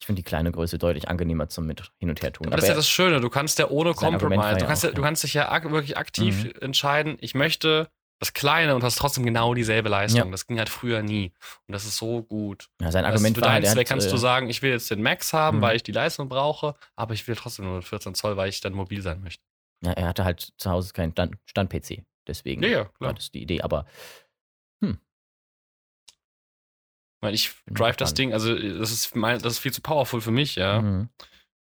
Ich 0.03 0.07
finde 0.07 0.19
die 0.19 0.25
kleine 0.25 0.51
Größe 0.51 0.79
deutlich 0.79 1.09
angenehmer 1.09 1.49
zum 1.49 1.65
mit 1.65 1.93
hin 1.99 2.11
und 2.11 2.21
her 2.23 2.33
tun. 2.33 2.49
Aber 2.49 2.57
das 2.57 2.65
ist 2.65 2.69
ja 2.71 2.75
das 2.75 2.89
Schöne, 2.89 3.21
du 3.21 3.31
kannst 3.31 3.61
ja 3.61 3.69
ohne 3.69 3.91
war 3.91 3.95
Compromise, 3.95 4.55
du 4.57 4.61
ja 4.63 4.67
kannst, 4.67 4.85
auch, 4.85 4.89
ja, 4.89 4.95
du 4.97 5.01
kannst 5.01 5.23
dich 5.23 5.33
ja 5.35 5.49
ak 5.53 5.71
wirklich 5.71 5.97
aktiv 5.97 6.43
Mhm. 6.45 6.53
entscheiden, 6.61 7.17
ich 7.21 7.37
möchte 7.37 7.89
das 8.19 8.33
Kleine 8.33 8.75
und 8.75 8.83
hast 8.83 8.99
trotzdem 8.99 9.25
genau 9.25 9.55
dieselbe 9.55 9.89
Leistung. 9.89 10.25
Ja. 10.25 10.31
Das 10.33 10.49
ging 10.49 10.59
halt 10.59 10.69
früher 10.71 11.03
nie. 11.05 11.33
Und 11.69 11.73
das 11.73 11.85
ist 11.85 11.99
so 11.99 12.25
gut. 12.25 12.69
ja, 12.81 12.91
sein 12.91 13.05
Argument 13.05 13.37
für 13.37 13.43
war 13.43 13.49
deinen 13.51 13.55
halt, 13.55 13.65
er 13.67 13.73
Zweck 13.75 13.87
hat, 13.87 13.89
kannst 13.91 14.09
äh, 14.09 14.11
du 14.11 14.17
sagen, 14.17 14.51
ich 14.51 14.61
will 14.61 14.73
jetzt 14.73 14.91
den 14.91 15.03
Max 15.03 15.33
haben, 15.33 15.59
Mhm. 15.59 15.63
weil 15.63 15.77
ich 15.77 15.85
die 15.85 15.93
Leistung 15.93 16.29
brauche, 16.29 16.75
aber 16.97 17.15
ich 17.15 17.29
will 17.29 17.37
trotzdem 17.37 17.67
nur 17.67 17.81
14 17.81 18.15
Zoll, 18.17 18.37
weil 18.37 18.49
ich 18.49 18.61
dann 18.61 18.73
mobil 18.73 19.03
sein 19.03 19.21
möchte. 19.23 19.45
ja, 19.85 19.93
er 19.93 20.09
hatte 20.09 20.25
halt 20.25 20.53
zu 20.57 20.69
Hause 20.69 20.93
keinen 20.93 21.13
Stand- 21.13 21.37
Stand-PC. 21.47 22.03
Deswegen 22.27 22.61
Ja, 22.65 22.91
war 22.99 23.15
das 23.15 23.31
die 23.31 23.43
Idee. 23.43 23.63
Aber 23.63 23.87
Weil 27.23 27.35
ich 27.35 27.53
drive 27.71 27.97
das. 27.97 28.15
Ding, 28.15 28.33
also 28.33 28.55
das 28.55 28.91
ist, 28.91 29.15
mein, 29.15 29.39
das 29.41 29.55
ist 29.55 29.59
viel 29.61 29.73
zu 29.73 29.81
powerful 29.81 30.21
für 30.21 30.33
mich, 30.33 30.57
ja, 30.57 30.83
mhm. 30.83 31.09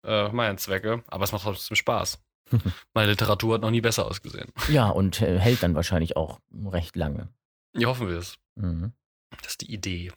äh, 0.06 0.30
meine 0.30 0.56
Zwecke, 0.58 1.04
aber 1.08 1.24
es 1.24 1.32
macht 1.32 1.44
trotzdem 1.44 1.76
Spaß. 1.76 2.20
Meine 2.94 3.10
Literatur 3.12 3.56
hat 3.56 3.62
noch 3.62 3.72
nie 3.72 3.82
besser 3.82 4.06
ausgesehen. 4.06 4.54
ja, 4.70 4.88
und 4.88 5.22
äh, 5.22 5.38
hält 5.38 5.64
dann 5.64 5.76
wahrscheinlich 5.76 6.16
auch 6.16 6.40
recht 6.66 6.96
lange. 6.96 7.28
Ja, 7.76 7.90
hoffen 7.90 8.08
wir 8.08 8.18
es. 8.18 8.38
Mhm. 8.56 8.94
Das 9.42 9.52
ist 9.52 9.62
die 9.62 9.74
Idee. 9.74 10.14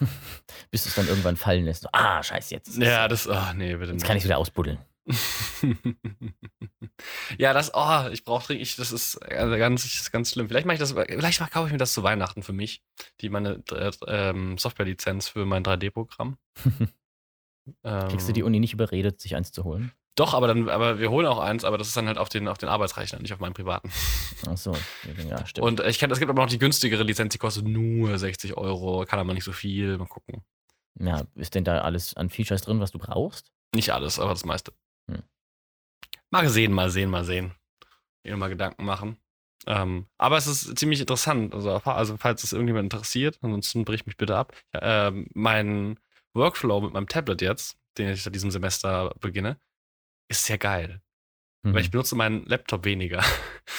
Bis 0.72 0.86
es 0.86 0.96
dann 0.96 1.06
irgendwann 1.06 1.36
fallen 1.36 1.64
lässt. 1.64 1.86
Ah, 1.94 2.22
scheiße, 2.22 2.54
jetzt. 2.54 2.76
Ja, 2.76 3.06
das, 3.06 3.28
ach 3.28 3.52
nee, 3.54 3.74
bitte 3.74 3.92
Jetzt 3.92 3.92
nicht. 3.92 4.06
kann 4.06 4.16
ich 4.16 4.24
wieder 4.24 4.38
ausbuddeln. 4.38 4.78
ja, 7.38 7.52
das, 7.52 7.72
oh, 7.74 8.08
ich 8.12 8.24
brauche 8.24 8.54
ich, 8.54 8.76
das 8.76 8.92
ist 8.92 9.16
also 9.22 9.56
ganz, 9.56 9.82
das 9.82 9.94
ist 9.94 10.12
ganz 10.12 10.32
schlimm. 10.32 10.48
Vielleicht 10.48 10.66
mache 10.66 10.74
ich 10.74 10.80
das, 10.80 10.92
vielleicht 10.92 11.38
kaufe 11.50 11.66
ich 11.66 11.72
mir 11.72 11.78
das 11.78 11.92
zu 11.92 12.02
Weihnachten 12.02 12.42
für 12.42 12.52
mich, 12.52 12.82
die 13.20 13.28
meine 13.28 13.62
äh, 13.72 13.90
ähm, 14.06 14.58
Softwarelizenz 14.58 15.28
für 15.28 15.46
mein 15.46 15.64
3D-Programm. 15.64 16.36
Ähm, 17.84 17.88
Kriegst 18.08 18.28
du 18.28 18.32
die 18.32 18.42
Uni 18.42 18.60
nicht 18.60 18.74
überredet, 18.74 19.20
sich 19.20 19.36
eins 19.36 19.52
zu 19.52 19.64
holen? 19.64 19.92
Doch, 20.18 20.34
aber 20.34 20.48
dann, 20.48 20.68
aber 20.68 20.98
wir 20.98 21.10
holen 21.10 21.26
auch 21.26 21.38
eins, 21.38 21.64
aber 21.64 21.78
das 21.78 21.88
ist 21.88 21.96
dann 21.96 22.08
halt 22.08 22.18
auf 22.18 22.28
den, 22.28 22.48
auf 22.48 22.58
den 22.58 22.68
Arbeitsrechner, 22.68 23.20
nicht 23.20 23.32
auf 23.32 23.38
meinen 23.38 23.54
privaten. 23.54 23.88
Ach 24.48 24.56
so, 24.56 24.74
ja, 25.28 25.46
stimmt. 25.46 25.64
Und 25.64 25.80
ich 25.80 26.00
kann, 26.00 26.10
es 26.10 26.18
gibt 26.18 26.28
aber 26.28 26.42
noch 26.42 26.50
die 26.50 26.58
günstigere 26.58 27.04
Lizenz, 27.04 27.32
die 27.32 27.38
kostet 27.38 27.66
nur 27.66 28.18
60 28.18 28.56
Euro, 28.56 29.04
kann 29.06 29.20
aber 29.20 29.32
nicht 29.32 29.44
so 29.44 29.52
viel. 29.52 29.96
Mal 29.96 30.08
gucken. 30.08 30.42
ja, 30.98 31.22
ist 31.36 31.54
denn 31.54 31.62
da 31.62 31.82
alles 31.82 32.14
an 32.14 32.30
Features 32.30 32.62
drin, 32.62 32.80
was 32.80 32.90
du 32.90 32.98
brauchst? 32.98 33.52
Nicht 33.72 33.92
alles, 33.92 34.18
aber 34.18 34.30
das 34.30 34.44
meiste. 34.44 34.72
Mal 36.30 36.48
sehen, 36.48 36.72
mal 36.72 36.90
sehen, 36.90 37.10
mal 37.10 37.24
sehen. 37.24 37.52
Mir 38.24 38.36
mal 38.36 38.48
Gedanken 38.48 38.84
machen. 38.84 39.18
Ähm, 39.66 40.06
aber 40.18 40.36
es 40.36 40.46
ist 40.46 40.78
ziemlich 40.78 41.00
interessant. 41.00 41.54
Also, 41.54 41.70
also, 41.70 42.16
falls 42.16 42.44
es 42.44 42.52
irgendjemand 42.52 42.84
interessiert, 42.84 43.38
ansonsten 43.42 43.84
brich 43.84 44.06
mich 44.06 44.16
bitte 44.16 44.36
ab. 44.36 44.54
Ähm, 44.72 45.28
mein 45.34 45.98
Workflow 46.34 46.80
mit 46.80 46.92
meinem 46.92 47.08
Tablet 47.08 47.42
jetzt, 47.42 47.76
den 47.96 48.08
ich 48.08 48.22
seit 48.22 48.34
diesem 48.34 48.50
Semester 48.50 49.14
beginne, 49.20 49.58
ist 50.28 50.44
sehr 50.44 50.58
geil. 50.58 51.00
Mhm. 51.64 51.74
Weil 51.74 51.80
ich 51.82 51.90
benutze 51.90 52.14
meinen 52.14 52.44
Laptop 52.46 52.84
weniger. 52.84 53.22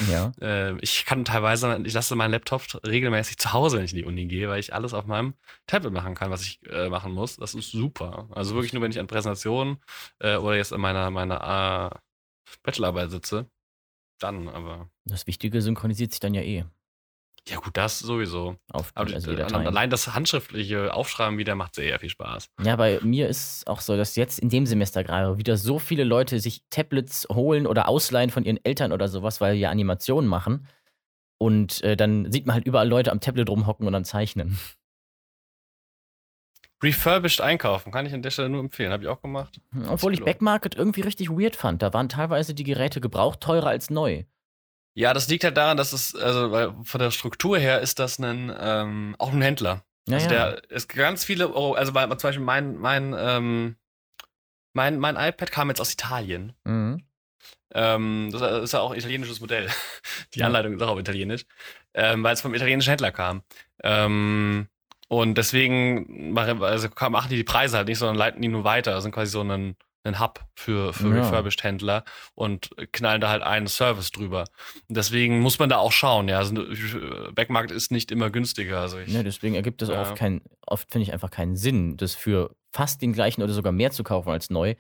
ja. 0.10 0.32
Äh, 0.42 0.78
ich 0.82 1.06
kann 1.06 1.26
teilweise, 1.26 1.82
ich 1.84 1.94
lasse 1.94 2.16
meinen 2.16 2.32
Laptop 2.32 2.64
regelmäßig 2.86 3.38
zu 3.38 3.52
Hause, 3.54 3.78
wenn 3.78 3.86
ich 3.86 3.92
in 3.92 3.98
die 3.98 4.06
Uni 4.06 4.26
gehe, 4.26 4.48
weil 4.48 4.60
ich 4.60 4.74
alles 4.74 4.94
auf 4.94 5.06
meinem 5.06 5.34
Tablet 5.68 5.92
machen 5.92 6.16
kann, 6.16 6.32
was 6.32 6.44
ich 6.44 6.60
äh, 6.70 6.90
machen 6.90 7.12
muss. 7.12 7.38
Das 7.38 7.56
ist 7.56 7.72
super. 7.72 8.28
Also 8.32 8.54
wirklich 8.54 8.74
nur, 8.74 8.84
wenn 8.84 8.92
ich 8.92 9.00
an 9.00 9.08
Präsentationen 9.08 9.80
äh, 10.20 10.38
oder 10.38 10.56
jetzt 10.56 10.72
an 10.72 10.82
meiner, 10.82 11.10
meiner 11.10 11.92
äh, 11.92 11.98
Bachelorarbeit 12.64 13.12
sitze, 13.12 13.50
dann 14.20 14.48
aber. 14.48 14.90
Das 15.06 15.28
Wichtige 15.28 15.62
synchronisiert 15.62 16.12
sich 16.12 16.20
dann 16.20 16.34
ja 16.34 16.42
eh 16.42 16.66
Ja, 17.48 17.58
gut, 17.58 17.76
das 17.78 18.00
sowieso. 18.00 18.58
auf 18.72 18.92
Aber 18.96 19.14
also 19.14 19.36
Dateien. 19.36 19.68
allein 19.68 19.90
das 19.90 20.14
handschriftliche 20.14 20.94
Aufschreiben 20.94 21.38
wieder 21.38 21.56
macht 21.56 21.76
sehr 21.76 21.98
viel 22.00 22.10
Spaß. 22.10 22.50
Ja, 22.64 22.76
bei 22.76 23.00
mir 23.02 23.28
ist 23.28 23.68
auch 23.68 23.82
so, 23.82 23.96
dass 23.98 24.16
jetzt 24.16 24.40
in 24.40 24.50
dem 24.50 24.66
Semester 24.66 25.04
gerade 25.04 25.38
wieder 25.38 25.58
so 25.58 25.80
viele 25.80 26.04
Leute 26.04 26.40
sich 26.40 26.64
Tablets 26.70 27.28
holen 27.32 27.66
oder 27.66 27.88
ausleihen 27.88 28.30
von 28.30 28.44
ihren 28.44 28.64
Eltern 28.64 28.92
oder 28.92 29.08
sowas, 29.08 29.42
weil 29.42 29.56
die 29.56 29.62
ja 29.62 29.70
Animationen 29.70 30.30
machen. 30.30 30.68
Und 31.38 31.82
äh, 31.84 31.96
dann 31.96 32.30
sieht 32.32 32.46
man 32.46 32.56
halt 32.56 32.66
überall 32.66 32.88
Leute 32.88 33.12
am 33.12 33.22
Tablet 33.22 33.50
rumhocken 33.50 33.88
und 33.88 33.96
am 33.96 34.04
Zeichnen. 34.04 34.60
Refurbished 36.82 37.42
einkaufen, 37.42 37.92
kann 37.92 38.06
ich 38.06 38.14
an 38.14 38.22
der 38.22 38.32
Stelle 38.32 38.50
nur 38.50 38.62
empfehlen. 38.62 38.92
Habe 38.92 39.04
ich 39.04 39.10
auch 39.10 39.22
gemacht. 39.22 39.60
Obwohl 39.88 40.14
ich. 40.14 40.24
Backmarket 40.24 40.76
irgendwie 40.76 41.02
richtig 41.02 41.30
weird 41.30 41.56
fand. 41.56 41.82
Da 41.82 41.94
waren 41.94 42.08
teilweise 42.10 42.54
die 42.54 42.64
Geräte 42.64 43.02
gebraucht 43.02 43.42
teurer 43.42 43.68
als 43.68 43.90
neu. 43.90 44.24
Ja, 44.96 45.14
das 45.14 45.28
liegt 45.28 45.44
halt 45.44 45.56
daran, 45.58 45.78
dass 45.78 45.94
es, 45.94 46.16
also 46.16 46.52
weil 46.52 46.74
von 46.84 47.00
der 47.00 47.12
Struktur 47.12 47.58
her 47.58 47.80
ist 47.82 48.00
das 48.00 48.18
ein, 48.20 48.52
ähm, 48.60 49.16
auch 49.20 49.32
ein 49.32 49.42
Händler. 49.42 49.84
Naja, 50.08 50.18
Also 50.24 50.30
der 50.30 50.62
es 50.70 50.88
gibt 50.88 51.00
ganz 51.00 51.24
viele, 51.24 51.48
Euro- 51.50 51.74
also 51.74 51.92
bei, 51.94 52.06
zum 52.08 52.18
Beispiel 52.18 52.44
mein, 52.44 52.76
mein, 52.78 53.16
ähm, 53.18 53.76
mein, 54.74 55.00
mein 55.00 55.16
iPad 55.16 55.52
kam 55.52 55.70
jetzt 55.70 55.82
aus 55.82 55.94
Italien. 55.94 56.54
mhm. 56.64 57.04
Ähm, 57.72 58.30
das 58.32 58.64
ist 58.64 58.74
ja 58.74 58.80
auch 58.80 58.92
ein 58.92 58.98
italienisches 58.98 59.40
Modell. 59.42 59.68
Die 60.34 60.40
Ja. 60.40 60.48
Anleitung 60.48 60.74
ist 60.74 60.82
auch 60.82 60.90
auf 60.90 61.00
Italienisch, 61.00 61.46
ähm, 61.94 62.24
weil 62.24 62.34
es 62.34 62.42
vom 62.42 62.56
italienischen 62.56 62.90
Händler 62.90 63.12
kam. 63.12 63.44
Ähm, 63.84 64.68
und 65.10 65.38
deswegen 65.38 66.32
machen, 66.32 66.64
also 66.64 66.88
machen 67.10 67.30
die 67.30 67.36
die 67.36 67.44
Preise 67.44 67.76
halt 67.78 67.88
nicht, 67.90 67.98
sondern 67.98 68.16
leiten 68.16 68.42
die 68.42 68.48
nur 68.48 68.64
weiter. 68.64 68.92
Das 68.92 69.04
sind 69.04 69.12
quasi 69.12 69.32
so 69.32 69.42
ein, 69.42 69.76
ein 70.06 70.20
Hub 70.20 70.40
für, 70.56 70.94
für 70.94 71.10
Ja. 71.10 71.16
Refurbished-Händler 71.24 72.04
und 72.36 72.70
knallen 72.94 73.20
da 73.20 73.30
halt 73.30 73.44
einen 73.44 73.68
Service 73.68 74.12
drüber. 74.12 74.46
Und 74.88 74.96
deswegen 74.96 75.42
muss 75.42 75.60
man 75.60 75.68
da 75.68 75.78
auch 75.80 75.92
schauen. 75.92 76.30
Ja, 76.30 76.38
also, 76.38 76.54
Backmarkt 77.34 77.72
ist 77.72 77.92
nicht 77.92 78.12
immer 78.12 78.30
günstiger. 78.30 78.80
Also 78.80 79.00
ich, 79.00 79.12
Ja, 79.12 79.24
deswegen 79.24 79.56
ergibt 79.56 79.82
es 79.82 79.90
Ja. 79.90 80.02
oft 80.02 80.16
keinen, 80.16 80.42
oft 80.66 80.90
finde 80.92 81.04
ich 81.04 81.12
einfach 81.14 81.32
keinen 81.32 81.56
Sinn, 81.58 81.98
das 81.98 82.16
für 82.16 82.56
fast 82.72 83.02
den 83.02 83.12
gleichen 83.14 83.42
oder 83.42 83.52
sogar 83.54 83.72
mehr 83.74 83.92
zu 83.92 84.04
kaufen 84.04 84.30
als 84.30 84.50
neu. 84.50 84.76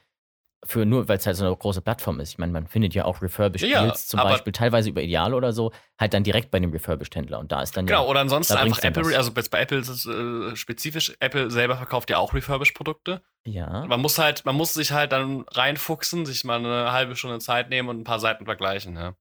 Für 0.65 0.85
nur, 0.85 1.07
weil 1.07 1.17
es 1.17 1.25
halt 1.25 1.37
so 1.37 1.45
eine 1.45 1.55
große 1.55 1.81
Plattform 1.81 2.19
ist. 2.19 2.31
Ich 2.31 2.37
meine, 2.37 2.51
man 2.51 2.67
findet 2.67 2.93
ja 2.93 3.05
auch 3.05 3.21
refurbished 3.21 3.65
Ja, 3.65 3.81
Deals, 3.83 4.07
zum 4.07 4.19
Beispiel 4.19 4.51
teilweise 4.51 4.89
über 4.89 5.01
Ideal 5.01 5.33
oder 5.33 5.53
so, 5.53 5.71
halt 5.97 6.13
dann 6.13 6.23
direkt 6.23 6.51
bei 6.51 6.59
dem 6.59 6.71
Refurbished-Händler. 6.71 7.39
Und 7.39 7.53
da 7.53 7.61
ist 7.61 7.77
dann 7.77 7.85
Genau, 7.85 8.03
ja. 8.03 8.09
oder 8.09 8.19
ansonsten 8.19 8.55
einfach 8.55 8.83
Apple, 8.83 9.05
was. 9.05 9.13
also 9.15 9.31
jetzt 9.33 9.51
bei 9.51 9.61
Apple 9.61 9.77
ist 9.77 9.87
es 9.87 10.05
äh, 10.05 10.55
spezifisch, 10.57 11.13
Apple 11.21 11.49
selber 11.49 11.77
verkauft 11.77 12.09
ja 12.09 12.17
auch 12.17 12.33
Refurbished-Produkte. 12.33 13.21
Ja. 13.45 13.85
Man 13.87 14.01
muss 14.01 14.17
halt, 14.17 14.43
man 14.45 14.55
muss 14.55 14.73
sich 14.73 14.91
halt 14.91 15.13
dann 15.13 15.45
reinfuchsen, 15.49 16.25
sich 16.25 16.43
mal 16.43 16.57
eine 16.59 16.91
halbe 16.91 17.15
Stunde 17.15 17.39
Zeit 17.39 17.69
nehmen 17.69 17.87
und 17.87 18.01
ein 18.01 18.03
paar 18.03 18.19
Seiten 18.19 18.43
vergleichen. 18.43 18.97
Ja. 18.97 19.13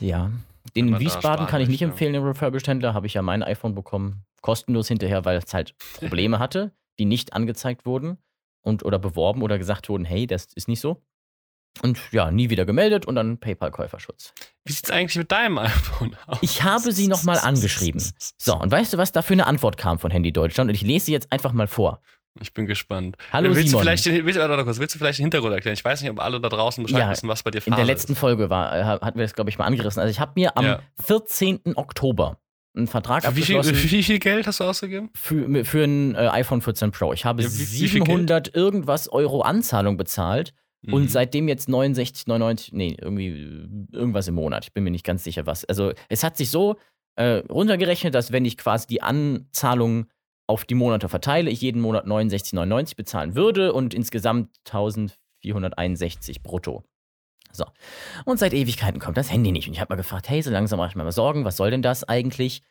Ja. 0.00 0.30
Den 0.76 0.88
in 0.88 1.00
Wiesbaden 1.00 1.46
kann 1.46 1.60
ich 1.62 1.68
nicht 1.68 1.80
möchte. 1.80 1.92
empfehlen, 1.92 2.12
den 2.12 2.24
Refurbished-Händler. 2.24 2.92
Habe 2.92 3.06
ich 3.06 3.14
ja 3.14 3.22
mein 3.22 3.42
iPhone 3.42 3.74
bekommen. 3.74 4.24
Kostenlos 4.42 4.88
hinterher, 4.88 5.24
weil 5.24 5.38
es 5.38 5.54
halt 5.54 5.74
Probleme 5.98 6.38
hatte, 6.38 6.72
die 6.98 7.06
nicht 7.06 7.32
angezeigt 7.32 7.86
wurden 7.86 8.18
und 8.64 8.84
oder 8.84 8.98
beworben 8.98 9.42
oder 9.42 9.58
gesagt 9.58 9.88
wurden, 9.88 10.04
hey, 10.04 10.26
das 10.26 10.46
ist 10.54 10.66
nicht 10.68 10.80
so. 10.80 11.02
Und 11.82 11.98
ja, 12.12 12.30
nie 12.30 12.50
wieder 12.50 12.66
gemeldet 12.66 13.04
und 13.04 13.16
dann 13.16 13.38
PayPal-Käuferschutz. 13.38 14.32
Wie 14.64 14.72
sieht's 14.72 14.90
eigentlich 14.90 15.16
mit 15.16 15.32
deinem 15.32 15.58
iPhone 15.58 16.16
aus? 16.26 16.38
Ich 16.40 16.62
habe 16.62 16.92
sie 16.92 17.08
nochmal 17.08 17.38
angeschrieben. 17.42 18.02
So, 18.38 18.56
und 18.56 18.70
weißt 18.70 18.92
du, 18.92 18.98
was 18.98 19.12
da 19.12 19.22
für 19.22 19.32
eine 19.34 19.46
Antwort 19.46 19.76
kam 19.76 19.98
von 19.98 20.10
Handy 20.10 20.32
Deutschland? 20.32 20.68
Und 20.70 20.74
ich 20.74 20.82
lese 20.82 21.06
sie 21.06 21.12
jetzt 21.12 21.30
einfach 21.32 21.52
mal 21.52 21.66
vor. 21.66 22.00
Ich 22.40 22.52
bin 22.52 22.66
gespannt. 22.66 23.16
Hallo 23.32 23.50
willst 23.54 23.68
Simon. 23.68 23.72
Du 23.72 23.84
vielleicht 23.84 24.06
den, 24.06 24.24
willst, 24.26 24.38
warte, 24.40 24.64
kurz, 24.64 24.78
willst 24.78 24.94
du 24.94 24.98
vielleicht 24.98 25.18
den 25.18 25.24
Hintergrund 25.24 25.52
erklären? 25.54 25.74
Ich 25.74 25.84
weiß 25.84 26.00
nicht, 26.02 26.10
ob 26.10 26.20
alle 26.20 26.40
da 26.40 26.48
draußen 26.48 26.82
Bescheid 26.82 27.00
Ja, 27.00 27.10
wissen, 27.10 27.28
was 27.28 27.42
bei 27.44 27.50
dir 27.52 27.58
In 27.58 27.62
Phase 27.72 27.76
der 27.76 27.84
letzten 27.84 28.12
ist. 28.12 28.18
Folge 28.18 28.50
war, 28.50 28.76
äh, 28.76 28.82
hatten 28.84 29.18
wir 29.18 29.24
das, 29.24 29.34
glaube 29.34 29.50
ich, 29.50 29.58
mal 29.58 29.66
angerissen. 29.66 30.00
Also 30.00 30.10
ich 30.10 30.18
habe 30.20 30.32
mir 30.34 30.56
am 30.56 30.64
Ja. 30.64 30.80
14. 31.04 31.76
Oktober 31.76 32.38
einen 32.76 32.86
Vertrag 32.88 33.24
Für 33.24 33.36
wie, 33.36 33.42
viel, 33.42 33.56
abgeschlossen 33.58 33.90
wie 33.92 34.02
viel 34.02 34.18
Geld 34.18 34.46
hast 34.46 34.60
du 34.60 34.64
ausgegeben? 34.64 35.10
für, 35.14 35.64
für 35.64 35.84
ein 35.84 36.14
äh, 36.14 36.28
iPhone 36.28 36.60
14 36.60 36.90
Pro. 36.90 37.12
Ich 37.12 37.24
habe 37.24 37.42
Ja, 37.42 37.48
wie- 37.48 37.58
wie 37.58 37.64
viel 37.88 37.88
700 38.04 38.54
irgendwas 38.54 39.08
Euro 39.08 39.42
Anzahlung 39.42 39.96
bezahlt 39.96 40.52
Mhm. 40.86 40.92
und 40.92 41.10
seitdem 41.10 41.48
jetzt 41.48 41.66
69, 41.68 42.26
99, 42.26 42.72
nee, 42.74 42.94
irgendwie 43.00 43.28
äh, 43.28 43.96
irgendwas 43.96 44.28
im 44.28 44.34
Monat. 44.34 44.64
Ich 44.66 44.72
bin 44.74 44.84
mir 44.84 44.90
nicht 44.90 45.04
ganz 45.06 45.24
sicher, 45.24 45.46
was. 45.46 45.64
Also 45.64 45.92
es 46.10 46.22
hat 46.22 46.36
sich 46.36 46.50
so 46.50 46.76
äh, 47.16 47.42
runtergerechnet, 47.50 48.14
dass 48.14 48.32
wenn 48.32 48.44
ich 48.44 48.58
quasi 48.58 48.86
die 48.88 49.00
Anzahlung 49.00 50.06
auf 50.46 50.66
die 50.66 50.74
Monate 50.74 51.08
verteile, 51.08 51.48
ich 51.48 51.62
jeden 51.62 51.80
Monat 51.80 52.04
69,99 52.06 52.96
bezahlen 52.96 53.34
würde 53.34 53.72
und 53.72 53.94
insgesamt 53.94 54.50
1461 54.66 56.42
brutto. 56.42 56.84
So. 57.54 57.64
Und 58.24 58.38
seit 58.38 58.52
Ewigkeiten 58.52 59.00
kommt 59.00 59.16
das 59.16 59.30
Handy 59.30 59.52
nicht. 59.52 59.68
Und 59.68 59.74
ich 59.74 59.80
habe 59.80 59.92
mal 59.92 59.96
gefragt, 59.96 60.28
hey, 60.28 60.42
so 60.42 60.50
langsam 60.50 60.78
mache 60.78 60.88
ich 60.90 60.96
mir 60.96 61.04
mal 61.04 61.12
Sorgen, 61.12 61.44
was 61.44 61.56
soll 61.56 61.70
denn 61.70 61.82
das 61.82 62.04
eigentlich? 62.04 62.62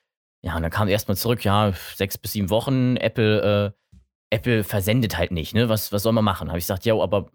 Ja, 0.41 0.55
und 0.57 0.61
dann 0.61 0.71
kam 0.71 0.89
erstmal 0.89 1.15
zurück, 1.15 1.43
ja, 1.45 1.71
sechs 1.95 2.17
bis 2.17 2.33
sieben 2.33 2.49
Wochen, 2.49 2.97
Apple, 2.97 3.73
äh, 3.73 4.35
Apple 4.35 4.63
versendet 4.63 5.17
halt 5.17 5.31
nicht, 5.31 5.53
ne? 5.53 5.69
Was, 5.69 5.91
was 5.93 6.03
soll 6.03 6.11
man 6.11 6.25
machen? 6.25 6.49
Habe 6.49 6.57
ich 6.57 6.65
gesagt, 6.65 6.85
ja, 6.85 6.95
aber 6.95 7.31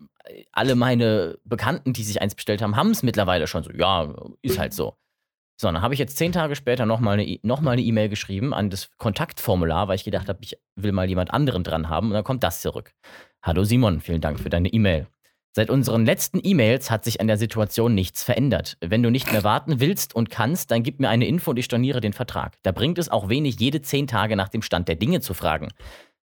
alle 0.52 0.74
meine 0.74 1.38
Bekannten, 1.44 1.92
die 1.94 2.02
sich 2.02 2.20
eins 2.20 2.34
bestellt 2.34 2.60
haben, 2.60 2.76
haben 2.76 2.90
es 2.90 3.02
mittlerweile 3.02 3.46
schon 3.46 3.62
so. 3.62 3.70
Ja, 3.72 4.14
ist 4.42 4.58
halt 4.58 4.74
so. 4.74 4.98
So, 5.60 5.68
dann 5.68 5.80
habe 5.80 5.94
ich 5.94 6.00
jetzt 6.00 6.16
zehn 6.16 6.32
Tage 6.32 6.54
später 6.54 6.86
nochmal 6.86 7.14
eine 7.14 7.26
E- 7.26 7.40
eine 7.42 7.80
E-Mail 7.80 8.08
geschrieben 8.08 8.52
an 8.54 8.70
das 8.70 8.90
Kontaktformular, 8.96 9.88
weil 9.88 9.96
ich 9.96 10.04
gedacht 10.04 10.28
habe, 10.28 10.38
ich 10.42 10.56
will 10.76 10.92
mal 10.92 11.08
jemand 11.08 11.32
anderen 11.32 11.64
dran 11.64 11.88
haben. 11.88 12.08
Und 12.08 12.12
dann 12.14 12.24
kommt 12.24 12.44
das 12.44 12.60
zurück. 12.60 12.92
Hallo 13.42 13.64
Simon, 13.64 14.00
vielen 14.00 14.20
Dank 14.20 14.38
für 14.38 14.50
deine 14.50 14.68
E-Mail. 14.68 15.08
Seit 15.58 15.70
unseren 15.70 16.06
letzten 16.06 16.38
E-Mails 16.40 16.88
hat 16.88 17.04
sich 17.04 17.20
an 17.20 17.26
der 17.26 17.36
Situation 17.36 17.92
nichts 17.92 18.22
verändert. 18.22 18.76
Wenn 18.80 19.02
du 19.02 19.10
nicht 19.10 19.32
mehr 19.32 19.42
warten 19.42 19.80
willst 19.80 20.14
und 20.14 20.30
kannst, 20.30 20.70
dann 20.70 20.84
gib 20.84 21.00
mir 21.00 21.08
eine 21.08 21.26
Info 21.26 21.50
und 21.50 21.56
ich 21.56 21.64
storniere 21.64 22.00
den 22.00 22.12
Vertrag. 22.12 22.54
Da 22.62 22.70
bringt 22.70 22.96
es 22.96 23.08
auch 23.08 23.28
wenig, 23.28 23.58
jede 23.58 23.82
zehn 23.82 24.06
Tage 24.06 24.36
nach 24.36 24.50
dem 24.50 24.62
Stand 24.62 24.86
der 24.86 24.94
Dinge 24.94 25.20
zu 25.20 25.34
fragen. 25.34 25.66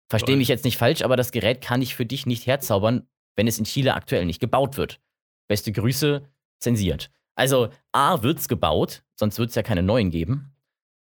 Verstehe 0.09 0.37
mich 0.37 0.47
jetzt 0.47 0.65
nicht 0.65 0.79
falsch, 0.79 1.03
aber 1.03 1.17
das 1.17 1.33
Gerät 1.33 1.63
kann 1.63 1.83
ich 1.83 1.97
für 1.97 2.07
dich 2.07 2.27
nicht 2.27 2.47
herzaubern, 2.47 3.09
wenn 3.35 3.49
es 3.49 3.59
in 3.59 3.65
Chile 3.65 3.95
aktuell 3.95 4.25
nicht 4.25 4.39
gebaut 4.39 4.77
wird. 4.77 5.01
Beste 5.49 5.73
Grüße, 5.73 6.23
zensiert. 6.61 7.11
Also 7.35 7.71
A, 7.91 8.23
wird's 8.23 8.47
gebaut, 8.47 9.03
sonst 9.17 9.41
wird 9.41 9.49
es 9.49 9.57
ja 9.57 9.65
keine 9.65 9.83
neuen 9.83 10.13
geben. 10.13 10.55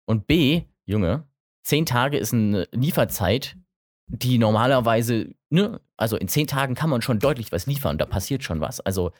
Und 0.06 0.26
B, 0.26 0.62
Junge, 0.86 1.28
zehn 1.62 1.84
Tage 1.84 2.16
ist 2.16 2.32
eine 2.32 2.68
Lieferzeit, 2.72 3.58
die 4.06 4.38
normalerweise, 4.38 5.34
ne, 5.50 5.80
also 5.96 6.16
in 6.16 6.28
zehn 6.28 6.46
Tagen 6.46 6.74
kann 6.74 6.90
man 6.90 7.02
schon 7.02 7.18
deutlich 7.18 7.52
was 7.52 7.66
liefern, 7.66 7.98
da 7.98 8.06
passiert 8.06 8.44
schon 8.44 8.60
was. 8.60 8.80
Also 8.80 9.12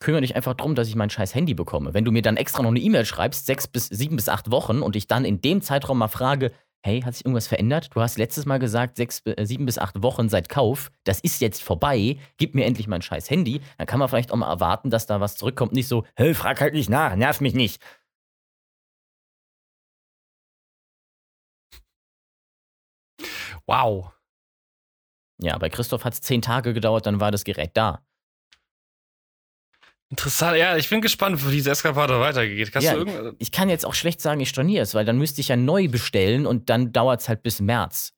kümmere 0.00 0.22
dich 0.22 0.36
einfach 0.36 0.54
drum, 0.54 0.74
dass 0.74 0.88
ich 0.88 0.96
mein 0.96 1.10
scheiß 1.10 1.34
Handy 1.34 1.54
bekomme. 1.54 1.94
Wenn 1.94 2.04
du 2.04 2.12
mir 2.12 2.22
dann 2.22 2.36
extra 2.36 2.62
noch 2.62 2.70
eine 2.70 2.80
E-Mail 2.80 3.04
schreibst, 3.04 3.46
sechs 3.46 3.66
bis 3.66 3.86
sieben 3.86 4.16
bis 4.16 4.28
acht 4.28 4.50
Wochen 4.50 4.82
und 4.82 4.96
ich 4.96 5.06
dann 5.06 5.24
in 5.24 5.40
dem 5.40 5.62
Zeitraum 5.62 5.98
mal 5.98 6.08
frage, 6.08 6.50
hey, 6.84 7.00
hat 7.02 7.14
sich 7.14 7.24
irgendwas 7.24 7.46
verändert? 7.46 7.90
Du 7.94 8.00
hast 8.00 8.18
letztes 8.18 8.44
Mal 8.44 8.58
gesagt, 8.58 8.96
sechs, 8.96 9.22
äh, 9.24 9.46
sieben 9.46 9.66
bis 9.66 9.78
acht 9.78 10.02
Wochen 10.02 10.28
seit 10.28 10.48
Kauf. 10.48 10.90
Das 11.04 11.20
ist 11.20 11.40
jetzt 11.40 11.62
vorbei. 11.62 12.18
Gib 12.38 12.54
mir 12.56 12.64
endlich 12.64 12.88
mein 12.88 13.02
scheiß 13.02 13.30
Handy. 13.30 13.60
Dann 13.78 13.86
kann 13.86 14.00
man 14.00 14.08
vielleicht 14.08 14.32
auch 14.32 14.36
mal 14.36 14.50
erwarten, 14.50 14.90
dass 14.90 15.06
da 15.06 15.20
was 15.20 15.36
zurückkommt. 15.36 15.72
Nicht 15.72 15.86
so, 15.86 16.04
hey, 16.16 16.34
frag 16.34 16.60
halt 16.60 16.74
nicht 16.74 16.90
nach, 16.90 17.14
nerv 17.14 17.40
mich 17.40 17.54
nicht. 17.54 17.80
Wow. 23.72 24.12
Ja, 25.40 25.56
bei 25.56 25.70
Christoph 25.70 26.04
hat 26.04 26.12
es 26.12 26.20
zehn 26.20 26.42
Tage 26.42 26.74
gedauert, 26.74 27.06
dann 27.06 27.20
war 27.20 27.30
das 27.30 27.44
Gerät 27.44 27.70
da. 27.74 28.04
Interessant. 30.10 30.58
Ja, 30.58 30.76
ich 30.76 30.90
bin 30.90 31.00
gespannt, 31.00 31.42
wo 31.44 31.48
diese 31.48 31.70
Eskapade 31.70 32.20
weitergeht. 32.20 32.70
Kannst 32.70 32.86
Ja, 32.86 32.92
du 32.92 32.98
irgend 32.98 33.36
Ich 33.38 33.50
kann 33.50 33.70
jetzt 33.70 33.86
auch 33.86 33.94
schlecht 33.94 34.20
sagen, 34.20 34.40
ich 34.40 34.50
storniere 34.50 34.82
es, 34.82 34.94
weil 34.94 35.06
dann 35.06 35.16
müsste 35.16 35.40
ich 35.40 35.48
ja 35.48 35.56
neu 35.56 35.88
bestellen 35.88 36.46
und 36.46 36.68
dann 36.68 36.92
dauert 36.92 37.22
es 37.22 37.30
halt 37.30 37.42
bis 37.42 37.60
März. 37.60 38.12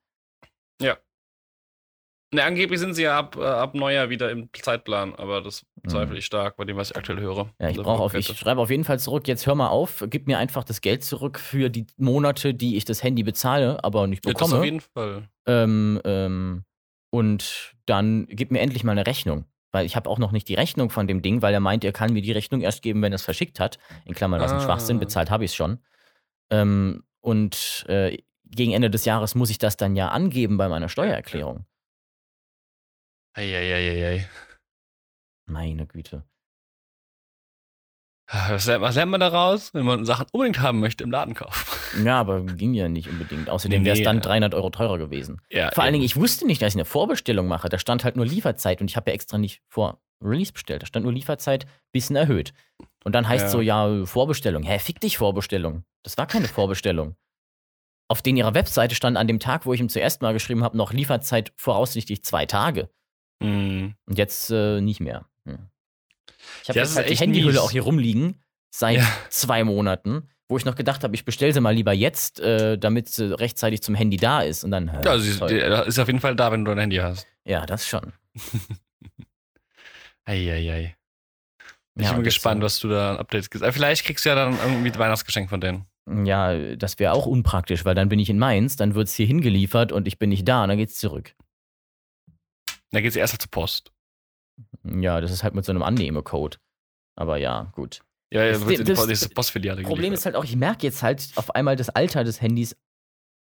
Ne, 2.34 2.42
angeblich 2.42 2.80
sind 2.80 2.94
sie 2.94 3.02
ja 3.04 3.16
ab, 3.18 3.36
äh, 3.38 3.44
ab 3.44 3.74
Neujahr 3.74 4.10
wieder 4.10 4.28
im 4.30 4.48
Zeitplan, 4.52 5.14
aber 5.14 5.40
das 5.40 5.64
Mhm. 5.84 5.88
zweifle 5.90 6.18
ich 6.18 6.26
stark 6.26 6.56
bei 6.56 6.64
dem, 6.64 6.76
was 6.76 6.90
ich 6.90 6.96
aktuell 6.96 7.20
höre. 7.20 7.50
Ja, 7.60 7.68
ich 7.68 7.76
Der 7.76 7.82
brauche 7.84 8.02
auf, 8.02 8.14
ich 8.14 8.26
schreibe 8.26 8.60
auf 8.60 8.70
jeden 8.70 8.82
Fall 8.84 8.98
zurück, 8.98 9.28
jetzt 9.28 9.46
hör 9.46 9.54
mal 9.54 9.68
auf, 9.68 10.04
gib 10.08 10.26
mir 10.26 10.38
einfach 10.38 10.64
das 10.64 10.80
Geld 10.80 11.04
zurück 11.04 11.38
für 11.38 11.70
die 11.70 11.86
Monate, 11.96 12.52
die 12.52 12.76
ich 12.76 12.84
das 12.84 13.02
Handy 13.04 13.22
bezahle, 13.22 13.82
aber 13.84 14.06
nicht 14.08 14.26
Ja, 14.26 14.32
das 14.32 14.40
bekomme. 14.40 14.58
auf 14.58 14.64
jeden 14.64 14.80
Fall. 14.80 15.28
Ähm, 15.46 16.00
ähm, 16.04 16.64
und 17.10 17.74
dann 17.86 18.26
gib 18.28 18.50
mir 18.50 18.60
endlich 18.60 18.82
mal 18.82 18.92
eine 18.92 19.06
Rechnung. 19.06 19.44
Weil 19.70 19.86
ich 19.86 19.94
habe 19.94 20.08
auch 20.10 20.18
noch 20.18 20.32
nicht 20.32 20.48
die 20.48 20.54
Rechnung 20.54 20.90
von 20.90 21.06
dem 21.06 21.20
Ding, 21.22 21.42
weil 21.42 21.52
er 21.54 21.60
meint, 21.60 21.84
er 21.84 21.92
kann 21.92 22.12
mir 22.12 22.22
die 22.22 22.32
Rechnung 22.32 22.60
erst 22.62 22.82
geben, 22.82 23.02
wenn 23.02 23.12
er 23.12 23.16
es 23.16 23.22
verschickt 23.22 23.60
hat. 23.60 23.78
In 24.04 24.14
Klammern, 24.14 24.40
was 24.40 24.52
ein 24.52 24.58
Ah. 24.58 24.60
Schwachsinn, 24.60 24.98
bezahlt 25.00 25.30
habe 25.30 25.44
ich 25.44 25.50
es 25.50 25.54
schon. 25.56 25.78
Ähm, 26.50 27.04
und 27.20 27.84
äh, 27.88 28.18
gegen 28.44 28.72
Ende 28.72 28.88
des 28.90 29.04
Jahres 29.04 29.34
muss 29.34 29.50
ich 29.50 29.58
das 29.58 29.76
dann 29.76 29.96
ja 29.96 30.08
angeben 30.08 30.56
bei 30.56 30.68
meiner 30.68 30.88
Steuererklärung. 30.88 31.66
Eieieiei. 33.34 34.28
Meine 35.46 35.86
Güte. 35.86 36.24
Was 38.30 38.66
lernt, 38.66 38.80
was 38.82 38.94
lernt 38.94 39.10
man 39.10 39.20
daraus, 39.20 39.74
wenn 39.74 39.84
man 39.84 40.06
Sachen 40.06 40.26
unbedingt 40.32 40.60
haben 40.60 40.80
möchte 40.80 41.04
im 41.04 41.10
Laden 41.10 41.34
kaufen? 41.34 42.06
Ja, 42.06 42.18
aber 42.20 42.40
ging 42.42 42.72
ja 42.72 42.88
nicht 42.88 43.08
unbedingt. 43.08 43.50
Außerdem 43.50 43.84
wäre 43.84 43.96
es 43.98 44.02
dann 44.02 44.16
ja. 44.16 44.22
300 44.22 44.54
Euro 44.54 44.70
teurer 44.70 44.96
gewesen. 44.98 45.40
Ja, 45.50 45.70
Vor 45.72 45.84
allen 45.84 45.92
Dingen, 45.92 46.04
ich 46.04 46.16
wusste 46.16 46.46
nicht, 46.46 46.62
dass 46.62 46.70
ich 46.72 46.76
eine 46.76 46.86
Vorbestellung 46.86 47.46
mache. 47.46 47.68
Da 47.68 47.78
stand 47.78 48.02
halt 48.02 48.16
nur 48.16 48.24
Lieferzeit 48.24 48.80
und 48.80 48.90
ich 48.90 48.96
habe 48.96 49.10
ja 49.10 49.14
extra 49.14 49.36
nicht 49.36 49.62
vor 49.68 50.00
Release 50.22 50.52
bestellt. 50.52 50.82
Da 50.82 50.86
stand 50.86 51.04
nur 51.04 51.12
Lieferzeit 51.12 51.66
bisschen 51.92 52.16
erhöht. 52.16 52.54
Und 53.04 53.14
dann 53.14 53.28
heißt 53.28 53.44
Ja. 53.44 53.50
so, 53.50 53.60
ja, 53.60 54.06
Vorbestellung. 54.06 54.62
Hä, 54.62 54.78
fick 54.78 55.00
dich 55.00 55.18
Vorbestellung. 55.18 55.84
Das 56.02 56.16
war 56.16 56.26
keine 56.26 56.48
Vorbestellung. 56.48 57.16
Auf 58.08 58.22
den 58.22 58.36
ihrer 58.36 58.54
Webseite 58.54 58.94
stand 58.94 59.16
an 59.18 59.26
dem 59.26 59.38
Tag, 59.38 59.66
wo 59.66 59.74
ich 59.74 59.80
ihm 59.80 59.88
zuerst 59.90 60.22
mal 60.22 60.32
geschrieben 60.32 60.64
habe, 60.64 60.76
noch 60.78 60.92
Lieferzeit 60.92 61.52
voraussichtlich 61.56 62.24
zwei 62.24 62.46
Tage. 62.46 62.88
Hm. 63.42 63.94
Und 64.06 64.18
jetzt 64.18 64.50
äh, 64.50 64.80
nicht 64.80 65.00
mehr. 65.00 65.26
Hm. 65.46 65.68
Ich 66.62 66.68
habe 66.68 66.78
Ja, 66.78 66.84
jetzt 66.84 66.96
halt 66.96 67.10
die 67.10 67.16
Handyhülle 67.16 67.60
auch 67.62 67.70
hier 67.70 67.82
rumliegen 67.82 68.42
seit 68.70 68.98
Ja. 68.98 69.06
zwei 69.30 69.64
Monaten, 69.64 70.28
wo 70.48 70.56
ich 70.56 70.64
noch 70.64 70.74
gedacht 70.74 71.02
habe, 71.04 71.14
ich 71.14 71.24
bestelle 71.24 71.52
sie 71.52 71.60
mal 71.60 71.74
lieber 71.74 71.92
jetzt, 71.92 72.40
äh, 72.40 72.76
damit 72.78 73.08
sie 73.08 73.32
rechtzeitig 73.38 73.82
zum 73.82 73.94
Handy 73.94 74.16
da 74.16 74.42
ist. 74.42 74.64
Und 74.64 74.70
dann, 74.70 74.88
hä, 74.90 75.00
Ja, 75.04 75.18
sie 75.18 75.38
toll. 75.38 75.48
die, 75.48 75.56
ist 75.88 75.98
auf 75.98 76.06
jeden 76.08 76.20
Fall 76.20 76.36
da, 76.36 76.52
wenn 76.52 76.64
du 76.64 76.70
dein 76.70 76.78
Handy 76.78 76.96
hast. 76.96 77.26
ja, 77.44 77.64
das 77.66 77.86
schon. 77.86 78.12
Eieiei. 80.24 80.96
Ich 81.96 82.06
Ja, 82.06 82.12
bin 82.14 82.24
gespannt, 82.24 82.60
äh, 82.60 82.64
was 82.64 82.80
du 82.80 82.88
da 82.88 83.12
an 83.12 83.16
Updates 83.18 83.50
gibst. 83.50 83.62
Aber 83.62 83.72
vielleicht 83.72 84.04
kriegst 84.04 84.24
du 84.24 84.28
ja 84.30 84.34
dann 84.34 84.58
irgendwie 84.58 84.90
ein 84.90 84.98
Weihnachtsgeschenk 84.98 85.48
von 85.48 85.60
denen. 85.60 85.84
Ja, 86.26 86.76
das 86.76 86.98
wäre 86.98 87.12
auch 87.12 87.26
unpraktisch, 87.26 87.84
weil 87.84 87.94
dann 87.94 88.08
bin 88.08 88.18
ich 88.18 88.28
in 88.28 88.38
Mainz, 88.38 88.76
dann 88.76 88.94
wird 88.94 89.08
es 89.08 89.14
hier 89.14 89.26
hingeliefert 89.26 89.92
und 89.92 90.06
ich 90.08 90.18
bin 90.18 90.28
nicht 90.30 90.46
da 90.46 90.62
und 90.62 90.68
dann 90.70 90.78
geht's 90.78 90.96
zurück. 90.98 91.34
Da 92.94 93.00
geht 93.00 93.12
sie 93.12 93.18
erst 93.18 93.40
zur 93.40 93.50
Post. 93.50 93.92
Ja, 94.84 95.20
das 95.20 95.30
ist 95.30 95.42
halt 95.42 95.54
mit 95.54 95.64
so 95.64 95.72
einem 95.72 95.82
Annehmecode. 95.82 96.60
Aber 97.16 97.36
ja, 97.36 97.64
gut. 97.74 98.00
Ja, 98.32 98.46
Das- 98.48 98.60
ja, 98.60 98.66
wird 98.66 98.78
in 98.80 98.86
die 98.86 98.92
das- 98.94 99.06
diese 99.06 99.28
Postfiliale 99.28 99.82
Problem 99.82 100.12
ist 100.12 100.22
geliefert. 100.22 100.24
halt 100.24 100.36
auch, 100.36 100.44
ich 100.44 100.56
merke 100.56 100.86
jetzt 100.86 101.02
halt 101.02 101.32
auf 101.36 101.54
einmal 101.54 101.76
das 101.76 101.88
Alter 101.90 102.24
des 102.24 102.40
Handys 102.40 102.76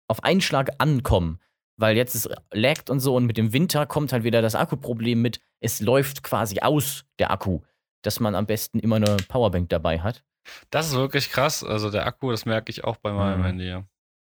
auf 0.10 0.24
einen 0.24 0.42
Schlag 0.42 0.72
ankommen. 0.80 1.40
Weil 1.80 1.96
jetzt 1.96 2.16
es 2.16 2.28
laggt 2.52 2.90
und 2.90 3.00
so 3.00 3.16
und 3.16 3.28
mit 3.28 3.38
dem 3.38 3.54
Winter 3.54 3.86
kommt 3.86 4.12
halt 4.12 4.24
wieder 4.24 4.42
das 4.42 4.56
Akkuproblem 4.56 5.22
mit, 5.22 5.40
es 5.60 5.80
läuft 5.80 6.24
quasi 6.24 6.60
aus, 6.62 7.06
der 7.20 7.30
Akku. 7.30 7.62
Dass 8.04 8.20
man 8.20 8.34
am 8.34 8.48
besten 8.48 8.80
immer 8.80 8.96
eine 8.96 9.18
Powerbank 9.28 9.70
dabei 9.70 10.00
hat. 10.00 10.24
Das 10.72 10.88
ist 10.88 10.96
wirklich 10.96 11.30
krass. 11.30 11.64
Also 11.64 11.92
der 11.92 12.08
Akku, 12.08 12.32
das 12.32 12.46
merke 12.46 12.72
ich 12.72 12.84
auch 12.84 12.98
bei 12.98 13.12
meinem 13.14 13.42
Mhm. 13.42 13.46
Handy. 13.46 13.68
Ja. 13.68 13.86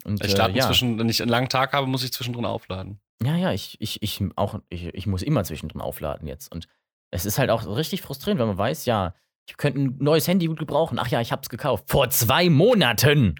Und, 0.06 0.24
Ich 0.24 0.30
starte 0.30 0.54
äh, 0.54 0.58
ja. 0.58 0.66
zwischen, 0.66 0.98
wenn 0.98 1.08
ich 1.08 1.20
einen 1.20 1.30
langen 1.30 1.48
Tag 1.48 1.72
habe, 1.72 1.86
muss 1.86 2.04
ich 2.04 2.12
zwischendrin 2.12 2.44
aufladen. 2.44 3.00
Ja, 3.22 3.34
ja, 3.36 3.52
ich, 3.52 3.76
ich, 3.80 4.02
ich 4.02 4.22
auch, 4.36 4.60
ich, 4.68 4.84
ich 4.94 5.06
muss 5.06 5.22
immer 5.22 5.42
zwischendrin 5.42 5.80
aufladen 5.80 6.28
jetzt. 6.28 6.52
Und 6.52 6.68
es 7.10 7.24
ist 7.26 7.38
halt 7.38 7.50
auch 7.50 7.66
richtig 7.66 8.02
frustrierend, 8.02 8.40
wenn 8.40 8.48
man 8.48 8.58
weiß, 8.58 8.84
ja, 8.84 9.14
ich 9.48 9.56
könnte 9.56 9.80
ein 9.80 9.96
neues 9.98 10.28
Handy 10.28 10.46
gut 10.46 10.58
gebrauchen. 10.58 10.98
Ach 10.98 11.08
ja, 11.08 11.20
ich 11.20 11.32
hab's 11.32 11.48
gekauft. 11.48 11.84
Vor 11.90 12.08
zwei 12.10 12.48
Monaten. 12.50 13.34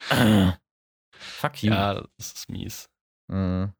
Fuck 1.12 1.62
you. 1.62 1.72
Ja, 1.72 1.94
das 2.16 2.32
ist 2.32 2.48
mies. 2.50 2.88
Mhm. 3.28 3.72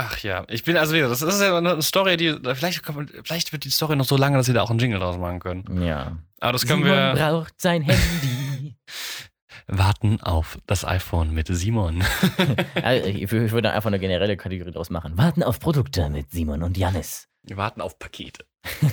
Ach 0.00 0.18
ja, 0.20 0.44
ich 0.48 0.62
bin 0.62 0.76
also 0.76 0.94
wieder, 0.94 1.08
das 1.08 1.22
ist 1.22 1.40
ja 1.40 1.58
eine 1.58 1.82
Story, 1.82 2.16
die, 2.16 2.32
vielleicht, 2.54 2.88
man- 2.94 3.08
vielleicht 3.24 3.52
wird 3.52 3.64
die 3.64 3.70
Story 3.70 3.96
noch 3.96 4.04
so 4.04 4.16
lange, 4.16 4.36
dass 4.36 4.46
sie 4.46 4.52
da 4.52 4.62
auch 4.62 4.70
einen 4.70 4.78
Jingle 4.78 5.00
draus 5.00 5.16
machen 5.18 5.40
können. 5.40 5.82
Ja. 5.82 6.16
Aber 6.40 6.52
das 6.52 6.66
können 6.66 6.82
Simon 6.84 6.96
wir 6.96 7.14
braucht 7.14 7.60
sein 7.60 7.82
Handy. 7.82 8.76
warten 9.66 10.20
auf 10.20 10.58
das 10.66 10.84
iPhone 10.84 11.32
mit 11.34 11.48
Simon. 11.48 12.02
also, 12.82 13.08
ich, 13.08 13.30
würde 13.30 13.72
einfach 13.72 13.88
eine 13.88 13.98
generelle 13.98 14.36
Kategorie 14.36 14.70
draus 14.72 14.90
machen. 14.90 15.18
Warten 15.18 15.42
auf 15.42 15.60
Produkte 15.60 16.08
mit 16.10 16.30
Simon 16.30 16.62
und 16.62 16.76
Janis. 16.78 17.28
Wir 17.42 17.56
warten 17.56 17.80
auf 17.80 17.98
Pakete. 17.98 18.44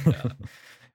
Ja. 0.06 0.12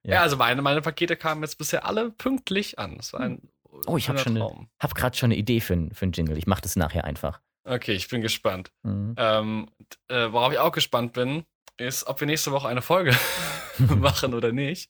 Ja, 0.03 0.13
ja 0.15 0.21
also 0.23 0.35
meine, 0.35 0.63
meine 0.63 0.81
Pakete 0.81 1.15
kamen 1.15 1.43
jetzt 1.43 1.59
bisher 1.59 1.85
alle 1.85 2.09
pünktlich 2.09 2.79
an. 2.79 2.97
Das 2.97 3.13
war 3.13 3.19
ein 3.19 3.39
Oh, 3.85 3.97
ich 3.97 4.09
hab 4.09 4.17
schöner 4.17 4.23
schon 4.23 4.31
eine- 4.31 4.39
Traum. 4.39 4.69
Hab 4.79 4.95
gerade 4.95 5.15
schon 5.15 5.27
eine 5.27 5.35
Idee 5.35 5.59
für, 5.61 5.73
ein- 5.75 5.91
für 5.93 6.05
einen 6.05 6.13
Jingle. 6.13 6.39
Ich 6.39 6.47
mach 6.47 6.59
das 6.59 6.75
nachher 6.75 7.05
einfach. 7.05 7.39
Okay, 7.65 7.91
ich 7.93 8.07
bin 8.07 8.23
gespannt. 8.23 8.71
Mhm. 8.81 9.13
Ähm, 9.17 9.69
äh, 10.07 10.31
worauf 10.31 10.51
ich 10.53 10.57
auch 10.57 10.71
gespannt 10.71 11.13
bin, 11.13 11.43
ist, 11.77 12.05
ob 12.07 12.19
wir 12.19 12.27
nächste 12.27 12.51
Woche 12.51 12.67
eine 12.67 12.81
Folge 12.81 13.15
machen 13.77 14.33
oder 14.33 14.51
nicht. 14.51 14.89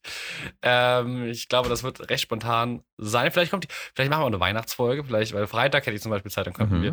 Ähm, 0.62 1.26
ich 1.28 1.48
glaube, 1.50 1.70
das 1.70 1.84
wird 1.84 2.10
recht 2.10 2.24
spontan 2.24 2.84
sein. 2.98 3.32
Vielleicht 3.32 3.52
kommt 3.52 3.64
die, 3.66 3.68
vielleicht 3.96 4.10
machen 4.10 4.22
wir 4.24 4.28
eine 4.28 4.40
Weihnachtsfolge, 4.40 5.04
vielleicht, 5.04 5.34
weil 5.34 5.48
Freitag 5.48 5.86
hätte 5.86 5.96
ich 5.96 6.02
zum 6.02 6.12
Beispiel 6.12 6.32
Zeit, 6.32 6.48
dann 6.48 6.54
könnten 6.54 6.80
Mhm. 6.80 6.84
wir 6.84 6.92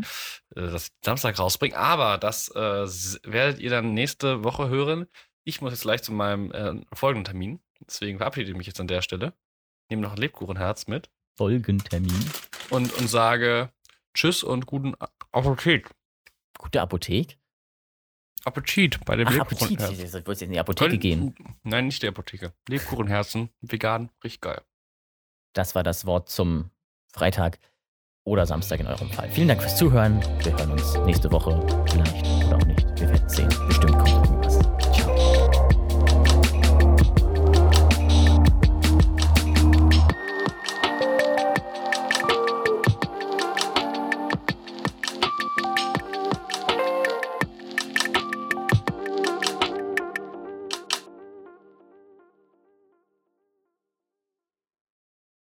äh, 0.62 0.70
das 0.70 0.90
Samstag 1.04 1.38
rausbringen. 1.38 1.76
Aber 1.76 2.18
das 2.18 2.48
äh, 2.48 2.86
werdet 3.24 3.58
ihr 3.60 3.70
dann 3.70 3.94
nächste 3.94 4.44
Woche 4.44 4.68
hören. 4.68 5.06
Ich 5.44 5.60
muss 5.60 5.72
jetzt 5.72 5.82
gleich 5.82 6.02
zu 6.02 6.12
meinem 6.12 6.52
äh, 6.52 6.74
folgenden 6.94 7.24
Termin. 7.24 7.60
Deswegen 7.86 8.18
verabschiede 8.18 8.50
ich 8.50 8.56
mich 8.56 8.66
jetzt 8.66 8.80
an 8.80 8.88
der 8.88 9.02
Stelle. 9.02 9.32
Nehme 9.90 10.02
noch 10.02 10.12
ein 10.12 10.18
Lebkuchenherz 10.18 10.86
mit 10.88 11.08
Folgentermin. 11.36 12.30
und, 12.70 12.92
und 12.94 13.08
sage 13.08 13.72
Tschüss 14.14 14.42
und 14.42 14.66
guten 14.66 14.94
A- 14.98 15.08
Appetit. 15.32 15.86
Gute 16.58 16.80
Apothek. 16.82 17.38
Appetit 18.48 19.04
bei 19.04 19.16
dem 19.16 19.28
Ach, 19.28 19.38
Appetit. 19.38 19.80
Ich 19.80 20.26
wollte 20.26 20.44
in 20.44 20.52
die 20.52 20.58
Apotheke 20.58 20.98
gehen. 20.98 21.34
Nein, 21.62 21.86
nicht 21.86 22.02
die 22.02 22.08
Apotheke. 22.08 22.52
Lebkuchenherzen, 22.68 23.50
vegan, 23.60 24.10
richtig 24.24 24.40
geil. 24.40 24.62
Das 25.52 25.74
war 25.74 25.82
das 25.82 26.06
Wort 26.06 26.28
zum 26.28 26.70
Freitag 27.12 27.58
oder 28.24 28.46
Samstag 28.46 28.80
in 28.80 28.86
eurem 28.86 29.10
Fall. 29.10 29.28
Vielen 29.30 29.48
Dank 29.48 29.60
fürs 29.60 29.76
Zuhören. 29.76 30.20
Wir 30.42 30.56
hören 30.56 30.72
uns 30.72 30.96
nächste 31.06 31.30
Woche 31.30 31.60
vielleicht 31.90 32.26
oder 32.46 32.56
auch 32.56 32.66
nicht. 32.66 33.00
Wir 33.00 33.08
werden 33.08 33.28
sehen. 33.28 33.48